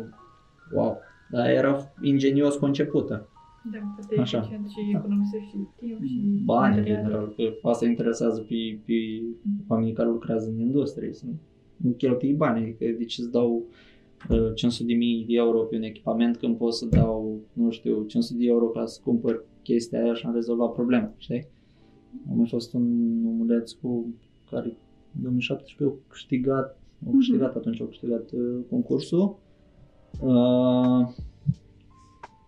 wow, 0.75 0.99
dar 1.31 1.51
era 1.51 1.93
ingenios 2.03 2.57
concepută. 2.57 3.29
Da, 3.73 3.79
foarte 3.95 4.21
Așa. 4.21 4.39
eficient 4.39 4.69
și 4.71 4.79
economisești 4.95 5.49
și 5.49 5.57
timp 5.79 6.05
și 6.05 6.43
Bani 6.45 6.75
în 6.75 6.79
materiale. 6.79 7.03
general, 7.03 7.35
că 7.37 7.69
asta 7.69 7.87
interesează 7.87 8.41
pe, 8.41 8.79
pe 8.85 8.95
oamenii 9.69 9.93
care 9.93 10.09
lucrează 10.09 10.49
în 10.49 10.61
industrie, 10.61 11.13
să 11.13 11.25
nu 11.77 11.91
cheltui 11.91 12.33
bani, 12.33 12.63
adică 12.63 12.97
de 12.99 13.05
ce 13.05 13.23
îți 13.23 13.31
dau 13.31 13.53
uh, 13.55 13.65
500 14.55 14.85
de 14.85 14.95
mii 14.95 15.25
de 15.29 15.35
euro 15.35 15.59
pe 15.61 15.77
un 15.77 15.83
echipament 15.83 16.37
când 16.37 16.57
pot 16.57 16.75
să 16.75 16.87
dau, 16.87 17.41
nu 17.53 17.71
știu, 17.71 18.03
500 18.05 18.39
de 18.39 18.47
euro 18.47 18.67
ca 18.67 18.87
să 18.87 19.01
cumpăr 19.05 19.45
chestia 19.63 20.03
aia 20.03 20.15
și 20.15 20.27
am 20.27 20.35
rezolvat 20.35 20.73
problema, 20.73 21.13
știi? 21.17 21.47
A 22.31 22.33
mai 22.35 22.47
fost 22.49 22.75
un 22.75 22.83
omuleț 23.27 23.71
cu 23.73 24.07
care 24.51 24.67
în 25.17 25.23
2017 25.23 25.85
au 25.85 25.99
câștigat, 26.09 26.79
au 27.07 27.11
Mhm. 27.11 27.17
câștigat 27.17 27.57
atunci, 27.57 27.81
au 27.81 27.87
câștigat 27.87 28.31
uh, 28.33 28.59
concursul. 28.71 29.39
Uh, 30.21 30.31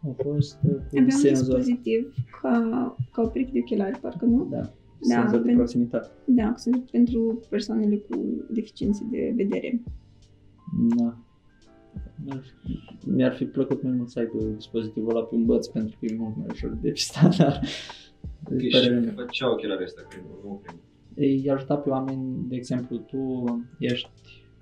a 0.02 0.14
fost 0.22 0.58
uh, 0.64 0.70
cu 0.74 0.82
Avea 0.90 1.02
un 1.02 1.10
senzor, 1.10 1.56
dispozitiv 1.56 2.14
ca, 2.42 2.96
ca 3.12 3.22
o 3.22 3.26
pereche 3.26 3.50
de 3.52 3.58
ochelari, 3.58 3.98
parcă 4.00 4.24
nu? 4.24 4.46
da, 4.50 4.56
Da, 4.60 4.70
senzor 5.00 5.30
de 5.30 5.36
pentru- 5.36 5.54
proximitate. 5.56 6.08
Da, 6.24 6.54
sunt 6.56 6.90
pentru 6.90 7.40
persoanele 7.50 7.96
cu 7.96 8.16
deficiențe 8.50 9.06
de 9.10 9.32
vedere. 9.36 9.82
Da. 10.96 11.18
Mi-ar 12.24 12.42
fi, 12.42 12.80
mi-ar 13.10 13.34
fi 13.34 13.44
plăcut 13.44 13.82
mai 13.82 13.92
mult 13.92 14.08
să 14.10 14.18
aibă 14.18 14.38
dispozitivul 14.56 15.16
ăla 15.16 15.24
pe 15.24 15.34
un 15.34 15.44
băț 15.44 15.66
pentru 15.66 15.96
că 16.00 16.06
e 16.06 16.16
mult 16.18 16.36
mai 16.36 16.46
ușor 16.50 16.70
de 16.70 16.78
depistat, 16.82 17.36
dar 17.36 17.60
Ok, 18.52 18.58
și 18.58 18.68
părerea 18.70 19.00
ce 19.00 19.04
mea. 19.04 19.14
făcea 19.24 19.50
ochelarii 19.50 19.84
ăsta 19.84 20.02
când 20.08 20.24
nu 20.44 20.60
prin... 20.62 20.76
îi 21.14 21.50
ajuta 21.50 21.76
pe 21.76 21.88
oameni, 21.90 22.44
de 22.48 22.56
exemplu, 22.56 22.96
tu 22.96 23.44
ești 23.78 24.08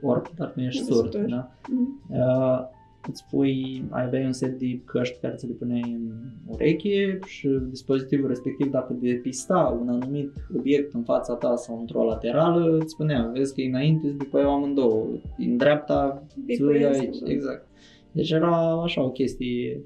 orb, 0.03 0.27
dar 0.37 0.53
nu 0.57 0.63
ești 0.63 0.83
surd, 0.83 1.11
Văzător. 1.11 1.29
da? 1.29 1.51
Mm. 1.71 2.03
Uh, 2.09 2.61
îți 3.09 3.25
pui, 3.31 3.85
aveai 3.91 4.25
un 4.25 4.33
set 4.33 4.59
de 4.59 4.81
căști 4.85 5.21
care 5.21 5.35
ți 5.35 5.47
le 5.47 5.53
puneai 5.53 5.99
în 5.99 6.11
ureche 6.47 7.19
și 7.27 7.49
dispozitivul 7.49 8.29
respectiv, 8.29 8.71
dacă 8.71 8.97
depista 9.01 9.79
un 9.81 9.89
anumit 9.89 10.33
obiect 10.57 10.95
în 10.95 11.03
fața 11.03 11.35
ta 11.35 11.57
sau 11.57 11.81
într-o 11.81 12.05
laterală, 12.05 12.79
îți 12.79 12.93
spunea, 12.93 13.31
vezi 13.35 13.55
că 13.55 13.61
e 13.61 13.69
înainte, 13.69 14.07
îți 14.07 14.17
bipăiau 14.17 14.55
amândouă, 14.55 15.07
în 15.39 15.57
dreapta, 15.57 16.23
îți 16.29 16.45
Bipăiesc, 16.45 17.01
iei 17.01 17.09
aici, 17.09 17.19
da. 17.19 17.31
exact. 17.31 17.67
Deci 18.13 18.31
era 18.31 18.83
așa 18.83 19.03
o 19.03 19.11
chestie, 19.11 19.81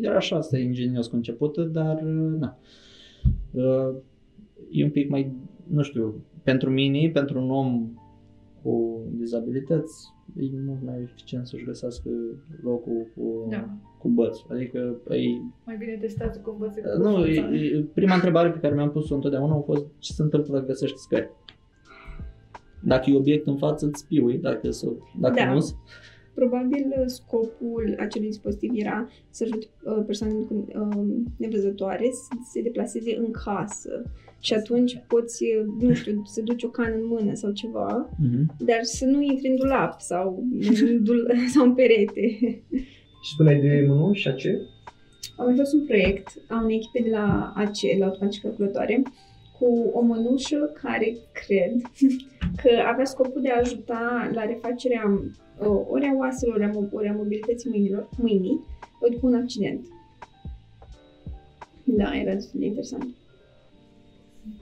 era 0.00 0.16
așa 0.16 0.36
asta 0.36 0.58
ingenios 0.58 1.06
concepută, 1.06 1.62
dar 1.62 2.00
na. 2.02 2.58
Uh, 3.50 3.94
E 4.70 4.84
un 4.84 4.90
pic 4.90 5.08
mai, 5.08 5.32
nu 5.66 5.82
știu, 5.82 6.24
pentru 6.42 6.70
mine, 6.70 7.08
pentru 7.08 7.40
un 7.40 7.50
om 7.50 7.90
cu 8.62 9.00
dizabilități, 9.16 10.08
e 10.36 10.48
mult 10.66 10.82
mai 10.84 11.00
eficient 11.02 11.46
să-și 11.46 11.64
găsească 11.64 12.10
locul 12.62 13.06
cu, 13.16 13.46
Da. 13.50 13.68
cu 13.98 14.08
bățul. 14.08 14.46
Adică 14.50 15.00
e, 15.08 15.16
Mai 15.66 15.76
bine 15.78 15.96
testați 16.00 16.40
cu 16.42 16.50
învățe 16.50 16.80
cu 16.80 17.02
nu, 17.02 17.12
fața. 17.14 17.28
e, 17.28 17.76
e, 17.76 17.84
prima 17.94 18.14
întrebare 18.14 18.50
pe 18.50 18.58
care 18.58 18.74
mi-am 18.74 18.90
pus-o 18.90 19.14
întotdeauna 19.14 19.54
a 19.54 19.60
fost 19.60 19.86
ce 19.98 20.12
se 20.12 20.22
întâmplă 20.22 20.52
dacă 20.54 20.66
găsești 20.66 20.98
scări. 20.98 21.30
Dacă 22.82 23.10
e 23.10 23.16
obiect 23.16 23.46
în 23.46 23.56
față, 23.56 23.86
îți 23.86 24.06
piui, 24.06 24.38
dacă, 24.38 24.70
să, 24.70 24.88
dacă 25.20 25.34
Da. 25.34 25.52
nu 25.52 25.60
Probabil 26.34 26.86
uh, 26.98 27.02
scopul 27.06 27.96
acelui 27.98 28.26
dispozitiv 28.28 28.70
era 28.74 29.08
să 29.30 29.42
ajute 29.44 29.66
uh, 29.84 30.02
persoanele 30.06 30.38
cu 30.44 30.66
uh, 30.74 31.06
nevăzătoare 31.36 32.08
să 32.12 32.28
se 32.52 32.62
deplaseze 32.62 33.16
în 33.16 33.30
casă 33.30 34.02
și 34.40 34.54
atunci 34.54 35.02
poți, 35.08 35.44
uh, 35.44 35.66
nu 35.80 35.94
știu, 35.94 36.22
să 36.24 36.40
duci 36.42 36.62
o 36.62 36.68
cană 36.68 36.94
în 36.94 37.06
mână 37.06 37.34
sau 37.34 37.50
ceva, 37.52 38.08
Mhm. 38.22 38.56
dar 38.58 38.78
să 38.82 39.04
nu 39.04 39.22
intri 39.22 39.48
în 39.48 39.56
dulap 39.56 40.00
sau 40.00 40.44
în, 40.60 41.04
dul- 41.04 41.30
sau 41.54 41.64
în 41.64 41.74
perete. 41.74 42.38
Și 43.22 43.32
spuneai 43.32 43.60
de 43.60 43.84
mânuși 43.88 44.20
și 44.28 44.34
ce? 44.34 44.60
Am 45.36 45.46
mai 45.46 45.56
fost 45.56 45.72
un 45.74 45.84
proiect 45.86 46.28
a 46.48 46.60
unei 46.62 46.76
echipe 46.76 47.02
de 47.02 47.10
la 47.10 47.52
AC, 47.56 47.76
la 47.98 48.06
automatică 48.06 48.46
calculatoare, 48.46 49.02
cu 49.58 49.90
o 49.92 50.00
mănușă 50.00 50.70
care 50.82 51.16
cred 51.32 51.72
că 52.62 52.70
avea 52.90 53.04
scopul 53.04 53.40
de 53.42 53.50
a 53.50 53.58
ajuta 53.58 54.30
la 54.34 54.44
refacerea 54.44 55.04
uh, 55.60 55.66
ori 55.88 56.04
a 56.04 56.16
oaselor, 56.18 56.54
ori 56.54 56.64
a, 56.64 56.70
mo- 56.70 56.90
ori 56.92 57.08
a 57.08 57.12
mobilității 57.12 57.70
mâinilor, 57.70 58.08
mâinii, 58.18 58.60
ori 59.00 59.12
după 59.12 59.26
un 59.26 59.34
accident. 59.34 59.86
Da, 61.84 62.16
era 62.16 62.34
destul 62.34 62.60
de 62.60 62.66
interesant. 62.66 63.06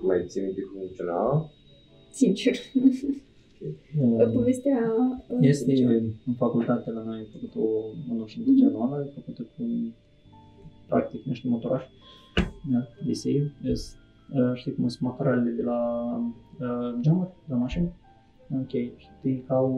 Mai 0.03 0.25
ții 0.27 0.41
minte 0.43 0.61
cum 0.61 0.79
funcționa? 0.81 1.51
Sincer. 2.11 2.55
Uh, 3.99 4.31
Povestea... 4.39 4.79
uh, 5.29 5.39
Este 5.41 5.75
zicea. 5.75 5.89
în 6.27 6.35
facultate 6.37 6.91
la 6.91 7.03
noi 7.03 7.29
făcut 7.33 7.65
o 7.65 7.69
mănușă 8.09 8.39
de 8.47 8.51
genul 8.55 8.83
ăla, 8.93 9.01
e 9.05 9.11
făcută 9.15 9.43
cu 9.57 9.65
practic 10.89 11.25
niște 11.25 11.49
motorași, 11.49 11.89
da, 12.73 12.79
DC, 13.07 13.25
yes. 13.63 13.97
Uh, 14.35 14.53
știi 14.55 14.75
cum 14.75 14.89
sunt 14.89 15.01
motorarele 15.11 15.51
de 15.51 15.63
la 15.63 15.81
uh, 16.61 16.99
geamuri, 17.01 17.29
de 17.47 17.53
la 17.53 17.57
mașini? 17.57 17.93
Ok, 18.61 18.69
știi, 18.97 19.45
ca 19.47 19.59
o, 19.61 19.69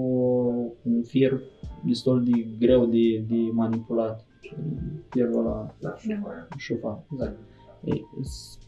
un 0.83 1.03
fir 1.03 1.41
destul 1.87 2.25
de 2.25 2.47
greu 2.59 2.87
de, 2.87 3.25
de 3.29 3.37
manipulat. 3.53 4.27
Și 4.41 4.55
Firul 5.11 5.39
ăla, 5.39 5.75
Da, 5.81 5.95
și 5.97 6.11
aia. 6.11 6.49
șufa, 6.59 7.05
exact. 7.13 7.39
Ei, 7.85 8.05
s- 8.23 8.59
uh, 8.59 8.60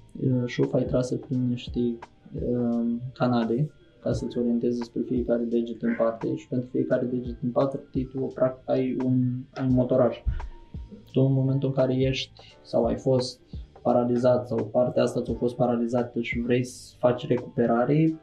șufa 0.47 0.81
e 0.81 0.85
trasă 0.85 1.17
prin 1.17 1.49
niște 1.49 1.81
uh, 1.81 2.95
canale 3.13 3.71
ca 4.03 4.13
să-ți 4.13 4.39
orientezi 4.39 4.83
spre 4.83 5.03
fiecare 5.07 5.43
deget 5.43 5.83
în 5.83 5.95
parte 5.99 6.37
și 6.37 6.49
pentru 6.49 6.69
fiecare 6.71 7.07
deget 7.07 7.37
în 7.43 7.51
parte 7.51 7.81
tu 7.93 8.33
practic 8.35 8.71
ai 8.71 8.97
un, 9.05 9.23
ai 9.55 9.67
un 9.67 9.75
motoraj. 9.75 10.23
Tu 11.13 11.21
în 11.21 11.33
momentul 11.33 11.69
în 11.69 11.75
care 11.75 11.95
ești 11.95 12.57
sau 12.63 12.85
ai 12.85 12.97
fost 12.97 13.41
paralizat 13.83 14.49
sau 14.49 14.65
partea 14.65 15.03
asta 15.03 15.23
ți-a 15.23 15.35
fost 15.35 15.57
paralizată 15.57 16.21
și 16.21 16.41
vrei 16.41 16.65
să 16.65 16.95
faci 16.99 17.27
recuperare, 17.27 18.21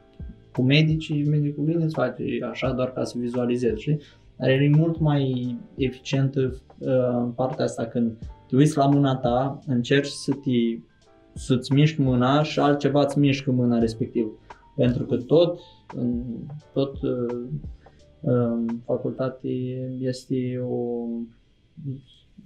cu 0.52 0.62
medicii, 0.62 1.28
medicul 1.28 1.64
vine 1.64 1.84
îți 1.84 1.94
face 1.94 2.24
așa 2.50 2.72
doar 2.72 2.92
ca 2.92 3.04
să 3.04 3.18
vizualizezi, 3.18 3.80
știi? 3.80 4.00
Dar 4.36 4.48
e 4.48 4.70
mult 4.76 5.00
mai 5.00 5.56
eficientă 5.76 6.40
uh, 6.78 6.88
în 7.12 7.30
partea 7.30 7.64
asta 7.64 7.84
când 7.84 8.12
te 8.48 8.56
uiți 8.56 8.76
la 8.76 8.86
mâna 8.86 9.16
ta, 9.16 9.58
încerci 9.66 10.08
să 10.08 10.32
te, 10.32 10.82
să-ți 11.34 11.72
miști 11.72 12.00
mâna 12.00 12.42
și 12.42 12.58
altceva 12.58 13.00
îți 13.00 13.18
mișcă 13.18 13.50
mâna 13.50 13.78
respectiv. 13.78 14.26
Pentru 14.76 15.04
că 15.04 15.16
tot, 15.16 15.58
în, 15.96 16.22
tot 16.72 17.02
uh, 17.02 17.48
în 18.20 18.66
facultate 18.84 19.48
este 19.98 20.64
o 20.68 21.06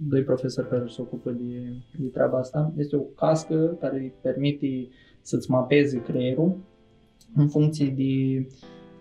doi 0.08 0.22
profesori 0.22 0.68
care 0.68 0.84
se 0.86 1.00
ocupă 1.00 1.30
de, 1.30 1.72
de 1.98 2.06
treaba 2.06 2.38
asta. 2.38 2.72
Este 2.76 2.96
o 2.96 3.00
cască 3.00 3.76
care 3.80 3.98
îi 3.98 4.12
permite 4.20 4.88
să-ți 5.20 5.50
mapeze 5.50 6.02
creierul 6.02 6.56
în 7.36 7.48
funcție 7.48 7.86
de 7.86 8.46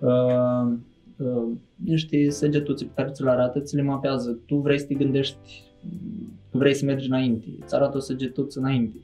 uh, 0.07 0.73
uh, 1.17 1.57
niște 1.75 2.29
săgetuțe 2.29 2.85
pe 2.85 2.91
care 2.95 3.11
ți 3.11 3.23
le 3.23 3.29
arată, 3.29 3.59
ți 3.59 3.75
le 3.75 3.81
mapează. 3.81 4.39
Tu 4.45 4.55
vrei 4.55 4.79
să 4.79 4.85
te 4.85 4.93
gândești, 4.93 5.63
tu 6.49 6.57
vrei 6.57 6.73
să 6.73 6.85
mergi 6.85 7.07
înainte, 7.07 7.47
îți 7.59 7.75
arată 7.75 7.97
o 7.97 7.99
săgetuță 7.99 8.59
înainte 8.59 8.97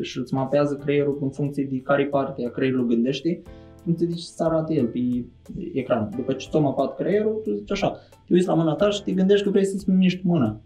și 0.00 0.18
îți 0.18 0.34
mapează 0.34 0.74
creierul 0.74 1.18
în 1.20 1.30
funcție 1.30 1.68
de 1.70 1.80
care 1.80 2.06
parte 2.06 2.46
a 2.46 2.50
creierului 2.50 2.94
gândește, 2.94 3.42
în 3.76 3.82
funcție 3.82 4.06
de 4.06 4.14
ce 4.14 4.22
ți 4.22 4.42
arată 4.42 4.72
el 4.72 4.86
pe 4.86 5.24
ecran. 5.72 6.10
După 6.16 6.32
ce 6.32 6.48
ți-a 6.50 6.58
mapat 6.58 6.96
creierul, 6.96 7.40
tu 7.44 7.54
zici 7.54 7.70
așa, 7.70 7.90
te 8.26 8.34
uiți 8.34 8.46
la 8.46 8.54
mâna 8.54 8.74
ta 8.74 8.90
și 8.90 9.02
te 9.02 9.12
gândești 9.12 9.44
că 9.44 9.50
vrei 9.50 9.64
să-ți 9.64 9.90
miști 9.90 10.26
mâna. 10.26 10.60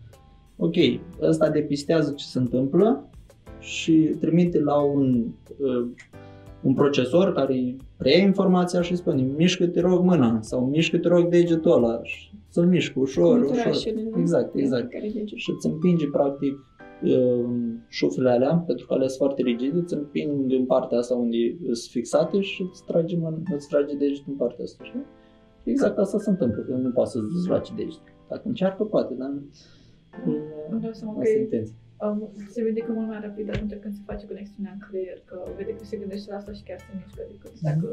Ok, 0.56 0.74
ăsta 1.20 1.50
depistează 1.50 2.12
ce 2.16 2.24
se 2.24 2.38
întâmplă 2.38 3.08
și 3.58 3.92
trimite 4.20 4.60
la 4.60 4.80
un, 4.80 5.24
uh, 5.58 5.86
un 6.62 6.74
procesor 6.74 7.32
care 7.32 7.76
preia 7.96 8.18
informația 8.22 8.82
și 8.82 8.96
spune 8.96 9.22
mișcă 9.36 9.66
te 9.66 9.80
rog 9.80 10.04
mâna 10.04 10.38
sau 10.40 10.66
mișcă 10.66 10.98
te 10.98 11.08
rog 11.08 11.28
degetul 11.28 11.72
ăla 11.72 12.00
să-l 12.48 12.66
mișcă 12.66 13.00
ușor, 13.00 13.40
ușor. 13.40 13.56
Măturașele, 13.56 14.02
nu? 14.02 14.20
Exact, 14.20 14.54
exact. 14.54 14.90
Care 14.90 15.10
lege. 15.14 15.36
Și 15.36 15.50
îți 15.50 15.66
împinge 15.66 16.06
practic 16.06 16.66
uh, 17.02 17.74
șufele 17.88 18.30
alea, 18.30 18.54
pentru 18.66 18.87
că 18.87 18.94
alea 18.94 19.06
sunt 19.08 19.18
foarte 19.18 19.42
rigide, 19.42 19.78
îți 19.78 19.94
împing 19.94 20.52
în 20.52 20.66
partea 20.66 20.98
asta 20.98 21.14
unde 21.14 21.37
sunt 21.62 21.90
fixate 21.90 22.40
și 22.40 22.62
îți 22.62 22.84
trage, 22.84 23.16
mân- 23.16 23.42
îți 23.54 23.68
trage 23.68 23.96
degetul 23.96 24.24
în 24.32 24.37
partea 24.37 24.64
asta, 24.64 24.84
știi? 24.84 25.04
Exact 25.64 25.98
asta 25.98 26.18
se 26.18 26.30
întâmplă, 26.30 26.62
că 26.62 26.72
nu 26.72 26.90
poate 26.90 27.11
să-ți 27.11 27.32
dezloace 27.34 27.72
degetul. 27.76 28.12
Dacă 28.28 28.42
încearcă, 28.44 28.84
poate, 28.84 29.14
dar 29.14 29.28
nu 29.28 29.42
Îmi 30.70 30.80
dau 30.80 30.92
seama 30.92 31.12
că 31.14 31.20
asta 31.20 31.32
e 31.34 31.38
e, 31.38 31.42
intenție. 31.42 31.74
um, 32.04 32.30
se 32.54 32.62
vede 32.62 32.80
că 32.80 32.92
mult 32.92 33.08
mai 33.08 33.20
rapid 33.22 33.48
atunci 33.54 33.74
când 33.82 33.94
se 33.94 34.00
face 34.06 34.26
conexiunea 34.26 34.72
în 34.72 34.78
creier, 34.88 35.18
că 35.24 35.37
vede 35.56 35.72
că 35.78 35.84
se 35.84 35.96
gândește 35.96 36.30
la 36.30 36.37
asta 36.37 36.52
și 36.52 36.62
chiar 36.62 36.78
se 36.78 36.90
mișcă 37.00 37.22
decât 37.32 37.61
dacă 37.61 37.87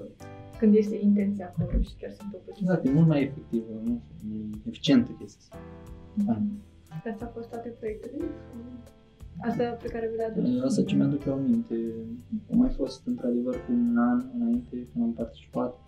când 0.59 0.75
este 0.75 0.95
intenția 1.09 1.51
acolo 1.57 1.81
și 1.81 1.95
chiar 1.99 2.11
se 2.17 2.21
întâmplă 2.25 2.51
ceva. 2.55 2.71
Exact, 2.71 2.85
e 2.87 2.91
mult 2.97 3.07
mai 3.07 3.21
efectiv, 3.23 3.63
nu? 3.85 4.01
E 4.33 4.37
eficientă 4.67 5.11
chestia 5.19 5.41
asta. 5.45 5.57
Fain. 6.25 6.43
Asta 7.09 7.25
a 7.25 7.31
fost 7.37 7.49
toate 7.49 7.69
proiectele? 7.79 8.17
Asta 9.41 9.63
pe 9.63 9.87
care 9.87 10.09
vi 10.11 10.17
le 10.17 10.23
aduci? 10.23 10.63
Asta 10.63 10.83
ce 10.83 10.95
mi-aduc 10.95 11.25
eu 11.25 11.33
aminte, 11.33 11.75
a 12.51 12.55
mai 12.55 12.69
fost 12.69 13.07
într-adevăr 13.07 13.55
cu 13.55 13.71
un 13.71 13.97
an 13.97 14.23
înainte 14.39 14.87
când 14.91 15.03
am 15.03 15.13
participat, 15.13 15.79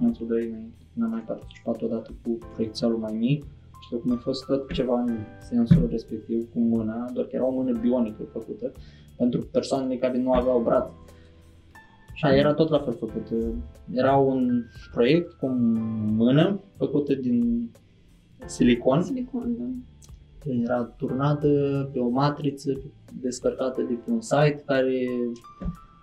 un 0.00 0.06
an 0.06 0.14
sau 0.14 0.26
doi 0.26 0.46
înainte, 0.48 0.84
când 0.92 1.04
am 1.04 1.10
mai 1.10 1.24
participat 1.26 1.82
odată 1.82 2.10
cu 2.22 2.38
proiecțialul 2.54 2.98
mai 2.98 3.12
mic 3.12 3.44
și 3.88 3.96
cum 4.02 4.12
a 4.12 4.16
fost 4.16 4.46
tot 4.46 4.72
ceva 4.72 5.00
în 5.00 5.16
sensul 5.40 5.88
respectiv 5.90 6.52
cu 6.52 6.58
mâna, 6.58 7.10
doar 7.12 7.26
că 7.26 7.36
era 7.36 7.46
o 7.46 7.50
mână 7.50 7.78
bionică 7.78 8.22
făcută 8.32 8.72
pentru 9.16 9.40
persoanele 9.40 9.96
care 9.96 10.18
nu 10.18 10.32
aveau 10.32 10.62
braț. 10.62 10.90
Și 12.14 12.24
aia 12.24 12.36
era 12.36 12.54
tot 12.54 12.68
la 12.68 12.78
fel 12.78 12.92
făcut. 12.92 13.26
Era 13.92 14.16
un 14.16 14.64
proiect 14.92 15.32
cu 15.32 15.46
o 15.46 15.50
mână 16.16 16.60
făcută 16.76 17.14
din 17.14 17.70
silicon 18.46 19.02
Silicon, 19.02 19.56
da. 19.58 19.64
Era 20.48 20.84
turnată 20.84 21.48
pe 21.92 21.98
o 21.98 22.08
matriță 22.08 22.72
descărcată 23.20 23.82
de 23.82 23.94
pe 24.04 24.10
un 24.10 24.20
site 24.20 24.62
care 24.66 24.98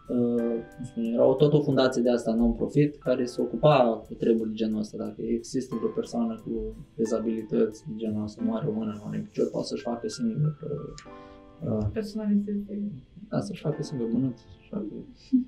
uh, 0.07 0.55
cum 0.75 0.83
spune, 0.83 1.07
era 1.13 1.25
o, 1.25 1.33
tot 1.33 1.53
o 1.53 1.61
fundație 1.61 2.01
de 2.01 2.11
asta 2.11 2.33
non-profit 2.33 2.97
care 2.97 3.25
se 3.25 3.41
ocupa 3.41 4.03
cu 4.07 4.13
treburi 4.13 4.49
de 4.49 4.55
genul 4.55 4.79
ăsta. 4.79 4.97
Dacă 4.97 5.21
există 5.21 5.75
vreo 5.75 5.89
persoană 5.89 6.41
cu 6.43 6.75
dezabilități 6.95 7.83
de 7.87 7.93
genul 7.95 8.23
ăsta, 8.23 8.43
nu 8.43 8.55
are 8.55 8.67
o 8.67 8.71
mână, 8.71 8.93
nu 8.97 9.07
are 9.07 9.17
un 9.17 9.23
picior, 9.23 9.49
poate 9.49 9.67
să-și 9.67 9.83
facă 9.83 10.07
singur 10.07 10.57
uh, 10.63 11.71
uh, 11.71 11.87
Personalizeze. 11.93 12.91
da, 13.29 13.39
să-și 13.39 13.61
facă 13.61 13.83
singur 13.83 14.07
mânuță, 14.11 14.43
să-și 14.55 14.69
facă... 14.69 14.85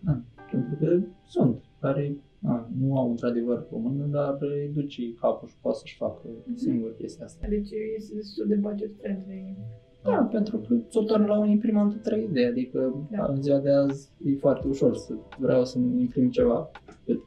Da, 0.00 0.20
pentru 0.50 0.76
că 0.80 1.00
sunt 1.24 1.62
care 1.80 2.16
a, 2.42 2.68
nu 2.78 2.96
au 2.98 3.10
într-adevăr 3.10 3.66
o 3.70 3.78
mână, 3.78 4.04
dar 4.04 4.36
îi 4.40 4.70
duce 4.74 5.14
capul 5.14 5.48
și 5.48 5.56
poate 5.60 5.78
să-și 5.78 5.96
facă 5.96 6.28
singur 6.54 6.94
chestia 6.96 7.24
asta. 7.24 7.46
Deci 7.48 7.68
este 7.96 8.14
destul 8.14 8.46
de 8.46 8.54
budget 8.54 8.90
friendly. 9.00 9.56
Da, 10.02 10.28
pentru 10.30 10.58
că 10.58 10.74
ți-o 10.88 11.02
torn 11.02 11.24
la 11.26 11.38
un 11.38 11.48
imprimantă 11.48 11.96
3D, 12.10 12.48
adică 12.50 13.06
Da. 13.10 13.26
în 13.26 13.42
ziua 13.42 13.58
de 13.58 13.70
azi 13.70 14.10
e 14.24 14.36
foarte 14.36 14.68
ușor 14.68 14.96
să 14.96 15.14
vreau 15.38 15.64
să 15.64 15.78
imprim 15.78 16.30
ceva. 16.30 16.70
Cât 17.04 17.20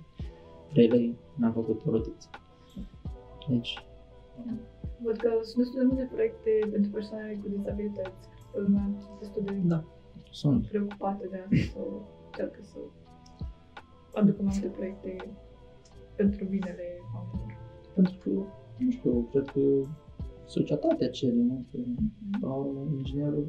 3 0.74 0.88
lei 0.88 1.18
n-am 1.38 1.52
făcut 1.54 1.86
o 1.86 1.92
rotiță. 1.92 2.30
Deci, 3.50 3.84
Văd 5.04 5.18
că 5.18 5.30
sunt 5.42 5.58
destul 5.64 5.80
de 5.80 5.86
multe 5.86 6.10
proiecte 6.14 6.52
pentru 6.72 6.90
persoane 6.92 7.40
cu 7.42 7.48
dizabilități. 7.56 8.28
Lumea 8.54 8.90
este 8.98 9.12
destul 9.20 9.42
de 9.46 9.54
da, 9.64 9.84
sunt. 10.32 10.68
preocupată 10.68 11.28
de 11.32 11.38
asta 11.38 11.80
sau 11.80 12.08
încearcă 12.26 12.60
să 12.62 12.78
aducă 14.14 14.42
mai 14.42 14.54
multe 14.54 14.76
proiecte 14.76 15.16
pentru 16.16 16.46
binele 16.46 16.84
oamenilor. 17.16 17.58
Pentru 17.94 18.14
că, 18.24 18.30
nu 18.78 18.92
știu, 18.92 19.28
cred 19.32 19.46
că 19.46 19.60
societatea 20.46 21.10
cere, 21.10 21.36
nu? 21.36 21.66
Că, 21.72 21.78
la 22.42 22.54
urmă, 22.54 22.88
inginerul 22.98 23.48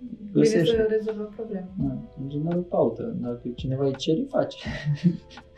Bine 0.00 0.30
găsește. 0.32 0.76
să 0.76 0.86
rezolvă 0.88 1.22
problema. 1.22 1.68
Da, 1.76 1.98
inginerul 2.20 2.64
caută. 2.64 3.02
Dacă 3.20 3.48
cineva 3.48 3.84
îi 3.84 3.96
cere, 3.96 4.18
îi 4.18 4.26
face. 4.26 4.68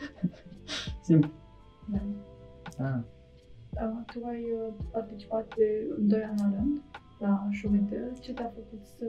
Simplu. 1.07 1.31
Da. 1.91 1.99
Ah. 2.85 2.99
Da, 3.73 4.03
tu 4.13 4.25
ai 4.25 4.43
uh, 4.51 4.73
participat 4.91 5.55
de 5.55 5.87
2 5.99 6.21
ani 6.23 6.39
la 6.39 6.51
rând 6.55 6.81
la 7.19 7.47
Show 7.51 7.73
Inter. 7.73 8.19
Ce 8.19 8.33
te-a 8.33 8.51
făcut 8.53 8.85
să 8.85 9.05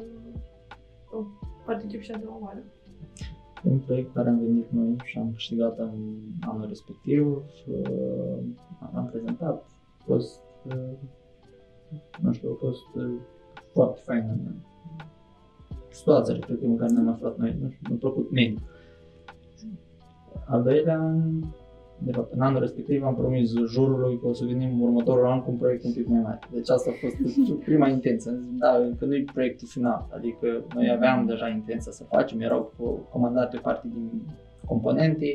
uh, 1.17 1.27
participi 1.65 2.05
și 2.05 2.11
a 2.11 2.19
doua 2.19 2.39
oară? 2.41 2.63
Un 3.63 3.79
proiect 3.79 4.15
care 4.15 4.29
am 4.29 4.39
venit 4.39 4.71
noi 4.71 4.97
și 5.05 5.19
am 5.19 5.33
câștigat 5.33 5.79
în 5.79 5.91
anul 6.41 6.69
respectiv. 6.69 7.27
Uh, 7.67 8.39
am 8.95 9.09
prezentat, 9.11 9.65
a 9.99 10.03
fost, 10.05 10.41
uh, 10.67 10.99
nu 12.21 12.33
știu, 12.33 12.51
a 12.51 12.57
fost 12.59 12.95
uh, 12.95 13.21
foarte 13.73 14.01
fain 14.05 14.25
în 14.29 14.55
situația, 15.91 16.39
cred 16.39 16.59
că 16.59 16.65
în 16.65 16.77
care 16.77 16.93
ne-am 16.93 17.09
aflat 17.09 17.39
noi, 17.39 17.57
nu 17.61 17.71
știu, 17.71 17.89
mi-a 17.89 17.99
plăcut 17.99 18.31
mie. 18.31 18.55
Al 20.47 20.63
doilea 20.63 20.99
an, 20.99 21.43
de 22.05 22.13
fapt, 22.13 22.33
în 22.33 22.41
anul 22.41 22.61
respectiv 22.61 23.05
am 23.05 23.15
promis 23.15 23.53
jurului 23.67 24.19
că 24.21 24.27
o 24.27 24.33
să 24.33 24.45
venim 24.45 24.81
următorul 24.81 25.27
an 25.27 25.43
cu 25.43 25.51
un 25.51 25.57
proiect 25.57 25.85
un 25.85 25.93
pic 25.93 26.07
mai 26.09 26.21
mare. 26.21 26.39
Deci 26.53 26.71
asta 26.71 26.91
a 26.91 26.95
fost 27.01 27.59
prima 27.65 27.89
intenție. 27.89 28.31
Am 28.31 28.37
zis, 28.37 28.51
Da, 28.59 28.77
încă 28.77 29.05
nu 29.05 29.15
e 29.15 29.25
proiectul 29.33 29.69
final. 29.69 30.09
Adică 30.15 30.65
noi 30.75 30.91
aveam 30.91 31.27
deja 31.27 31.49
intenția 31.49 31.93
să 31.93 32.05
facem, 32.05 32.41
erau 32.41 32.73
co- 32.75 33.11
comandate 33.11 33.59
parte 33.63 33.89
din 33.93 34.23
componente 34.67 35.27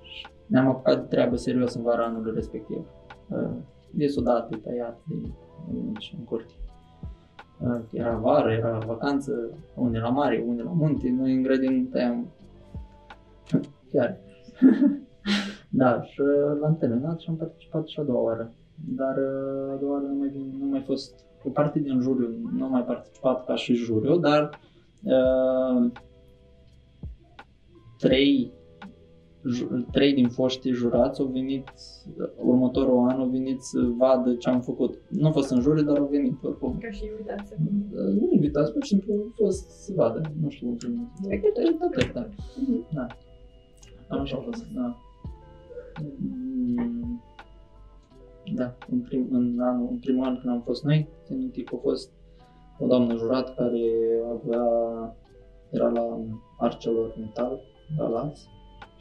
și 0.00 0.26
ne-am 0.46 0.68
apucat 0.68 1.00
de 1.00 1.06
treabă 1.08 1.36
serios 1.36 1.74
în 1.74 1.82
vara 1.82 2.04
anului 2.04 2.32
respectiv. 2.34 2.86
Uh, 3.28 3.50
De 3.90 4.06
sudate, 4.06 4.56
tăiate, 4.56 5.00
de 5.68 5.78
mici, 5.86 6.14
în 6.18 6.24
curte. 6.24 6.52
Uh, 7.60 7.80
Era 7.92 8.16
vară, 8.16 8.52
era 8.52 8.78
vacanță, 8.86 9.50
unde 9.74 9.98
la 9.98 10.08
mare, 10.08 10.44
unde 10.46 10.62
la 10.62 10.70
munte, 10.72 11.14
noi 11.18 11.34
în 11.34 11.42
grădini 11.42 11.84
tăiam 11.84 12.26
chiar. 13.92 14.16
Da, 15.76 16.02
și 16.02 16.20
uh, 16.20 16.58
l-am 16.60 16.76
terminat 16.76 17.20
și 17.20 17.26
am 17.30 17.36
participat 17.36 17.86
și 17.86 18.00
a 18.00 18.02
doua 18.02 18.20
oară. 18.22 18.52
Dar 18.96 19.16
uh, 19.16 19.72
a 19.72 19.76
doua 19.80 19.92
oară 19.92 20.04
nu 20.06 20.14
mai, 20.14 20.28
vin, 20.28 20.54
nu 20.58 20.66
mai 20.66 20.80
fost 20.80 21.14
o 21.44 21.50
parte 21.50 21.78
din 21.78 22.00
juriu, 22.00 22.28
nu 22.56 22.64
am 22.64 22.70
mai 22.70 22.84
participat 22.84 23.44
ca 23.46 23.54
și 23.54 23.74
juriu, 23.74 24.16
dar 24.18 24.50
uh, 25.04 25.90
trei, 27.98 28.52
ju- 29.44 29.86
trei 29.92 30.14
din 30.14 30.28
foștii 30.28 30.72
jurați 30.72 31.20
au 31.20 31.26
venit, 31.26 31.72
următorul 32.36 33.08
an 33.08 33.20
au 33.20 33.26
venit 33.28 33.60
să 33.62 33.78
vadă 33.98 34.34
ce 34.34 34.48
am 34.48 34.60
făcut. 34.60 35.00
Nu 35.08 35.26
au 35.26 35.32
fost 35.32 35.50
în 35.50 35.60
juriu, 35.60 35.82
dar 35.84 35.98
au 35.98 36.06
venit 36.10 36.42
oricum. 36.42 36.78
Ca 36.78 36.90
și 36.90 37.04
invitați 37.04 37.52
Uh, 37.94 38.20
Nu 38.20 38.28
invitați, 38.32 38.72
pur 38.72 38.82
și 38.82 38.88
simplu 38.88 39.12
au 39.12 39.32
fost 39.36 39.68
să 39.70 39.92
vadă, 39.96 40.20
nu 40.42 40.48
știu 40.48 40.66
cum 40.66 40.76
trebuie. 40.76 41.08
Spectatori, 41.22 42.12
da. 42.14 42.28
Mhm. 42.60 42.86
Da. 42.94 43.06
Cam 44.08 44.20
așa 44.20 44.36
a 44.36 44.40
fost, 44.40 44.64
da. 44.74 44.96
Mm, 46.02 47.22
Da, 48.54 48.76
în, 48.90 49.00
prim, 49.00 49.28
în, 49.30 49.60
anul, 49.60 49.88
în 49.90 49.98
primul 49.98 50.24
an 50.24 50.38
când 50.40 50.54
am 50.54 50.62
fost 50.62 50.84
noi, 50.84 51.08
țin 51.24 51.38
minte 51.38 51.62
că 51.62 51.74
a 51.74 51.78
fost 51.82 52.10
o 52.78 52.86
doamnă 52.86 53.16
jurat 53.16 53.54
care 53.54 53.82
avea, 54.32 54.64
era 55.70 55.88
la 55.88 56.18
Arcelor 56.58 57.14
Metal, 57.18 57.60
la 57.98 58.08
Las, 58.08 58.38
și 58.40 58.48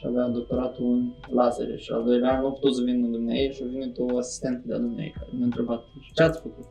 și 0.04 0.10
avea 0.10 0.28
doctoratul 0.28 0.86
în 0.86 1.14
lazere 1.30 1.76
și 1.78 1.92
al 1.92 2.04
doilea 2.04 2.34
an 2.34 2.42
nu 2.42 2.48
a 2.48 2.52
putut 2.52 2.76
să 2.76 2.82
vină 2.84 3.08
dumneavoastră 3.08 3.52
și 3.54 3.64
a 3.64 3.78
venit 3.78 3.98
o 3.98 4.18
asistentă 4.18 4.62
de-a 4.68 4.78
dumneavoastră 4.78 5.20
care 5.20 5.32
mi-a 5.36 5.46
întrebat 5.46 5.82
ce 6.14 6.24
ați 6.24 6.42
făcut? 6.42 6.66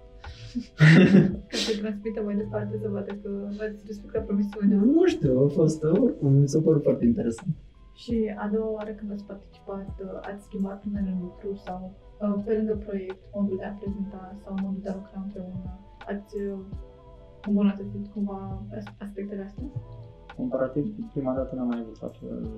Ca 1.50 1.56
să 1.56 1.78
transmită 1.80 2.22
mai 2.24 2.37
departe, 2.37 2.78
să 2.82 2.88
vadă 2.88 3.12
că 3.22 3.30
v-ați 3.58 3.82
respectat 3.87 4.26
promisiunea. 4.26 4.78
Nu 4.78 5.06
știu, 5.06 5.44
a 5.44 5.48
fost 5.48 5.82
oricum, 5.82 6.32
mi 6.32 6.48
s-a 6.48 6.61
părut 6.64 6.82
foarte 6.82 7.04
interesant. 7.04 7.54
Și 8.03 8.35
a 8.38 8.49
doua 8.49 8.71
oară 8.71 8.93
când 8.93 9.11
ați 9.12 9.25
participat, 9.25 9.88
uh, 10.01 10.19
ați 10.21 10.45
schimbat 10.45 10.85
unele 10.85 11.19
lucruri 11.21 11.59
sau 11.59 11.81
uh, 12.21 12.43
pe 12.45 12.53
lângă 12.57 12.75
proiect, 12.77 13.21
modul 13.35 13.57
de 13.57 13.65
a 13.65 13.73
prezenta 13.73 14.37
sau 14.45 14.55
modul 14.62 14.81
de 14.83 14.88
a 14.88 14.95
lucra 14.95 15.21
împreună, 15.25 15.79
ați 16.07 16.37
uh, 16.37 16.59
îmbunătățit 17.47 18.07
cumva 18.12 18.62
as- 18.77 18.95
aspectele 18.99 19.43
astea? 19.43 19.65
Comparativ 20.37 20.85
cu 20.97 21.09
prima 21.12 21.35
dată 21.35 21.55
n-am 21.55 21.67
mai 21.67 21.79
avut 21.79 22.01
la 22.01 22.09
fel 22.09 22.51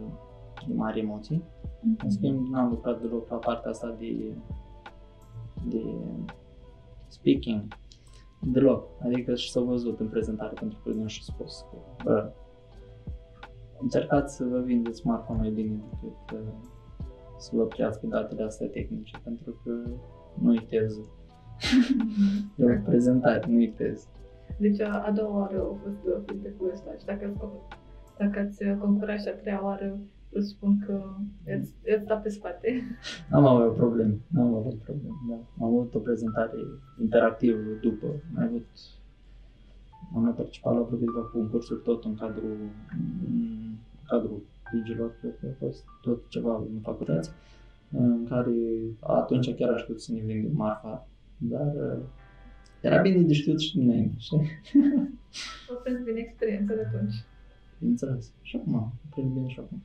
de 0.67 0.75
mari 0.75 1.01
emoții. 1.01 1.43
În 2.03 2.11
schimb, 2.11 2.47
n-am 2.47 2.69
lucrat 2.69 3.01
deloc 3.01 3.29
la 3.29 3.37
partea 3.37 3.71
asta 3.71 3.97
de, 3.99 4.37
de 5.69 5.83
speaking. 7.07 7.63
Deloc. 8.41 8.89
Adică 9.03 9.35
și 9.35 9.51
s-a 9.51 9.61
văzut 9.61 10.01
în 10.01 10.09
prezentare 10.09 10.53
pentru 10.61 10.79
că 10.85 10.91
nu 10.91 11.07
și 11.07 11.25
spus 11.25 11.67
că, 11.71 11.77
bă, 12.05 12.33
încercați 13.81 14.37
să 14.37 14.45
vă 14.45 14.59
vindeți 14.59 15.07
marca 15.07 15.33
mai 15.33 15.51
bine 15.51 15.77
decât 15.91 16.39
uh, 16.39 16.53
să 17.39 17.51
vă 17.53 17.65
preați 17.65 18.07
datele 18.07 18.43
astea 18.43 18.67
tehnice, 18.67 19.21
pentru 19.25 19.61
că 19.65 19.71
nu-i 20.43 20.67
teză. 20.69 21.01
E 22.57 22.65
o 22.65 22.83
prezentare, 22.85 23.45
nu-i 23.49 23.73
teză. 23.77 24.07
Deci 24.59 24.81
a, 24.81 25.05
a 25.07 25.11
doua 25.11 25.39
oară 25.39 25.59
a 25.59 25.77
fost 25.83 26.05
uh, 26.05 26.23
feedback-ul 26.27 26.71
ăsta 26.73 26.91
și 26.99 27.05
dacă 27.05 27.25
ați, 27.25 27.39
dacă 28.19 28.39
ați 28.39 28.67
uh, 28.67 28.77
concurat 28.81 29.21
și 29.21 29.29
a 29.29 29.35
treia 29.35 29.65
oară, 29.65 29.99
vă 30.31 30.41
spun 30.41 30.79
că 30.87 31.03
i-ați, 31.49 31.73
i-ați 31.89 32.07
dat 32.07 32.23
pe 32.23 32.29
spate. 32.29 32.69
Am 33.37 33.47
avut 33.47 33.75
probleme, 33.75 34.17
n-am 34.27 34.55
avut 34.55 34.75
probleme, 34.75 35.15
da. 35.29 35.35
Am 35.35 35.67
avut 35.67 35.95
o 35.95 35.99
prezentare 35.99 36.59
interactivă 37.01 37.59
după, 37.81 38.07
am 38.37 38.43
avut 38.43 38.67
am 40.15 40.23
mai 40.23 40.33
participat 40.33 40.75
la 40.75 40.81
vreo 40.81 40.99
câteva 40.99 41.21
concursuri 41.21 41.83
tot 41.83 42.05
în 42.05 42.15
cadrul, 42.15 42.57
în 43.27 43.64
cadrul 44.07 44.43
ligilor, 44.73 45.17
cred 45.21 45.37
că 45.41 45.47
a 45.47 45.55
fost 45.59 45.85
tot 46.03 46.29
ceva 46.29 46.57
în 46.57 46.81
facultăți, 46.83 47.31
în 47.91 48.27
care 48.29 48.55
atunci 49.01 49.55
chiar 49.55 49.71
aș 49.71 49.81
putea 49.81 49.99
să 49.99 50.13
ne 50.13 50.21
vindem 50.21 50.57
marfa, 50.57 51.09
dar 51.37 51.73
uh, 51.75 52.03
era 52.81 53.01
bine 53.01 53.23
de 53.23 53.33
știut 53.33 53.61
și 53.61 53.79
dinainte, 53.79 54.15
știi? 54.19 54.39
O 55.71 55.75
prins 55.75 56.01
bine 56.05 56.21
experiența 56.21 56.75
de 56.75 56.81
atunci. 56.81 57.15
Bineînțeles. 57.79 58.33
Și 58.43 58.57
acum, 58.57 58.93
prind 59.11 59.33
bine 59.33 59.49
și 59.49 59.59
acum. 59.59 59.83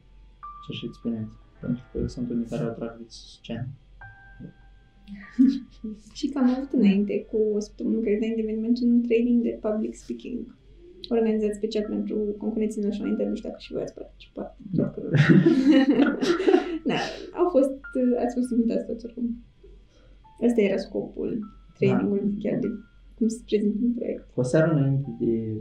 Ce 0.67 0.77
și 0.77 0.85
experiență. 0.85 1.33
Pentru 1.59 1.83
că 1.91 2.07
sunt 2.07 2.29
unii 2.29 2.45
care 2.45 2.63
atrag 2.63 2.97
de 2.97 3.03
scenă. 3.07 3.67
Și 6.17 6.27
că 6.27 6.37
am 6.37 6.49
avut 6.49 6.71
înainte, 6.71 7.25
cu 7.25 7.37
o 7.55 7.59
săptămână 7.59 7.99
care 7.99 8.17
de 8.19 8.35
eveniment, 8.37 8.79
un 8.81 9.01
training 9.01 9.41
de 9.41 9.59
public 9.61 9.95
speaking 9.95 10.57
organizat 11.15 11.53
special 11.55 11.85
pentru 11.89 12.15
concurenții 12.37 12.81
naționale, 12.81 13.29
nu 13.29 13.35
știu 13.35 13.49
dacă 13.49 13.61
și 13.61 13.71
voi 13.73 13.81
ați 13.81 13.93
participat. 13.93 14.57
Da. 14.71 14.89
Cred 14.89 15.05
că- 15.09 15.15
da, 16.89 16.95
au 17.39 17.49
fost, 17.49 17.71
ați 18.23 18.35
fost 18.35 18.51
invitați 18.51 18.85
toți 18.85 19.05
oricum. 19.05 19.43
Asta 20.47 20.61
era 20.61 20.77
scopul 20.77 21.39
trainingului, 21.77 22.37
chiar 22.39 22.59
de 22.59 22.67
cum 23.17 23.27
se 23.27 23.41
prezintă 23.45 23.77
un 23.85 23.93
proiect. 23.93 24.27
Cu 24.33 24.39
o 24.39 24.43
seară 24.43 24.71
înainte 24.71 25.09
de 25.19 25.53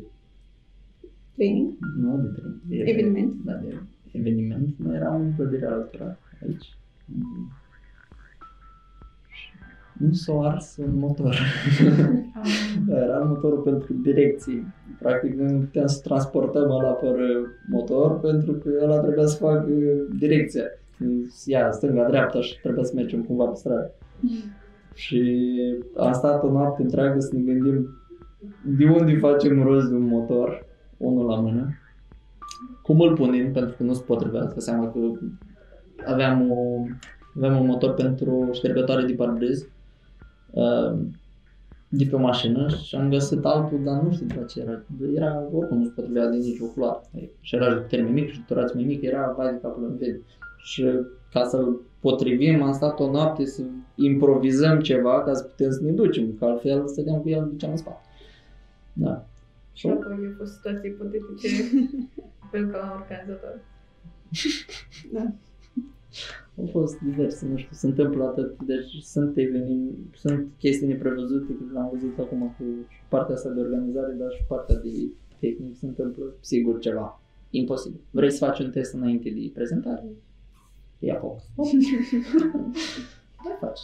Training, 1.34 1.76
Nu 2.00 2.16
de 2.18 2.28
training, 2.28 2.60
de 2.68 2.76
Eveniment. 2.90 3.32
Da, 3.44 3.52
de 3.52 3.74
eveniment. 4.12 4.68
Noi 4.78 4.96
eram 4.96 5.20
în 5.20 5.34
clădirea 5.36 5.72
altora, 5.72 6.18
aici. 6.42 6.76
Nu 9.98 10.12
s-a 10.12 10.32
ars 10.32 10.76
un 10.76 10.98
motor. 10.98 11.36
Am, 12.34 12.44
Era 13.02 13.18
motorul 13.18 13.58
pentru 13.58 13.92
direcții. 13.92 14.66
Practic 14.98 15.34
noi 15.34 15.52
nu 15.52 15.58
puteam 15.58 15.86
să 15.86 16.00
transportăm 16.02 16.70
ăla 16.70 16.92
fără 16.92 17.26
motor 17.70 18.20
pentru 18.20 18.52
că 18.52 18.70
ăla 18.82 18.98
trebuia 18.98 19.26
să 19.26 19.36
facă 19.36 19.68
direcția. 20.18 20.62
Ia 21.44 21.70
stânga-dreapta 21.70 22.40
și 22.40 22.60
trebuia 22.60 22.84
să 22.84 22.92
mergem 22.94 23.22
cumva 23.22 23.44
pe 23.44 23.54
stradă. 23.54 23.90
Și 24.94 25.50
am 25.96 26.12
stat 26.12 26.42
o 26.42 26.50
noapte 26.50 26.82
întreagă 26.82 27.20
să 27.20 27.30
ne 27.34 27.52
gândim 27.52 27.88
de 28.76 28.88
unde 28.88 29.16
facem 29.16 29.62
rost 29.62 29.88
de 29.88 29.94
un 29.94 30.06
motor, 30.06 30.66
unul 30.96 31.26
la 31.26 31.40
mână, 31.40 31.68
cum 32.82 33.00
îl 33.00 33.14
punem, 33.14 33.52
pentru 33.52 33.74
că 33.76 33.82
nu 33.82 33.92
se 33.92 34.02
potrivea, 34.06 34.48
să 34.54 34.60
seama 34.60 34.90
că 34.90 34.98
aveam, 36.06 36.50
o, 36.50 36.84
aveam 37.36 37.60
un 37.60 37.66
motor 37.66 37.94
pentru 37.94 38.48
ștergătoare 38.52 39.04
de 39.04 39.12
parbriz 39.12 39.60
uh, 39.60 39.68
de 41.88 42.04
pe 42.04 42.14
o 42.14 42.18
mașină 42.18 42.68
și 42.68 42.96
am 42.96 43.10
găsit 43.10 43.44
altul, 43.44 43.84
dar 43.84 44.00
nu 44.00 44.12
știu 44.12 44.26
de 44.26 44.34
la 44.34 44.44
ce 44.44 44.60
era. 44.60 44.82
Era, 45.14 45.48
oricum 45.52 45.78
nu 45.78 45.84
se 45.84 45.92
potrivea 45.94 46.26
de 46.26 46.36
nicio 46.36 46.66
culoare. 46.66 47.30
Și 47.40 47.54
era 47.54 47.74
de 47.74 47.80
termen 47.80 48.12
mic 48.12 48.30
și 48.30 48.44
turați 48.46 48.74
mai 48.74 48.84
mic, 48.84 49.02
era 49.02 49.34
vai 49.36 49.52
de 49.52 49.58
capul 49.62 49.84
în 49.84 49.96
vede. 49.96 50.20
Și 50.58 50.84
ca 51.32 51.44
să-l 51.44 51.80
potrivim, 52.00 52.62
am 52.62 52.72
stat 52.72 53.00
o 53.00 53.10
noapte 53.10 53.44
să 53.44 53.62
improvizăm 53.94 54.80
ceva 54.80 55.22
ca 55.22 55.34
să 55.34 55.42
putem 55.42 55.70
să 55.70 55.82
ne 55.82 55.90
ducem, 55.90 56.34
că 56.38 56.44
altfel 56.44 56.86
stăteam 56.86 57.20
cu 57.20 57.28
el, 57.28 57.42
îl 57.42 57.48
duceam 57.48 57.70
în 57.70 57.76
spate. 57.76 58.00
Da. 58.92 59.26
și 59.72 59.86
dacă 59.86 60.08
au 60.10 60.34
fost 60.36 60.52
situații 60.52 60.90
ipotetice 60.90 61.48
pe 62.50 62.66
ca 62.72 63.00
organizator. 63.00 63.60
Au 66.58 66.66
fost 66.70 66.98
diverse, 66.98 67.46
nu 67.46 67.56
știu, 67.56 67.70
se 67.72 67.86
întâmplă 67.86 68.24
atât, 68.24 68.62
deci 68.62 69.02
sunt 69.02 69.36
evenim, 69.36 70.10
sunt 70.14 70.48
chestii 70.58 70.86
neprevăzute, 70.86 71.52
că 71.52 71.64
l-am 71.72 71.88
văzut 71.92 72.18
acum 72.18 72.40
cu 72.58 72.64
și 72.88 73.00
partea 73.08 73.34
asta 73.34 73.48
de 73.48 73.60
organizare, 73.60 74.12
dar 74.12 74.30
și 74.32 74.44
partea 74.48 74.76
de 74.76 74.90
tehnic 75.38 75.76
se 75.76 75.86
întâmplă 75.86 76.24
sigur 76.40 76.78
ceva. 76.78 77.20
Imposibil. 77.50 78.00
Vrei 78.10 78.30
să 78.30 78.44
faci 78.44 78.58
un 78.58 78.70
test 78.70 78.94
înainte 78.94 79.30
de 79.30 79.50
prezentare? 79.54 80.04
Ia 80.98 81.14
foc. 81.14 81.38
Mai 83.44 83.56
faci. 83.60 83.80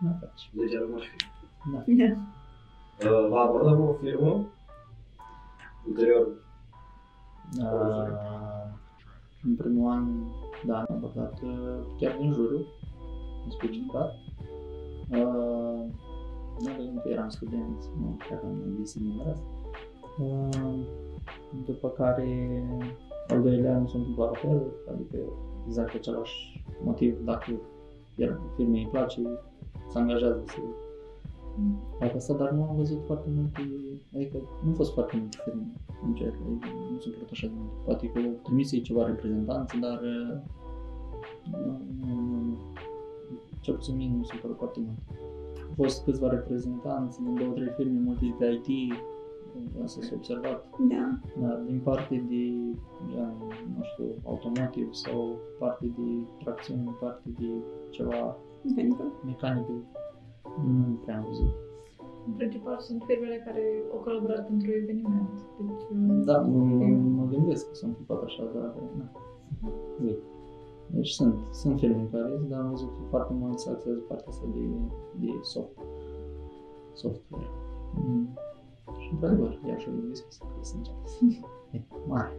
Mai 0.00 0.16
faci. 0.20 0.50
Legea 0.54 0.78
nu 0.78 0.96
fi. 0.96 1.16
Da. 1.72 1.84
Da. 1.86 2.16
Uh, 3.10 3.28
V-a 3.28 3.40
abordat 3.40 3.78
o 3.78 3.92
firmă 3.92 4.52
ulterior. 5.88 6.26
Uh, 7.58 8.34
în 9.42 9.54
primul 9.54 9.90
an, 9.90 10.04
da, 11.14 11.20
am 11.20 11.26
abordat 11.26 11.40
uh, 11.42 11.86
chiar 11.98 12.16
din 12.20 12.32
juriu, 12.32 12.66
în 13.44 13.50
specificat. 13.50 14.12
Uh, 15.10 15.84
nu 16.58 16.70
că 16.76 16.82
încă 16.82 17.08
eram 17.08 17.28
student, 17.28 17.90
nu 18.00 18.16
chiar 18.28 18.40
am 18.44 18.74
găsit 18.78 19.02
numărul 19.02 19.32
asta. 19.32 19.46
Uh, 20.18 20.78
după 21.66 21.88
care, 21.88 22.62
al 23.28 23.42
doilea 23.42 23.76
an 23.76 23.86
s-a 23.86 23.98
întâmplat 23.98 24.30
la 24.30 24.36
fel, 24.36 24.62
adică 24.92 25.18
exact 25.66 25.94
același 25.94 26.64
motiv, 26.84 27.24
dacă 27.24 27.60
iar 28.16 28.40
firmei 28.56 28.82
îi 28.82 28.88
place, 28.90 29.20
se 29.88 29.98
angajează 29.98 30.42
să 30.46 30.58
facă 31.98 32.16
asta, 32.16 32.34
dar 32.34 32.50
nu 32.50 32.62
am 32.62 32.76
văzut 32.76 33.02
foarte 33.06 33.28
multe, 33.34 33.60
adică 34.14 34.36
nu 34.62 34.68
au 34.68 34.74
fost 34.74 34.92
foarte 34.92 35.16
multe 35.16 35.36
firme 35.44 35.72
în 36.06 36.14
cer, 36.14 36.26
adică 36.46 36.68
nu 36.92 36.98
sunt 36.98 37.14
prea 37.14 37.28
așa 37.30 37.46
de 37.46 37.52
multe. 37.56 37.74
Poate 37.84 38.06
că 38.06 38.18
au 38.18 38.40
trimis 38.42 38.72
ei 38.72 38.80
ceva 38.80 39.06
reprezentanți, 39.06 39.78
dar 39.78 40.00
uh, 40.00 40.36
nu, 40.36 40.40
nu, 40.40 40.52
nu, 40.54 40.63
cel 43.60 43.74
puțin 43.74 43.96
mie 43.96 44.08
nu 44.10 44.16
mi 44.16 44.24
se 44.24 44.36
pare 44.42 44.54
foarte 44.56 44.80
mult. 44.86 44.98
Au 45.68 45.74
fost 45.76 46.04
câțiva 46.04 46.28
reprezentanți 46.28 47.22
din 47.22 47.34
două, 47.34 47.52
trei 47.52 47.72
firme, 47.76 47.98
multe 48.00 48.34
de 48.38 48.60
IT, 48.66 48.92
asta 49.84 50.00
s-a 50.02 50.14
observat, 50.14 50.68
Da. 50.92 51.18
dar 51.42 51.56
din 51.66 51.80
parte 51.88 52.24
de, 52.28 52.42
gen, 53.10 53.34
nu 53.76 53.82
știu, 53.82 54.04
automotive 54.24 54.92
sau 54.92 55.38
parte 55.58 55.86
de 55.98 56.08
tracțiune, 56.42 56.90
parte 57.00 57.28
de 57.38 57.48
ceva 57.90 58.36
Pentru 58.74 58.96
că 58.96 59.04
mecanică, 59.24 59.72
nu 60.66 60.98
prea 61.02 61.16
am 61.16 61.24
văzut. 61.26 61.52
În 62.26 62.32
principal 62.32 62.78
sunt 62.78 63.02
firmele 63.06 63.42
care 63.44 63.62
au 63.92 63.98
colaborat 63.98 64.46
pentru 64.46 64.70
eveniment. 64.70 65.30
Deci, 65.66 66.24
Da, 66.24 66.40
mă, 66.40 66.58
mă, 66.58 66.84
mă 67.18 67.24
gândesc 67.30 67.68
că 67.68 67.74
s-a 67.74 67.86
întâmplat 67.86 68.22
așa, 68.22 68.44
dar 68.54 68.74
na. 68.98 69.10
Uite. 70.04 70.18
Deci 70.86 71.10
sunt, 71.10 71.34
sunt 71.50 71.78
firme 71.78 72.08
care 72.12 72.40
dar 72.48 72.60
am 72.60 72.70
văzut 72.70 72.88
că 72.88 73.02
foarte 73.08 73.32
mult 73.32 73.58
se 73.58 73.70
axează 73.70 73.98
partea 73.98 74.26
asta 74.28 74.46
de, 74.54 74.60
de 75.20 75.32
soft, 75.42 75.78
software. 76.92 77.48
Mm. 77.94 78.28
Și 78.98 79.08
într-adevăr, 79.12 79.60
ea 79.66 79.76
și-o 79.76 79.92
gândesc 79.92 80.24
să 80.28 80.42
fie 80.52 80.64
sincer. 80.64 80.94
E 81.70 81.80
mare. 82.08 82.32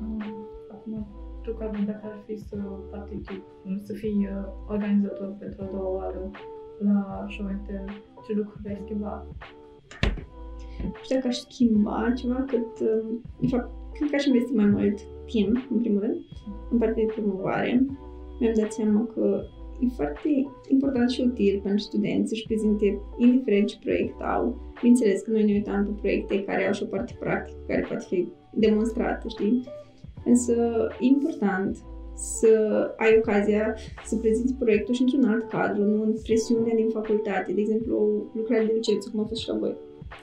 um, 0.00 0.32
acum, 0.70 1.06
tu, 1.42 1.52
Carmen, 1.52 1.86
dacă 1.86 2.00
ar 2.02 2.18
fi 2.26 2.36
să 2.36 2.56
participi, 2.90 3.42
să 3.82 3.92
fii 3.92 4.28
uh, 4.30 4.44
organizator 4.68 5.34
pentru 5.38 5.62
a 5.62 5.66
doua 5.66 5.88
oară 5.88 6.30
la 6.78 7.26
show 7.28 7.46
and 7.46 7.66
tell, 7.66 7.84
ce 8.26 8.32
lucruri 8.32 8.68
ai 8.68 8.80
schimba? 8.84 9.26
nu 10.82 10.92
știu 11.02 11.14
dacă 11.14 11.26
aș 11.26 11.36
schimba 11.36 12.12
ceva 12.16 12.34
cât, 12.34 12.80
um, 12.80 13.22
de 13.40 13.46
fapt, 13.46 13.70
cred 13.92 14.10
că 14.10 14.14
aș 14.14 14.24
investi 14.24 14.52
mai 14.52 14.66
mult 14.66 14.98
team, 15.32 15.66
în 15.70 15.78
primul 15.80 16.00
rând, 16.00 16.16
în 16.70 16.78
partea 16.78 17.04
de 17.04 17.12
promovare, 17.14 17.86
mi-am 18.40 18.54
dat 18.56 18.72
seama 18.72 19.06
că 19.14 19.42
e 19.80 19.86
foarte 19.96 20.28
important 20.68 21.10
și 21.10 21.20
util 21.20 21.60
pentru 21.62 21.80
studenți 21.80 22.28
să-și 22.28 22.46
prezinte, 22.46 23.00
indiferent 23.18 23.66
ce 23.66 23.78
proiect 23.84 24.20
au. 24.20 24.72
Bineînțeles 24.80 25.22
că 25.22 25.30
noi 25.30 25.44
ne 25.44 25.52
uităm 25.52 25.84
pe 25.84 26.00
proiecte 26.00 26.44
care 26.44 26.66
au 26.66 26.72
și 26.72 26.82
o 26.82 26.86
parte 26.86 27.16
practică, 27.18 27.58
care 27.66 27.86
poate 27.88 28.04
fi 28.08 28.28
demonstrată, 28.54 29.28
știi? 29.28 29.64
Însă 30.24 30.54
e 31.00 31.04
important 31.04 31.76
să 32.14 32.52
ai 32.96 33.16
ocazia 33.18 33.74
să 34.04 34.16
prezinți 34.16 34.54
proiectul 34.54 34.94
și 34.94 35.02
într-un 35.02 35.24
alt 35.24 35.48
cadru, 35.48 35.82
nu 35.82 36.02
în 36.02 36.14
presiunea 36.22 36.74
din 36.74 36.88
facultate, 36.88 37.52
de 37.52 37.60
exemplu, 37.60 37.96
o 37.96 38.04
lucrare 38.38 38.64
de 38.64 38.72
licență, 38.74 39.08
cum 39.10 39.20
a 39.20 39.24
fost 39.24 39.40
și 39.40 39.48
la 39.48 39.58
voi. 39.58 39.76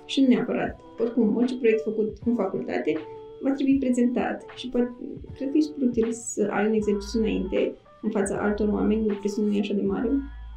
Și 0.06 0.22
nu 0.22 0.28
neapărat. 0.28 0.80
Oricum, 1.00 1.36
orice 1.36 1.58
proiect 1.58 1.82
făcut 1.84 2.18
în 2.26 2.36
facultate 2.36 2.94
va 3.44 3.52
trebui 3.52 3.78
prezentat 3.78 4.44
și 4.56 4.70
poate, 4.70 4.92
cred 5.36 5.52
că 5.52 5.58
e 5.58 5.62
super 5.62 5.88
util 5.88 6.12
să 6.12 6.50
ai 6.52 6.68
un 6.68 6.74
exercițiu 6.74 7.20
înainte 7.20 7.72
în 8.02 8.10
fața 8.10 8.38
altor 8.38 8.68
oameni, 8.70 9.02
unde 9.02 9.14
presiunea 9.14 9.50
nu 9.52 9.58
e 9.58 9.60
așa 9.60 9.74
de 9.74 9.82
mare 9.82 10.10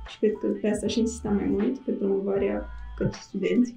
și 0.08 0.18
cred 0.18 0.32
că 0.40 0.46
pe 0.46 0.68
asta 0.70 0.86
și 0.86 0.98
insista 0.98 1.30
mai 1.30 1.46
mult, 1.46 1.78
pe 1.78 1.90
promovarea 1.92 2.66
către 2.96 3.18
studenți. 3.20 3.76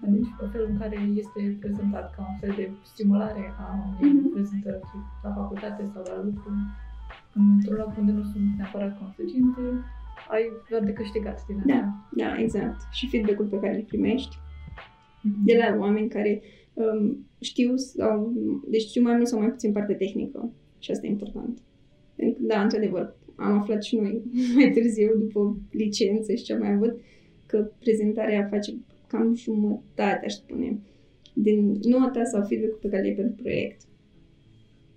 Deci, 0.00 0.28
felul 0.52 0.68
în 0.70 0.78
care 0.78 0.96
este 1.14 1.56
prezentat 1.60 2.14
ca 2.14 2.26
un 2.30 2.36
fel 2.40 2.52
de 2.56 2.70
stimulare 2.82 3.52
a 3.58 3.94
unei 4.00 4.12
Mhm. 4.12 4.32
prezentări 4.32 4.80
la 5.22 5.32
facultate 5.34 5.90
sau 5.92 6.02
la 6.02 6.22
lucru, 6.24 6.50
într-un 7.34 7.76
loc 7.76 7.96
unde 7.98 8.12
nu 8.12 8.22
sunt 8.22 8.44
neapărat 8.56 8.98
consecințe, 8.98 9.60
ai 10.30 10.42
doar 10.70 10.82
de 10.82 10.92
câștigat 10.92 11.46
din 11.46 11.56
asta. 11.58 11.72
Da, 11.74 12.24
da, 12.24 12.38
exact. 12.38 12.80
Și 12.92 13.08
feedback-ul 13.08 13.44
pe 13.46 13.56
care 13.58 13.74
îl 13.76 13.82
primești 13.82 14.36
Mhm. 15.22 15.44
de 15.44 15.54
la 15.56 15.76
oameni 15.78 16.08
care 16.08 16.42
um, 16.76 17.26
știu 17.40 17.76
sau, 17.76 18.32
deci 18.68 18.82
știu 18.82 19.02
mai 19.02 19.14
mult 19.14 19.28
sau 19.28 19.38
mai 19.38 19.50
puțin 19.50 19.72
partea 19.72 19.96
tehnică 19.96 20.52
și 20.78 20.90
asta 20.90 21.06
e 21.06 21.10
important. 21.10 21.58
Pentru 22.16 22.40
că, 22.40 22.46
da, 22.46 22.62
într-adevăr, 22.62 23.16
am 23.36 23.58
aflat 23.58 23.82
și 23.82 23.96
noi 23.96 24.22
mai 24.56 24.70
târziu, 24.70 25.16
după 25.18 25.56
licență 25.70 26.34
și 26.34 26.44
ce 26.44 26.52
am 26.52 26.58
mai 26.58 26.72
avut, 26.72 27.00
că 27.46 27.70
prezentarea 27.78 28.46
face 28.50 28.74
cam 29.06 29.34
jumătate, 29.34 30.24
aș 30.24 30.32
spune, 30.32 30.80
din 31.34 31.78
nota 31.82 32.24
sau 32.24 32.44
feedback-ul 32.44 32.78
pe 32.80 32.88
care 32.88 33.02
le 33.02 33.08
ai 33.08 33.14
pentru 33.14 33.42
proiect. 33.42 33.80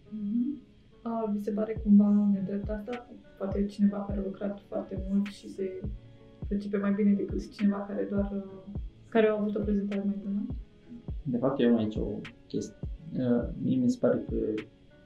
Mhm. 0.09 0.61
A, 1.01 1.31
vi 1.33 1.43
se 1.43 1.51
pare 1.51 1.81
cumva 1.83 2.29
nedrept 2.33 2.69
asta? 2.69 3.09
Poate 3.37 3.65
cineva 3.65 4.05
care 4.07 4.19
a 4.19 4.23
lucrat 4.23 4.61
foarte 4.67 5.03
mult 5.09 5.25
și 5.25 5.49
se 5.49 5.81
percepe 6.47 6.77
mai 6.77 6.93
bine 6.93 7.13
decât 7.13 7.51
cineva 7.51 7.85
care 7.87 8.07
doar 8.09 8.31
uh, 8.35 8.79
care 9.09 9.27
a 9.27 9.37
avut 9.39 9.55
o 9.55 9.59
prezentare 9.59 10.03
mai 10.05 10.15
bună? 10.23 10.45
De 11.31 11.37
fapt, 11.37 11.59
eu 11.59 11.69
am 11.69 11.77
aici 11.77 11.95
o 11.95 12.19
chestie. 12.47 12.75
Uh, 13.17 13.49
Mie 13.61 13.77
mi 13.77 13.89
se 13.89 13.97
pare 13.99 14.25
că 14.29 14.35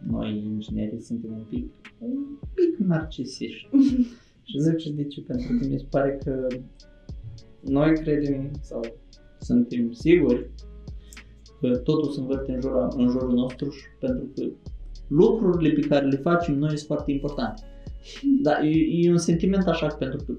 noi, 0.07 0.43
inginerii, 0.45 1.01
suntem 1.01 1.31
un 1.31 1.43
pic, 1.49 1.71
un 1.99 2.37
pic 2.53 2.77
narcisiști. 2.77 3.69
și 4.49 4.59
zic 4.59 4.77
și 4.77 4.91
de 4.91 5.05
ce, 5.05 5.21
pentru 5.21 5.47
că 5.47 5.67
mi 5.67 5.77
se 5.77 5.85
pare 5.89 6.19
că 6.23 6.47
noi 7.61 7.93
credem 7.93 8.51
sau 8.61 8.81
suntem 9.39 9.91
siguri 9.91 10.49
că 11.59 11.77
totul 11.77 12.11
se 12.11 12.19
învârte 12.19 12.51
în 12.51 12.61
jurul, 12.61 12.93
în 12.97 13.07
jurul 13.07 13.33
nostru 13.33 13.69
și 13.69 13.83
pentru 13.99 14.25
că 14.35 14.43
lucrurile 15.07 15.73
pe 15.73 15.87
care 15.87 16.05
le 16.05 16.17
facem 16.17 16.57
noi 16.57 16.69
sunt 16.69 16.79
foarte 16.79 17.11
importante. 17.11 17.61
Dar 18.43 18.63
e, 18.63 18.71
e 18.89 19.11
un 19.11 19.17
sentiment 19.17 19.67
așa 19.67 19.87
pentru 19.87 20.23
că 20.25 20.33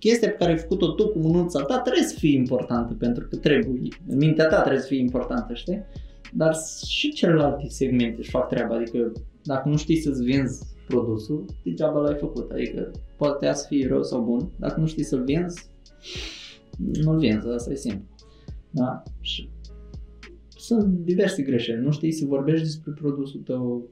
chestia 0.00 0.28
pe 0.28 0.36
care 0.36 0.50
ai 0.50 0.58
făcut-o 0.58 0.92
tu 0.92 1.08
cu 1.08 1.18
mânuța 1.18 1.62
ta 1.62 1.78
trebuie 1.78 2.04
să 2.04 2.18
fie 2.18 2.36
importantă 2.36 2.94
pentru 2.94 3.26
că 3.28 3.36
trebuie. 3.36 3.88
În 4.06 4.16
mintea 4.16 4.46
ta 4.48 4.60
trebuie 4.60 4.80
să 4.80 4.86
fie 4.86 4.98
importantă, 4.98 5.54
știi? 5.54 5.84
Dar 6.32 6.56
și 6.86 7.12
celelalte 7.12 7.68
segmente 7.68 8.18
își 8.18 8.30
fac 8.30 8.48
treaba, 8.48 8.74
adică 8.74 9.12
dacă 9.42 9.68
nu 9.68 9.76
știi 9.76 9.96
să-ți 9.96 10.22
vinzi 10.22 10.66
produsul, 10.86 11.44
degeaba 11.64 12.00
l-ai 12.00 12.16
făcut, 12.16 12.50
adică 12.50 12.90
poate 13.16 13.52
să 13.52 13.66
fie 13.68 13.88
rău 13.88 14.02
sau 14.02 14.22
bun, 14.22 14.50
dacă 14.58 14.80
nu 14.80 14.86
știi 14.86 15.04
să-l 15.04 15.24
vinzi, 15.24 15.66
nu-l 17.02 17.18
vinzi, 17.18 17.48
asta 17.48 17.72
e 17.72 17.74
simplu. 17.74 18.06
Da? 18.70 19.02
Și 19.20 19.48
sunt 20.48 20.84
diverse 20.84 21.42
greșeli, 21.42 21.82
nu 21.82 21.90
știi 21.90 22.12
să 22.12 22.24
vorbești 22.26 22.64
despre 22.64 22.92
produsul 22.92 23.40
tău, 23.40 23.88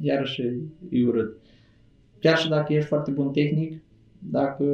iarăși 0.00 0.42
e 0.90 1.06
urât. 1.06 1.36
Chiar 2.18 2.38
și 2.38 2.48
dacă 2.48 2.72
ești 2.72 2.88
foarte 2.88 3.10
bun 3.10 3.30
tehnic, 3.30 3.82
dacă, 4.18 4.66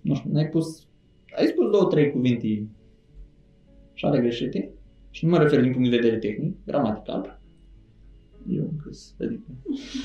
nu 0.00 0.14
știu, 0.14 0.30
n-ai 0.32 0.48
pus, 0.48 0.88
ai 1.36 1.46
spus 1.46 1.70
două, 1.70 1.84
trei 1.84 2.10
cuvinte. 2.10 2.66
Și 3.92 4.04
ale 4.04 4.20
greșite, 4.20 4.72
și 5.10 5.24
nu 5.24 5.30
mă 5.30 5.38
refer 5.38 5.60
din 5.60 5.72
punct 5.72 5.90
de 5.90 5.96
vedere 5.96 6.18
tehnic, 6.18 6.56
gramatical, 6.66 7.40
eu 8.48 8.68
încă 8.70 8.88
sunt, 8.92 9.20
adică 9.20 9.44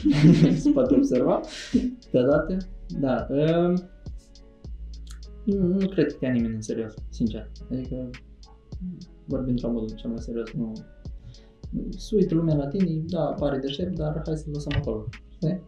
se 0.61 0.69
poate 0.69 0.95
observa. 0.95 1.41
Deodată, 2.11 2.57
da, 2.99 3.27
um, 3.29 3.73
nu, 5.43 5.67
nu 5.67 5.87
cred 5.87 6.05
că 6.07 6.13
te 6.13 6.25
ia 6.25 6.31
nimeni 6.31 6.55
în 6.55 6.61
serios, 6.61 6.93
sincer, 7.09 7.51
adică 7.71 8.09
vorbind 9.25 9.59
la 9.61 9.69
modul 9.69 9.95
cel 9.95 10.09
mai 10.09 10.19
serios, 10.19 10.51
nu, 10.51 10.73
se 11.89 12.15
uită 12.15 12.35
lumea 12.35 12.55
la 12.55 12.67
tine, 12.67 13.03
da, 13.05 13.19
pare 13.19 13.57
deștept, 13.57 13.95
dar 13.95 14.21
hai 14.25 14.37
să-l 14.37 14.51
lăsăm 14.53 14.71
acolo, 14.75 15.07
știi? 15.29 15.61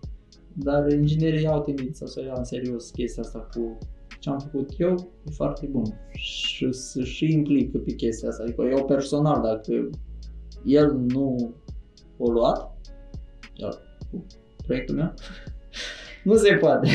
Dar 0.53 0.91
inginerii 0.91 1.47
au 1.47 1.61
tendința 1.61 2.05
să 2.05 2.21
ia 2.21 2.33
în 2.37 2.43
serios 2.43 2.89
chestia 2.89 3.23
asta 3.23 3.39
cu 3.39 3.77
ce 4.19 4.29
am 4.29 4.39
făcut 4.39 4.69
eu, 4.77 5.11
e 5.27 5.31
foarte 5.31 5.65
bun. 5.65 5.99
Și 6.11 6.71
să 6.71 7.03
și 7.03 7.31
implică 7.33 7.77
pe 7.77 7.93
chestia 7.93 8.29
asta. 8.29 8.43
Adică 8.43 8.61
eu 8.61 8.85
personal, 8.85 9.41
dacă 9.41 9.89
el 10.65 10.95
nu 11.07 11.53
o 12.17 12.31
luat, 12.31 12.77
el, 13.55 13.79
cu 14.11 14.25
proiectul 14.65 14.95
meu, 14.95 15.13
nu 16.23 16.35
se 16.35 16.53
poate. 16.53 16.89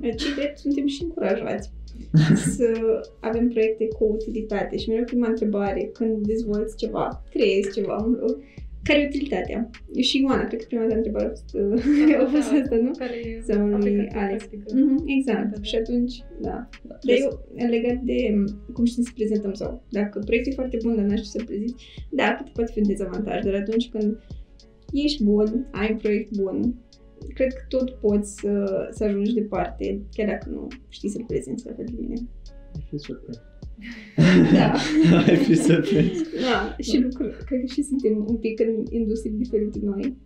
Deci, 0.00 0.34
drept, 0.34 0.58
suntem 0.58 0.86
și 0.86 1.02
încurajați 1.02 1.72
să 2.56 3.00
avem 3.20 3.48
proiecte 3.48 3.88
cu 3.88 4.04
utilitate. 4.04 4.76
Și 4.76 4.88
mereu 4.88 5.04
prima 5.04 5.28
întrebare, 5.28 5.90
când 5.92 6.26
dezvolți 6.26 6.76
ceva, 6.76 7.22
creezi 7.30 7.72
ceva, 7.72 7.96
un 7.96 8.12
loc, 8.20 8.38
care 8.82 9.00
e 9.00 9.06
utilitatea? 9.06 9.70
Și 10.00 10.20
Ioana, 10.20 10.44
cred 10.44 10.60
că 10.60 10.66
prima 10.68 10.82
dată 10.82 10.94
întrebare 10.94 11.24
a 11.26 11.28
fost, 11.28 11.56
a 12.24 12.26
fost 12.32 12.52
asta, 12.62 12.76
nu? 12.76 12.90
Care 12.90 13.16
e 13.16 13.40
Sau 13.46 13.66
lui 13.66 13.74
aplicația 13.74 14.20
Alex. 14.20 14.44
practică. 14.44 14.74
Mhm, 14.76 15.04
exact. 15.06 15.64
Și 15.64 15.76
atunci, 15.76 16.14
da. 16.40 16.68
Dar 16.82 16.98
eu, 17.02 17.46
legat 17.68 17.98
de 18.02 18.34
m, 18.34 18.72
cum 18.72 18.84
știm 18.84 19.02
să 19.02 19.10
prezentăm 19.14 19.52
sau 19.52 19.84
dacă 19.90 20.18
proiectul 20.18 20.52
e 20.52 20.54
foarte 20.54 20.78
bun, 20.82 20.96
dar 20.96 21.04
n-ai 21.04 21.16
știu 21.16 21.30
să-l 21.38 21.44
prezinți, 21.44 21.74
da, 22.10 22.34
cât 22.36 22.52
poate 22.52 22.72
fi 22.72 22.78
un 22.78 22.86
dezavantaj, 22.86 23.44
dar 23.44 23.54
atunci 23.54 23.88
când 23.88 24.18
ești 24.92 25.24
bun, 25.24 25.68
ai 25.72 25.88
un 25.90 25.96
proiect 25.96 26.36
bun, 26.36 26.74
cred 27.34 27.52
că 27.52 27.62
tot 27.68 27.90
poți 27.90 28.34
să, 28.34 28.88
să 28.90 29.04
ajungi 29.04 29.34
departe, 29.34 30.02
chiar 30.12 30.26
dacă 30.28 30.48
nu 30.50 30.66
știi 30.88 31.08
să-l 31.08 31.24
prezinți 31.26 31.66
la 31.66 31.72
fel 31.72 31.84
de 31.88 31.94
bine. 32.00 32.14
Ai 32.74 32.86
fi 32.90 32.98
surprins. 32.98 33.40
Da. 34.52 34.72
Ai 35.26 35.36
fi 35.36 35.54
surprins. 35.54 36.18
Da, 36.40 36.76
și 36.78 37.00
lucru, 37.00 37.24
cred 37.46 37.60
că 37.60 37.66
și 37.66 37.82
suntem 37.82 38.24
un 38.28 38.36
pic 38.36 38.60
în 38.60 38.84
industrie 38.90 39.32
diferite 39.36 39.78
noi. 39.82 40.16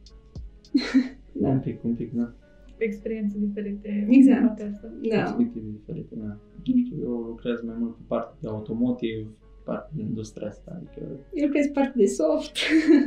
Da. 1.37 1.49
Un 1.49 1.61
pic, 1.61 1.85
un 1.85 1.95
pic, 1.95 2.13
da. 2.13 2.35
Experiențe 2.77 3.37
diferite. 3.39 4.07
Exact. 4.11 4.41
în 4.41 4.47
partea 4.47 4.67
asta. 4.67 4.93
Da. 5.09 5.17
Perspective 5.23 5.65
diferite, 5.71 6.15
da. 6.15 6.39
Nu 6.65 6.77
știu, 6.85 6.97
eu 7.03 7.11
lucrez 7.11 7.63
mai 7.63 7.75
mult 7.79 7.95
pe 7.97 8.03
partea 8.07 8.37
de 8.41 8.49
automotive, 8.49 9.27
partea 9.65 9.91
de 9.95 10.03
industria 10.03 10.49
asta, 10.49 10.73
adică, 10.77 11.01
Eu 11.33 11.47
lucrez 11.47 11.67
parte 11.67 11.93
de 11.97 12.07
soft. 12.07 12.57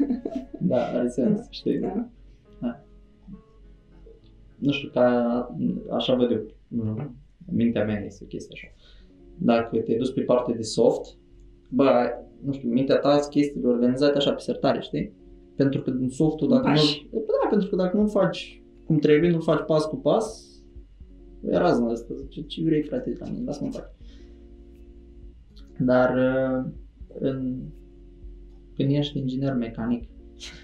da, 0.70 0.86
are 0.86 1.08
sens, 1.08 1.36
Da. 1.40 1.46
știi? 1.50 1.80
Da. 1.80 2.10
nu 4.58 4.72
știu, 4.72 4.90
ca, 4.90 5.08
așa 5.92 6.16
văd 6.16 6.32
eu, 6.32 6.46
în 6.78 7.10
mintea 7.52 7.86
mea 7.86 8.06
este 8.06 8.24
o 8.24 8.28
chestie 8.28 8.58
așa. 8.62 8.74
Dacă 9.38 9.78
te 9.78 9.96
duci 9.96 10.14
pe 10.14 10.22
partea 10.22 10.56
de 10.56 10.62
soft, 10.62 11.18
bă, 11.70 12.10
nu 12.44 12.52
știu, 12.52 12.70
mintea 12.70 12.98
ta 12.98 13.18
sunt 13.18 13.32
chestiile 13.32 13.68
organizate 13.68 14.18
așa 14.18 14.32
pe 14.32 14.42
sertare, 14.42 14.80
știi? 14.80 15.14
Pentru 15.56 15.82
că 15.82 15.92
din 15.92 16.10
softul, 16.10 16.48
dacă 16.50 16.64
Pași. 16.64 17.08
nu 17.12 17.20
da, 17.20 17.48
pentru 17.50 17.70
că 17.70 17.76
dacă 17.76 17.98
nu 17.98 18.08
faci 18.08 18.62
cum 18.86 18.98
trebuie, 18.98 19.30
nu 19.30 19.40
faci 19.40 19.66
pas 19.66 19.86
cu 19.86 19.96
pas, 19.96 20.48
e 21.44 21.58
razna 21.58 21.92
asta, 21.92 22.14
zice, 22.16 22.42
ce 22.42 22.64
vrei 22.64 22.84
frate 22.84 23.10
de 23.10 23.18
la 23.20 23.30
mine, 23.30 23.44
lasă-mă 23.46 23.66
în 23.66 23.72
pace. 23.72 23.96
Dar 25.80 26.16
uh, 26.16 26.72
în, 27.20 27.62
când 28.76 28.92
ești 28.92 29.18
inginer 29.18 29.56
mecanic, 29.56 30.10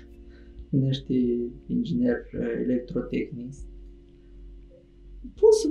când 0.70 0.84
ești 0.84 1.40
inginer 1.68 2.16
uh, 2.16 2.62
electrotehnic, 2.64 3.54
poți 5.40 5.62
să 5.62 5.70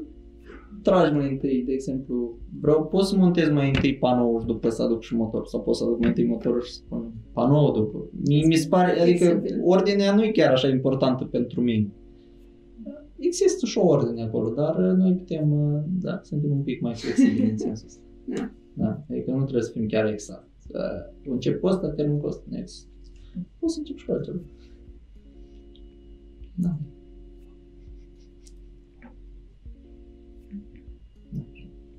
tragi 0.82 1.14
mai 1.14 1.30
întâi, 1.30 1.62
de 1.66 1.72
exemplu, 1.72 2.38
vreau, 2.60 2.84
poți 2.86 3.08
să 3.08 3.16
montezi 3.16 3.50
mai 3.50 3.66
întâi 3.66 3.96
panoul 3.96 4.40
și 4.40 4.46
după 4.46 4.68
să 4.68 4.82
aduc 4.82 5.02
și 5.02 5.14
motor, 5.16 5.46
sau 5.46 5.60
poți 5.62 5.78
să 5.78 5.84
aduc 5.84 5.98
mai 5.98 6.08
întâi 6.08 6.26
motorul 6.26 6.62
și 6.62 6.72
să 6.72 6.80
pun 6.88 7.12
panoul 7.32 7.72
după. 7.72 8.08
Mie 8.26 8.46
mi 8.46 8.54
se 8.54 8.68
pare, 8.68 9.00
adică 9.00 9.24
Flexibil. 9.24 9.60
ordinea 9.64 10.14
nu 10.14 10.22
e 10.24 10.30
chiar 10.30 10.52
așa 10.52 10.68
importantă 10.68 11.24
pentru 11.24 11.60
mine. 11.60 11.90
Există 13.18 13.66
și 13.66 13.78
o 13.78 13.86
ordine 13.86 14.22
acolo, 14.22 14.48
dar 14.48 14.76
uh, 14.78 14.96
noi 14.96 15.12
putem, 15.12 15.52
uh, 15.52 15.80
da, 16.00 16.20
suntem 16.22 16.50
un 16.50 16.62
pic 16.62 16.80
mai 16.80 16.94
flexibili 16.94 17.50
în 17.50 17.56
sensul 17.58 17.86
ăsta. 17.86 18.00
Da. 18.36 18.50
Da, 18.74 19.04
adică 19.10 19.30
nu 19.30 19.42
trebuie 19.42 19.62
să 19.62 19.70
fim 19.70 19.86
chiar 19.86 20.06
exact. 20.06 20.48
Uh, 20.74 21.30
Încep 21.32 21.60
cu 21.60 21.66
ăsta, 21.66 21.88
termin 21.88 22.18
cu 22.18 22.26
ăsta, 22.26 22.44
next. 22.48 22.88
Poți 23.58 23.72
să 23.72 23.78
încep 23.78 23.96
și 23.96 24.06
cu 24.06 24.12
altceva. 24.12 24.38
Da. 26.54 26.78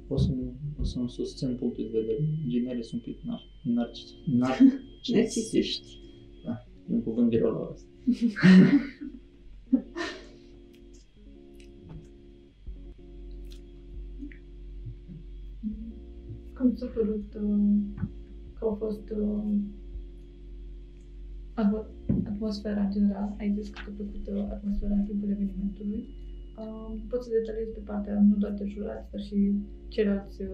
O 0.07 0.17
să, 0.17 0.31
o 0.79 0.83
să 0.83 1.03
susțin 1.07 1.55
punctul 1.55 1.89
de 1.91 1.99
vedere. 1.99 2.19
Inginerii 2.43 2.83
sunt 2.83 3.05
un 3.05 3.13
pic 3.13 3.23
nar, 3.23 3.41
narcis- 3.63 4.15
narcisiști. 5.13 5.99
Da, 6.45 6.65
e 6.89 6.93
un 6.93 7.03
cuvânt 7.03 7.29
greu 7.29 7.51
la 7.51 7.69
asta. 7.71 7.87
Cum 16.57 16.73
ți-a 16.75 16.87
părut 16.87 17.33
uh, 17.33 17.75
că 18.53 18.65
au 18.65 18.73
fost 18.73 19.09
uh, 19.09 19.55
atmo- 21.53 21.87
atmosfera 22.25 22.81
în 22.83 22.91
general? 22.91 23.35
Ai 23.37 23.53
zis 23.57 23.69
că 23.69 23.81
ți-a 23.83 23.93
plăcut 23.95 24.27
uh, 24.27 24.51
atmosfera 24.51 24.93
în 24.93 25.03
timpul 25.03 25.29
evenimentului. 25.29 26.22
Uh, 26.57 27.01
poți 27.09 27.25
să 27.25 27.35
detaliezi 27.39 27.71
pe 27.71 27.79
partea 27.79 28.21
nu 28.21 28.35
doar 28.35 28.53
de 28.53 28.65
jurați, 28.65 29.11
dar 29.11 29.21
și 29.21 29.37
ceilalți 29.87 30.41
uh, 30.41 30.47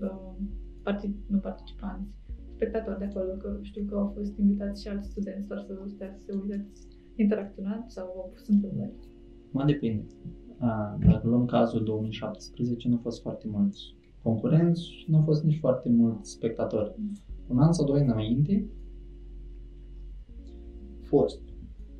uh, 0.00 0.34
partic- 0.82 1.26
nu 1.26 1.38
participanți, 1.38 2.10
spectatori 2.54 2.98
de 2.98 3.04
acolo, 3.04 3.32
că 3.32 3.58
știu 3.62 3.84
că 3.84 3.94
au 3.96 4.12
fost 4.16 4.38
invitați 4.38 4.82
și 4.82 4.88
alți 4.88 5.08
studenți 5.08 5.48
doar 5.48 5.60
să 5.60 5.84
stea 5.86 6.10
să 6.16 6.24
se 6.24 6.32
uitați 6.32 6.86
interacționat 7.16 7.90
sau 7.90 8.06
au 8.06 8.30
pus 8.34 8.48
întrebări. 8.48 8.92
Mă 9.50 9.64
depinde. 9.64 10.06
A, 10.58 10.98
dacă 11.06 11.28
luăm 11.28 11.44
cazul 11.44 11.84
2017, 11.84 12.88
nu 12.88 12.94
au 12.94 13.00
fost 13.00 13.20
foarte 13.20 13.46
mulți 13.48 13.94
concurenți 14.22 14.90
și 14.90 15.10
nu 15.10 15.16
au 15.16 15.22
fost 15.22 15.44
nici 15.44 15.58
foarte 15.58 15.88
mulți 15.88 16.30
spectatori. 16.30 16.94
Un 17.48 17.58
an 17.58 17.72
sau 17.72 17.86
doi 17.86 18.00
înainte, 18.00 18.66
au 20.96 21.02
fost 21.02 21.40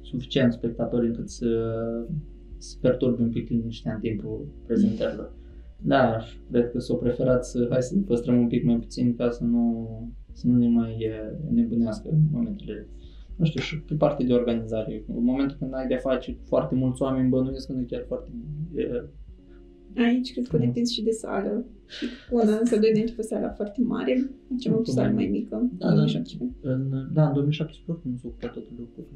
suficient 0.00 0.52
spectatori 0.52 1.06
încât 1.06 1.28
să, 1.28 1.46
să 2.61 2.76
perturbe 2.80 3.22
un 3.22 3.30
pic 3.30 3.48
liniștea 3.48 3.94
în 3.94 4.00
timpul 4.00 4.48
prezentărilor. 4.66 5.32
Da, 5.82 6.18
și 6.18 6.38
cred 6.50 6.70
că 6.70 6.78
s-au 6.78 6.98
preferat 6.98 7.44
să 7.44 7.66
hai 7.70 7.82
să 7.82 7.96
păstrăm 8.06 8.38
un 8.38 8.48
pic 8.48 8.64
mai 8.64 8.78
puțin 8.78 9.14
ca 9.14 9.30
să 9.30 9.44
nu, 9.44 9.88
să 10.32 10.46
nu 10.46 10.56
ne 10.56 10.68
mai 10.68 10.96
eh, 11.00 11.50
nebunească 11.50 12.08
în 12.08 12.18
momentele 12.32 12.88
nu 13.40 13.46
știu, 13.46 13.61
și 13.61 13.80
pe 13.80 13.94
partea 13.94 14.26
de 14.26 14.32
organizare. 14.32 15.04
În 15.06 15.24
momentul 15.24 15.56
când 15.56 15.74
ai 15.74 15.86
de-a 15.86 15.98
face 15.98 16.32
cu 16.32 16.40
foarte 16.44 16.74
mulți 16.74 17.02
oameni, 17.02 17.28
bănuiesc 17.28 17.66
că 17.66 17.72
nu 17.72 17.80
e 17.80 17.84
chiar 17.84 18.04
foarte... 18.06 18.30
E, 18.74 19.04
Aici 19.97 20.32
cred 20.32 20.47
că 20.47 20.57
Da. 20.57 20.64
depinde 20.64 20.88
și 20.91 21.03
de 21.03 21.11
sală. 21.11 21.64
Un 22.30 22.49
an 22.59 22.64
sau 22.64 22.78
doi 22.78 22.91
înainte 22.91 23.11
a 23.12 23.14
fost 23.14 23.28
sala 23.28 23.49
foarte 23.49 23.80
mare, 23.82 24.12
aici 24.51 24.66
am 24.66 24.72
avut 24.72 24.86
Oricum, 24.86 24.95
sală 24.95 25.12
mai 25.14 25.26
mică, 25.26 25.70
da, 25.78 25.86
da. 25.88 25.95
2017. 25.95 26.59
în, 26.61 26.82
da, 27.12 27.26
în 27.26 27.32
2017 27.32 27.91
oricum 27.93 28.11
nu 28.11 28.16
s-au 28.16 28.30
ocupat 28.30 28.53
toate 28.53 28.68
lucrurile. 28.78 29.14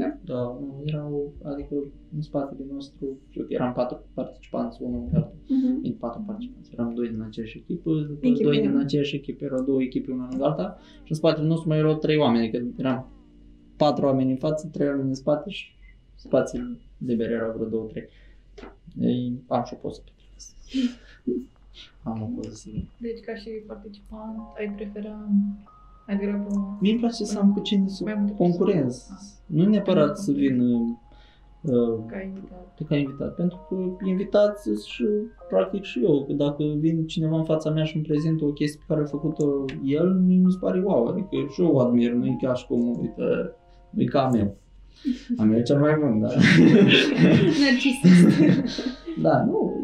Da. 0.00 0.08
Da, 0.24 0.40
nu, 0.60 0.82
erau, 0.84 1.32
adică 1.42 1.74
în 2.14 2.20
spatele 2.20 2.64
nostru, 2.72 3.18
știu 3.28 3.42
că 3.42 3.52
eram 3.52 3.72
patru 3.72 3.96
participanți, 4.14 4.78
unul 4.82 5.08
altul, 5.14 5.36
Mhm. 5.48 5.80
din 5.80 5.94
patru 5.94 6.22
participanți. 6.26 6.70
Eram 6.72 6.94
doi 6.94 7.08
din 7.08 7.20
aceeași 7.20 7.58
echipă, 7.58 7.90
după 8.08 8.26
Echipă, 8.26 8.48
doi 8.48 8.60
din 8.60 8.72
da. 8.72 8.78
aceeași 8.78 9.14
echipă, 9.16 9.44
erau 9.44 9.64
două 9.64 9.82
echipe 9.82 10.10
una 10.12 10.26
lângă 10.30 10.44
alta 10.44 10.76
și 11.04 11.10
în 11.12 11.16
spatele 11.16 11.46
nostru 11.46 11.68
mai 11.68 11.78
erau 11.78 11.94
trei 11.96 12.16
oameni, 12.16 12.46
adică 12.48 12.66
eram 12.76 13.10
patru 13.76 14.04
oameni 14.04 14.30
în 14.30 14.36
față, 14.36 14.68
trei 14.72 14.88
oameni 14.88 15.08
în 15.08 15.14
spate 15.14 15.50
și 15.50 15.64
spații 16.14 16.78
libere 17.06 17.32
erau 17.32 17.52
vreo 17.56 17.68
două, 17.68 17.86
trei. 17.86 18.04
Ei, 19.00 19.42
am 19.48 19.64
și 19.64 19.74
o 19.74 19.76
poză 19.76 20.02
pe 20.04 20.10
Am 22.02 22.22
o 22.22 22.26
poză 22.36 22.54
să 22.54 22.68
vin. 22.72 22.88
Deci, 22.96 23.20
ca 23.20 23.34
și 23.34 23.48
participant, 23.66 24.38
ai 24.58 24.72
prefera 24.76 25.28
mai 26.06 26.16
degrabă 26.16 26.78
Mie 26.80 26.90
îmi 26.90 27.00
place 27.00 27.24
să 27.24 27.38
am 27.38 27.52
cu 27.52 27.60
cine 27.60 27.88
să 27.88 28.04
mai 28.04 28.14
multe 28.14 28.34
concurez. 28.34 29.08
Nu 29.46 29.68
neapărat 29.68 30.18
să 30.18 30.32
vin 30.32 30.60
uh, 30.60 31.98
ca 32.06 32.20
invitat. 32.20 32.78
ca 32.88 32.96
invitat, 32.96 33.34
pentru 33.34 33.66
că 33.68 34.06
invitați 34.06 34.62
sunt 34.62 34.78
și 34.78 35.04
practic 35.48 35.82
și 35.82 36.04
eu, 36.04 36.24
că 36.24 36.32
dacă 36.32 36.64
vine 36.64 37.04
cineva 37.04 37.36
în 37.36 37.44
fața 37.44 37.70
mea 37.70 37.84
și 37.84 37.96
îmi 37.96 38.04
prezintă 38.04 38.44
o 38.44 38.52
chestie 38.52 38.80
pe 38.86 38.94
care 38.94 39.06
a 39.06 39.08
făcut-o 39.08 39.64
el, 39.84 40.14
mi 40.14 40.36
mi 40.36 40.52
se 40.52 40.58
pare 40.60 40.80
wow, 40.80 41.06
adică 41.06 41.36
și 41.52 41.60
eu 41.60 41.72
o 41.72 41.78
admir, 41.80 42.12
nu 42.12 42.26
e 42.26 42.36
ca 42.40 42.54
și 42.54 42.66
cum, 42.66 42.98
uite, 43.00 43.54
nu 43.90 44.02
e 44.02 44.04
ca 44.04 44.26
a 44.26 44.30
meu. 44.30 44.56
A 45.36 45.42
meu 45.42 45.58
e 45.58 45.62
cel 45.62 45.78
mai 45.78 45.96
bun, 46.00 46.20
da. 46.20 46.28
Narcisist. 47.62 48.40
da, 49.26 49.44
nu, 49.44 49.82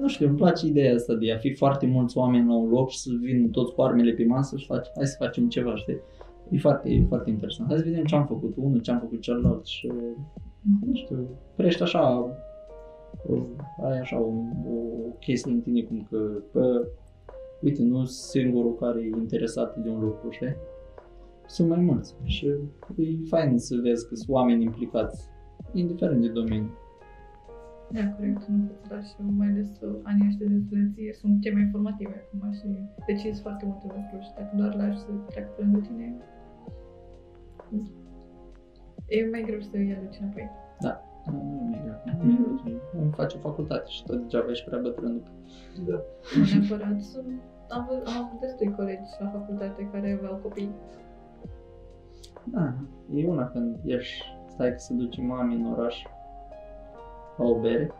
nu 0.00 0.08
știu, 0.08 0.28
îmi 0.28 0.36
place 0.36 0.66
ideea 0.66 0.94
asta 0.94 1.14
de 1.14 1.32
a 1.32 1.36
fi 1.36 1.54
foarte 1.54 1.86
mulți 1.86 2.18
oameni 2.18 2.46
la 2.46 2.54
un 2.54 2.68
loc 2.68 2.90
și 2.90 2.98
să 2.98 3.10
vin 3.20 3.50
toți 3.50 3.74
cu 3.74 3.82
armele 3.82 4.12
pe 4.12 4.24
masă 4.24 4.56
și 4.56 4.66
faci, 4.66 4.86
hai 4.94 5.06
să 5.06 5.16
facem 5.18 5.48
ceva, 5.48 5.76
știi? 5.76 6.00
E 6.50 6.58
foarte, 6.58 6.88
e 6.90 7.04
foarte 7.08 7.30
interesant. 7.30 7.68
Hai 7.68 7.78
să 7.78 7.84
vedem 7.84 8.04
ce 8.04 8.14
am 8.14 8.26
făcut 8.26 8.54
unul, 8.56 8.80
ce 8.80 8.90
am 8.90 8.98
făcut 8.98 9.20
celălalt 9.20 9.66
și, 9.66 9.92
nu 10.86 10.94
știu, 10.94 11.28
crește 11.56 11.82
așa, 11.82 12.18
o, 13.26 13.34
ai 13.84 13.98
așa 13.98 14.20
o, 14.20 14.32
o 14.68 15.08
chestie 15.20 15.52
în 15.52 15.60
tine 15.60 15.82
cum 15.82 16.06
că, 16.10 16.42
bă, 16.52 16.86
uite, 17.62 17.82
nu 17.82 17.96
sunt 17.96 18.08
singurul 18.08 18.74
care 18.74 19.00
e 19.00 19.18
interesat 19.18 19.76
de 19.76 19.88
un 19.88 20.00
lucru, 20.00 20.30
știi? 20.30 20.56
Sunt 21.46 21.68
mai 21.68 21.80
mulți 21.80 22.14
și 22.22 22.46
e 22.96 23.18
fain 23.28 23.58
să 23.58 23.74
vezi 23.82 24.08
că 24.08 24.14
sunt 24.14 24.28
oameni 24.28 24.64
implicați, 24.64 25.28
indiferent 25.72 26.20
de 26.20 26.28
domeniu. 26.28 26.70
Da, 27.90 28.08
corect, 28.16 28.46
nu 28.46 28.64
pot 28.64 28.88
da 28.88 29.00
și 29.02 29.14
mai 29.20 29.48
ales 29.48 29.68
uh, 29.80 29.96
anii 30.02 30.26
ăștia 30.28 30.46
de 30.48 30.58
studenție 30.66 31.12
sunt 31.12 31.40
cei 31.42 31.52
mai 31.54 31.68
formative 31.72 32.14
acum 32.24 32.52
și 32.52 32.66
decizi 33.06 33.40
foarte 33.40 33.64
multe 33.66 33.86
lucruri 33.86 34.24
și 34.24 34.32
dacă 34.36 34.52
doar 34.56 34.74
lași 34.74 34.98
să 34.98 35.06
treacă 35.28 35.50
pe 35.56 35.62
lângă 35.62 35.78
tine, 35.78 36.16
e 39.06 39.28
mai 39.30 39.42
greu 39.46 39.60
să 39.60 39.70
îi 39.72 39.96
aduci 39.96 40.18
înapoi. 40.20 40.50
Nu, 41.26 41.42
nu 41.66 41.74
e 41.76 41.80
mai 41.80 41.80
greu. 41.84 42.24
Nu 42.26 42.32
e 42.32 42.38
mai 42.46 42.60
greu. 42.64 43.02
Om 43.02 43.10
face 43.10 43.36
facultate 43.36 43.88
și 43.88 44.04
tot 44.04 44.20
degeaba 44.20 44.50
ești 44.50 44.66
prea 44.68 44.78
bătrân 44.78 45.12
după. 45.16 45.30
Da. 45.90 45.96
Nu 46.36 46.44
neapărat, 46.58 47.00
sunt, 47.02 47.26
am, 47.68 47.82
vă- 47.88 48.04
am 48.10 48.16
avut 48.24 48.40
destui 48.40 48.70
colegi 48.76 49.10
la 49.18 49.28
facultate 49.28 49.88
care 49.92 50.12
aveau 50.18 50.36
copii. 50.42 50.74
Da, 52.44 52.74
e 53.14 53.26
una 53.28 53.48
când 53.48 53.78
ești, 53.84 54.24
stai 54.48 54.70
că 54.70 54.78
se 54.78 54.94
duce 54.94 55.22
mami 55.22 55.54
în 55.54 55.72
oraș 55.72 56.02
la 57.36 57.44
o 57.44 57.60
bere 57.60 57.90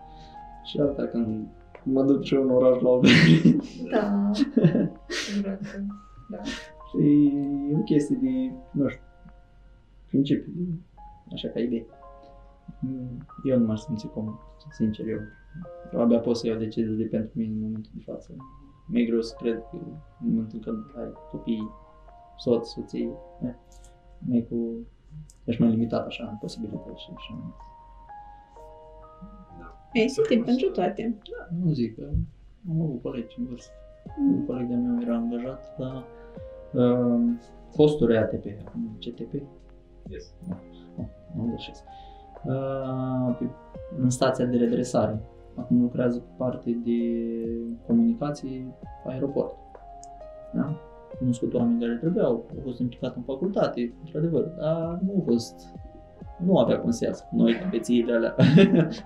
și 0.65 0.81
alta 0.81 1.07
când 1.07 1.47
mă 1.83 2.03
duc 2.03 2.23
și 2.23 2.35
eu 2.35 2.43
în 2.43 2.51
oraș 2.51 2.81
la 2.81 2.89
o 2.89 2.99
bere. 3.01 3.57
Da, 3.91 4.31
siguranță, 5.09 5.85
da. 6.31 6.43
și 6.43 7.27
e 7.71 7.77
o 7.77 7.83
chestie 7.83 8.17
de, 8.21 8.53
nu 8.71 8.89
știu, 8.89 9.03
principiu, 10.07 10.53
de- 10.57 10.79
așa 11.35 11.49
ca 11.49 11.61
idee. 11.61 11.87
Mm, 12.81 13.27
Eu 13.45 13.59
nu 13.59 13.67
m-aș 13.67 13.81
simți 13.81 14.07
comod, 14.09 14.35
sincer 14.71 15.07
eu. 15.09 15.19
Eu 15.93 16.01
abia 16.01 16.19
pot 16.19 16.37
să 16.37 16.47
iau 16.47 16.59
decizii 16.59 16.97
de 16.97 17.05
pentru 17.05 17.31
mine 17.35 17.53
în 17.55 17.61
momentul 17.61 17.91
de 17.95 18.03
față. 18.07 18.35
Mi-e 18.89 19.05
greu 19.05 19.21
să 19.21 19.35
cred 19.39 19.55
că 19.71 19.77
în 20.21 20.29
momentul 20.31 20.59
când 20.61 20.79
ai 20.99 21.13
copii, 21.31 21.71
soț, 22.39 22.69
soții, 22.69 23.11
eh, 23.43 23.55
mai 24.29 24.47
cu... 24.51 24.57
ești 25.45 25.61
mai 25.63 25.71
limitat 25.71 26.07
așa 26.07 26.29
în 26.31 26.37
posibilități 26.41 27.03
și 27.03 27.11
așa. 27.17 27.55
Ei, 29.93 30.09
sunt 30.09 30.27
timp 30.27 30.45
pentru 30.45 30.69
toate. 30.71 31.19
Da, 31.31 31.57
nu 31.65 31.73
zic 31.73 31.95
că 31.97 32.09
am 32.71 32.83
avut 32.83 33.03
colegi 33.03 33.35
în 33.39 33.47
vârstă. 33.47 33.73
Un 34.19 34.47
coleg 34.47 34.69
de-a 34.69 34.77
meu 34.77 35.01
era 35.03 35.15
angajat 35.17 35.79
la 35.79 36.05
uh, 36.73 37.21
posturi 37.77 38.17
ATP, 38.17 38.45
acum 38.67 38.97
CTP, 38.99 39.33
Yes. 40.09 40.35
nu, 40.97 41.09
nu 41.37 41.45
greșesc. 41.49 41.83
Uh, 42.45 43.37
pe- 43.39 43.51
în 43.99 44.11
stația 44.11 44.45
de 44.45 44.57
redresare. 44.57 45.21
Acum 45.57 45.81
lucrează 45.81 46.19
pe 46.19 46.31
parte 46.37 46.71
de 46.85 46.99
comunicații 47.87 48.75
aeroport. 49.07 49.57
Da? 50.55 50.81
Cunoscut 51.19 51.55
oameni 51.55 51.81
care 51.81 51.97
trebuiau, 51.97 52.31
au 52.31 52.61
fost 52.63 52.79
implicat 52.79 53.17
în 53.17 53.23
facultate, 53.23 53.95
într-adevăr, 54.05 54.43
dar 54.45 55.01
nu 55.03 55.19
a 55.21 55.23
fost, 55.25 55.55
nu 56.45 56.59
avea 56.59 56.81
cum 56.81 56.91
să 56.91 57.05
iasă 57.05 57.25
cu 57.31 57.37
noi 57.37 57.55
pe 57.71 57.79
țiile 57.79 58.13
alea. 58.13 58.35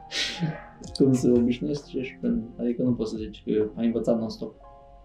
cum 0.99 1.13
se 1.13 1.31
obișnuiește 1.31 2.03
și 2.03 2.17
când, 2.21 2.45
adică 2.59 2.83
nu 2.83 2.95
poți 2.95 3.11
să 3.11 3.17
zici 3.17 3.43
că 3.45 3.71
ai 3.75 3.87
învățat 3.87 4.19
non-stop. 4.19 4.55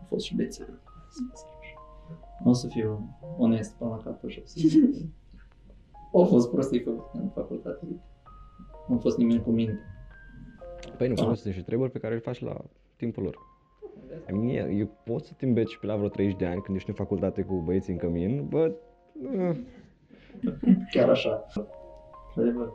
A 0.02 0.06
fost 0.08 0.26
și 0.26 0.36
beție. 0.36 0.66
Nu 2.44 2.50
o 2.50 2.54
să 2.54 2.68
fiu 2.68 3.18
onest 3.38 3.76
până 3.76 3.90
la 3.90 3.98
capăt 3.98 4.30
și 4.30 4.40
o 4.40 4.46
să 4.46 4.56
zic 4.58 4.82
că 4.82 4.98
au 6.18 6.26
fost 6.26 6.50
prostii 6.52 6.80
făcute 6.80 7.18
în 7.18 7.30
facultate. 7.30 7.86
Nu 8.88 8.96
a 8.96 8.98
fost 8.98 9.18
nimeni 9.18 9.42
cu 9.42 9.50
minte. 9.50 9.80
Păi 10.98 11.08
nu, 11.08 11.14
că 11.14 11.34
sunt 11.34 11.54
și 11.54 11.64
treburi 11.64 11.92
pe 11.92 12.00
care 12.00 12.14
le 12.14 12.20
faci 12.20 12.42
la 12.42 12.66
timpul 12.96 13.24
lor. 13.24 13.38
I 14.30 14.32
mean, 14.32 14.70
eu 14.80 14.88
pot 15.04 15.24
să 15.24 15.34
te 15.38 15.46
îmbeci 15.46 15.78
pe 15.78 15.86
la 15.86 15.96
vreo 15.96 16.08
30 16.08 16.38
de 16.38 16.46
ani 16.46 16.62
când 16.62 16.78
ești 16.78 16.90
în 16.90 16.96
facultate 16.96 17.44
cu 17.44 17.56
băieții 17.56 17.94
în 17.94 18.00
cămin, 18.00 18.48
bă, 18.48 18.76
uh, 19.14 19.58
Chiar 20.92 21.10
așa. 21.10 21.46
Adevăr. 22.36 22.72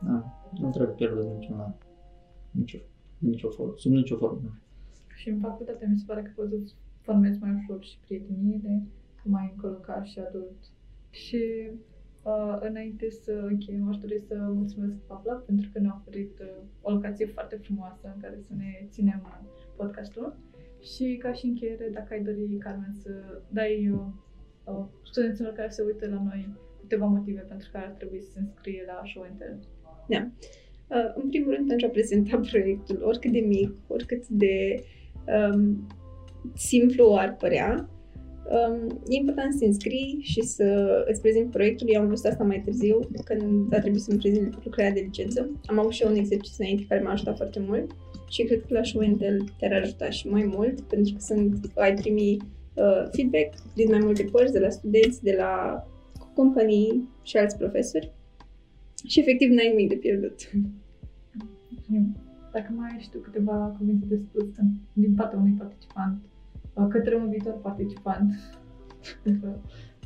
Da, 0.00 0.24
nu 0.60 0.70
trebuie 0.70 0.94
pierdut 0.94 1.24
niciun 1.24 1.58
an. 1.58 1.72
Nicio, 2.50 2.78
nicio 3.18 3.48
formă, 3.48 3.72
sub 3.76 3.92
nicio 3.92 4.16
formă. 4.16 4.58
Și 5.14 5.28
în 5.28 5.38
facultate 5.38 5.86
mi 5.90 5.98
se 5.98 6.04
pare 6.06 6.22
că 6.22 6.30
poți 6.34 6.50
să 6.50 6.74
formezi 7.00 7.40
mai 7.40 7.54
ușor 7.54 7.84
și 7.84 7.98
prieteniile, 7.98 8.86
mai 9.24 9.52
în 9.54 9.60
colocar 9.60 10.06
și 10.06 10.18
adult. 10.18 10.56
Și 11.10 11.70
Uh, 12.22 12.58
înainte 12.60 13.10
să 13.10 13.32
încheiem, 13.48 13.88
aș 13.88 13.96
dori 13.96 14.18
să 14.18 14.34
mulțumesc 14.34 14.94
FabLab 15.06 15.44
pentru 15.44 15.70
că 15.72 15.78
ne-a 15.78 16.00
oferit 16.00 16.38
uh, 16.38 16.46
o 16.80 16.90
locație 16.90 17.26
foarte 17.26 17.56
frumoasă 17.56 18.12
în 18.14 18.20
care 18.20 18.38
să 18.40 18.52
ne 18.56 18.86
ținem 18.90 19.20
uh, 19.24 19.48
podcastul. 19.76 20.36
Și 20.82 21.16
ca 21.22 21.32
și 21.32 21.46
încheiere, 21.46 21.88
dacă 21.92 22.14
ai 22.14 22.22
dori, 22.22 22.56
Carmen, 22.58 22.94
să 23.02 23.10
dai 23.48 23.90
uh, 23.90 24.00
uh, 24.64 24.84
studenților 25.02 25.52
care 25.52 25.68
se 25.68 25.82
uită 25.82 26.08
la 26.08 26.22
noi 26.22 26.48
câteva 26.80 27.06
motive 27.06 27.40
pentru 27.40 27.68
care 27.72 27.84
ar 27.84 27.92
trebui 27.92 28.20
să 28.20 28.30
se 28.30 28.38
înscrie 28.38 28.84
la 28.86 29.02
show 29.04 29.22
and 29.22 29.38
tell. 29.38 29.58
Uh, 30.88 31.12
în 31.22 31.28
primul 31.28 31.54
rând, 31.54 31.68
pentru 31.68 31.86
a 31.86 31.90
prezenta 31.90 32.40
proiectul, 32.50 33.02
oricât 33.02 33.32
de 33.32 33.40
mic, 33.40 33.72
oricât 33.86 34.28
de 34.28 34.84
um, 35.52 35.86
simplu 36.54 37.14
ar 37.14 37.36
părea, 37.36 37.88
um, 38.56 39.00
e 39.08 39.16
important 39.16 39.52
să 39.52 39.58
te 39.58 39.64
înscrii 39.66 40.18
și 40.22 40.40
să 40.42 40.64
îți 41.08 41.20
prezinti 41.20 41.50
proiectul. 41.50 41.86
Eu 41.90 42.00
am 42.00 42.08
văzut 42.08 42.24
asta 42.24 42.44
mai 42.44 42.62
târziu, 42.64 42.98
când 43.24 43.74
a 43.74 43.78
trebuit 43.80 44.02
să-mi 44.02 44.18
prezint 44.18 44.64
lucrarea 44.64 44.92
de 44.92 45.00
licență. 45.00 45.50
Am 45.66 45.78
avut 45.78 45.92
și 45.92 46.02
eu 46.02 46.10
un 46.10 46.16
exercițiu 46.16 46.56
înainte 46.58 46.84
care 46.88 47.00
m-a 47.00 47.10
ajutat 47.10 47.36
foarte 47.36 47.60
mult 47.60 47.90
și 48.28 48.42
cred 48.42 48.60
că 48.60 48.66
la 48.74 48.82
Show 48.82 49.02
and 49.02 49.18
Tell 49.18 49.44
te-ar 49.58 49.72
ajuta 49.72 50.10
și 50.10 50.28
mai 50.28 50.44
mult, 50.44 50.80
pentru 50.80 51.12
că 51.12 51.20
sunt, 51.20 51.70
ai 51.74 51.94
primi 51.94 52.36
uh, 52.74 53.08
feedback 53.12 53.54
din 53.74 53.88
mai 53.90 53.98
multe 53.98 54.22
părți, 54.22 54.52
de 54.52 54.58
la 54.58 54.68
studenți, 54.70 55.22
de 55.22 55.34
la 55.38 55.84
companii 56.34 57.08
și 57.22 57.36
alți 57.36 57.56
profesori. 57.56 58.12
Și 59.06 59.20
efectiv 59.20 59.50
n-ai 59.50 59.68
nimic 59.68 59.88
de 59.88 59.94
pierdut. 59.94 60.36
Mulțumim. 61.68 62.16
Dacă 62.52 62.72
mai 62.76 62.90
ai 62.92 63.00
și 63.00 63.10
tu 63.10 63.18
câteva 63.18 63.74
cuvinte 63.78 64.06
de 64.08 64.16
spus 64.16 64.42
în- 64.56 64.74
din 64.92 65.14
partea 65.14 65.38
unui 65.38 65.54
participant 65.58 66.18
uh, 66.22 66.37
către 66.86 67.16
un 67.16 67.28
viitor 67.28 67.58
participant 67.62 68.32
pentru 69.22 69.46
că 69.46 69.58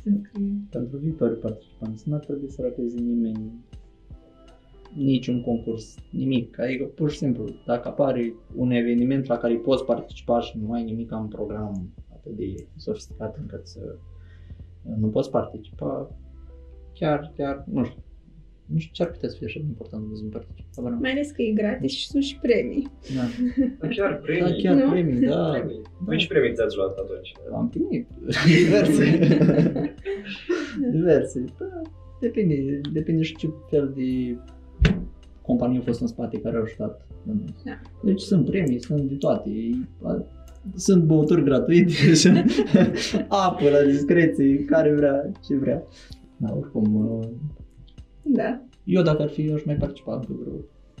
se 0.03 0.09
înscrie. 0.09 0.67
Pentru 0.69 0.97
viitorii 0.97 1.37
participanți 1.37 2.09
nu 2.09 2.15
ar 2.15 2.25
trebui 2.25 2.49
să 2.49 2.61
rateze 2.61 2.99
nimeni 2.99 3.51
niciun 4.95 5.41
concurs, 5.41 5.95
nimic. 6.11 6.59
Adică 6.59 6.83
pur 6.83 7.11
și 7.11 7.17
simplu, 7.17 7.45
dacă 7.65 7.87
apare 7.87 8.33
un 8.55 8.71
eveniment 8.71 9.25
la 9.25 9.37
care 9.37 9.55
poți 9.55 9.85
participa 9.85 10.39
și 10.39 10.57
nu 10.57 10.71
ai 10.71 10.83
nimic 10.83 11.11
în 11.11 11.27
program 11.27 11.93
atât 12.13 12.35
de 12.35 12.67
sofisticat 12.75 13.37
încât 13.37 13.67
să 13.67 13.95
nu 14.99 15.07
poți 15.07 15.29
participa, 15.29 16.15
chiar, 16.93 17.31
chiar, 17.35 17.63
nu 17.67 17.83
știu, 17.83 18.03
nu 18.73 18.79
știu 18.79 18.91
ce 18.93 19.03
ar 19.03 19.09
putea 19.09 19.29
să 19.29 19.35
fie 19.37 19.45
așa 19.47 19.59
de 19.59 19.65
important 19.67 20.03
să 20.13 20.23
nu 20.23 20.29
participi. 20.29 20.67
Habar 20.75 20.91
n-am. 20.91 21.01
Mai 21.01 21.11
ales 21.11 21.31
că 21.31 21.41
e 21.41 21.51
gratis 21.51 21.91
și 21.91 22.07
sunt 22.07 22.23
și 22.23 22.37
premii. 22.41 22.91
Da. 23.15 23.23
Chiar 23.87 24.09
Da, 24.11 24.15
premii. 24.15 24.61
chiar 24.63 24.75
Nu? 24.75 24.89
premii, 24.91 25.19
da. 25.27 25.49
Premii. 25.49 25.81
Păi 26.05 26.17
ce 26.17 26.27
premii 26.27 26.53
ți-ați 26.53 26.75
luat 26.77 26.97
atunci? 26.97 27.31
Am 27.53 27.69
primit 27.69 28.07
diverse. 28.63 29.05
diverse. 30.97 31.43
Da, 31.59 31.81
depinde, 32.19 32.81
depinde 32.93 33.21
și 33.23 33.35
ce 33.35 33.49
fel 33.69 33.93
de 33.95 34.37
companie 35.41 35.79
a 35.79 35.81
fost 35.81 36.01
în 36.01 36.07
spate 36.07 36.37
care 36.39 36.55
au 36.57 36.63
ajutat. 36.63 37.07
Da. 37.63 37.79
Deci 38.03 38.21
sunt 38.21 38.45
premii, 38.45 38.81
sunt 38.81 39.01
de 39.01 39.15
toate. 39.15 39.49
Sunt 40.75 41.03
băuturi 41.03 41.43
gratuite, 41.43 42.13
sunt 42.23 42.51
apă 43.27 43.69
la 43.69 43.81
discreție, 43.91 44.65
care 44.65 44.93
vrea, 44.93 45.31
ce 45.47 45.55
vrea. 45.55 45.83
Da, 46.37 46.55
oricum, 46.55 46.95
uh, 46.95 47.27
Da. 48.23 48.61
eu 48.83 49.01
dacă 49.01 49.21
ar 49.21 49.29
fi, 49.29 49.45
eu 49.47 49.53
aș 49.53 49.63
mai 49.63 49.75
participa 49.75 50.13
încă 50.15 50.33
vreo 50.33 50.53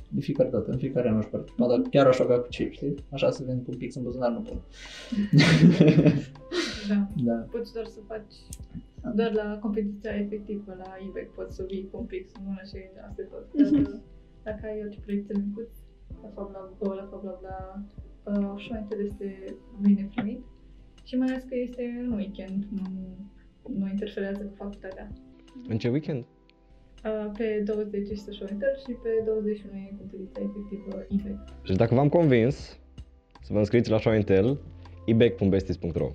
de 0.09 0.21
fiecare 0.21 0.49
dată, 0.49 0.71
în 0.71 0.77
fiecare 0.77 1.09
an 1.09 1.17
aș 1.17 1.25
participa, 1.25 1.67
dar 1.67 1.81
chiar 1.89 2.07
aș 2.07 2.19
avea 2.19 2.37
cu 2.39 2.47
ce, 2.49 2.69
știi? 2.71 2.95
Așa 3.11 3.29
să 3.31 3.43
vin 3.47 3.57
cu 3.63 3.69
un 3.71 3.77
pic 3.77 3.95
în 3.95 4.03
buzunar, 4.03 4.31
nu 4.31 4.41
pot. 4.41 4.61
Da. 6.89 7.07
da. 7.23 7.33
Poți 7.51 7.73
doar 7.73 7.85
să 7.85 7.99
faci 8.07 8.33
doar 9.15 9.31
la 9.33 9.57
competiția 9.61 10.11
efectivă, 10.25 10.75
la 10.77 10.89
eBay, 11.07 11.29
poți 11.35 11.55
să 11.55 11.63
vii 11.67 11.87
cu 11.91 11.97
un 11.99 12.05
pix 12.05 12.31
în 12.37 12.41
mână 12.45 12.61
și 12.69 12.75
asta 13.07 13.21
e 13.21 13.25
tot. 13.25 13.45
Dar 13.53 13.71
Mhm. 13.81 14.01
dacă 14.43 14.61
ai 14.65 14.79
orice 14.85 14.99
proiecte 14.99 15.33
micuț, 15.45 15.71
la 16.21 16.29
FabLab, 16.35 16.69
uh, 16.79 16.95
la 16.99 17.07
FabLab, 17.11 17.39
la 17.49 17.57
uh, 18.31 18.61
show 18.63 18.77
and 18.77 18.87
tell 18.87 19.05
este 19.05 19.55
bine 19.81 20.09
primit. 20.15 20.41
Și 21.03 21.15
mai 21.17 21.27
ales 21.27 21.43
că 21.43 21.55
este 21.55 21.83
în 22.05 22.11
weekend, 22.11 22.63
nu, 22.77 22.83
nu 23.79 23.87
interferează 23.89 24.43
cu 24.43 24.53
facultatea. 24.55 25.11
În 25.67 25.77
ce 25.77 25.89
weekend? 25.89 26.23
Uh, 27.03 27.31
pe 27.37 27.61
20 27.65 28.09
este 28.09 28.31
show 28.31 28.47
and 28.51 28.59
tell 28.59 28.75
și 28.85 28.91
pe 29.03 29.09
21 29.25 29.77
e 29.77 29.95
competiția 29.97 30.41
efectivă 30.49 31.05
eBay. 31.09 31.43
Și 31.63 31.73
dacă 31.73 31.95
v-am 31.95 32.09
convins 32.09 32.79
să 33.41 33.53
vă 33.53 33.59
înscrieți 33.59 33.89
la 33.89 33.99
Show 33.99 34.13
and 34.13 34.25
Tell, 34.25 34.59
eback.besties.ro 35.05 36.11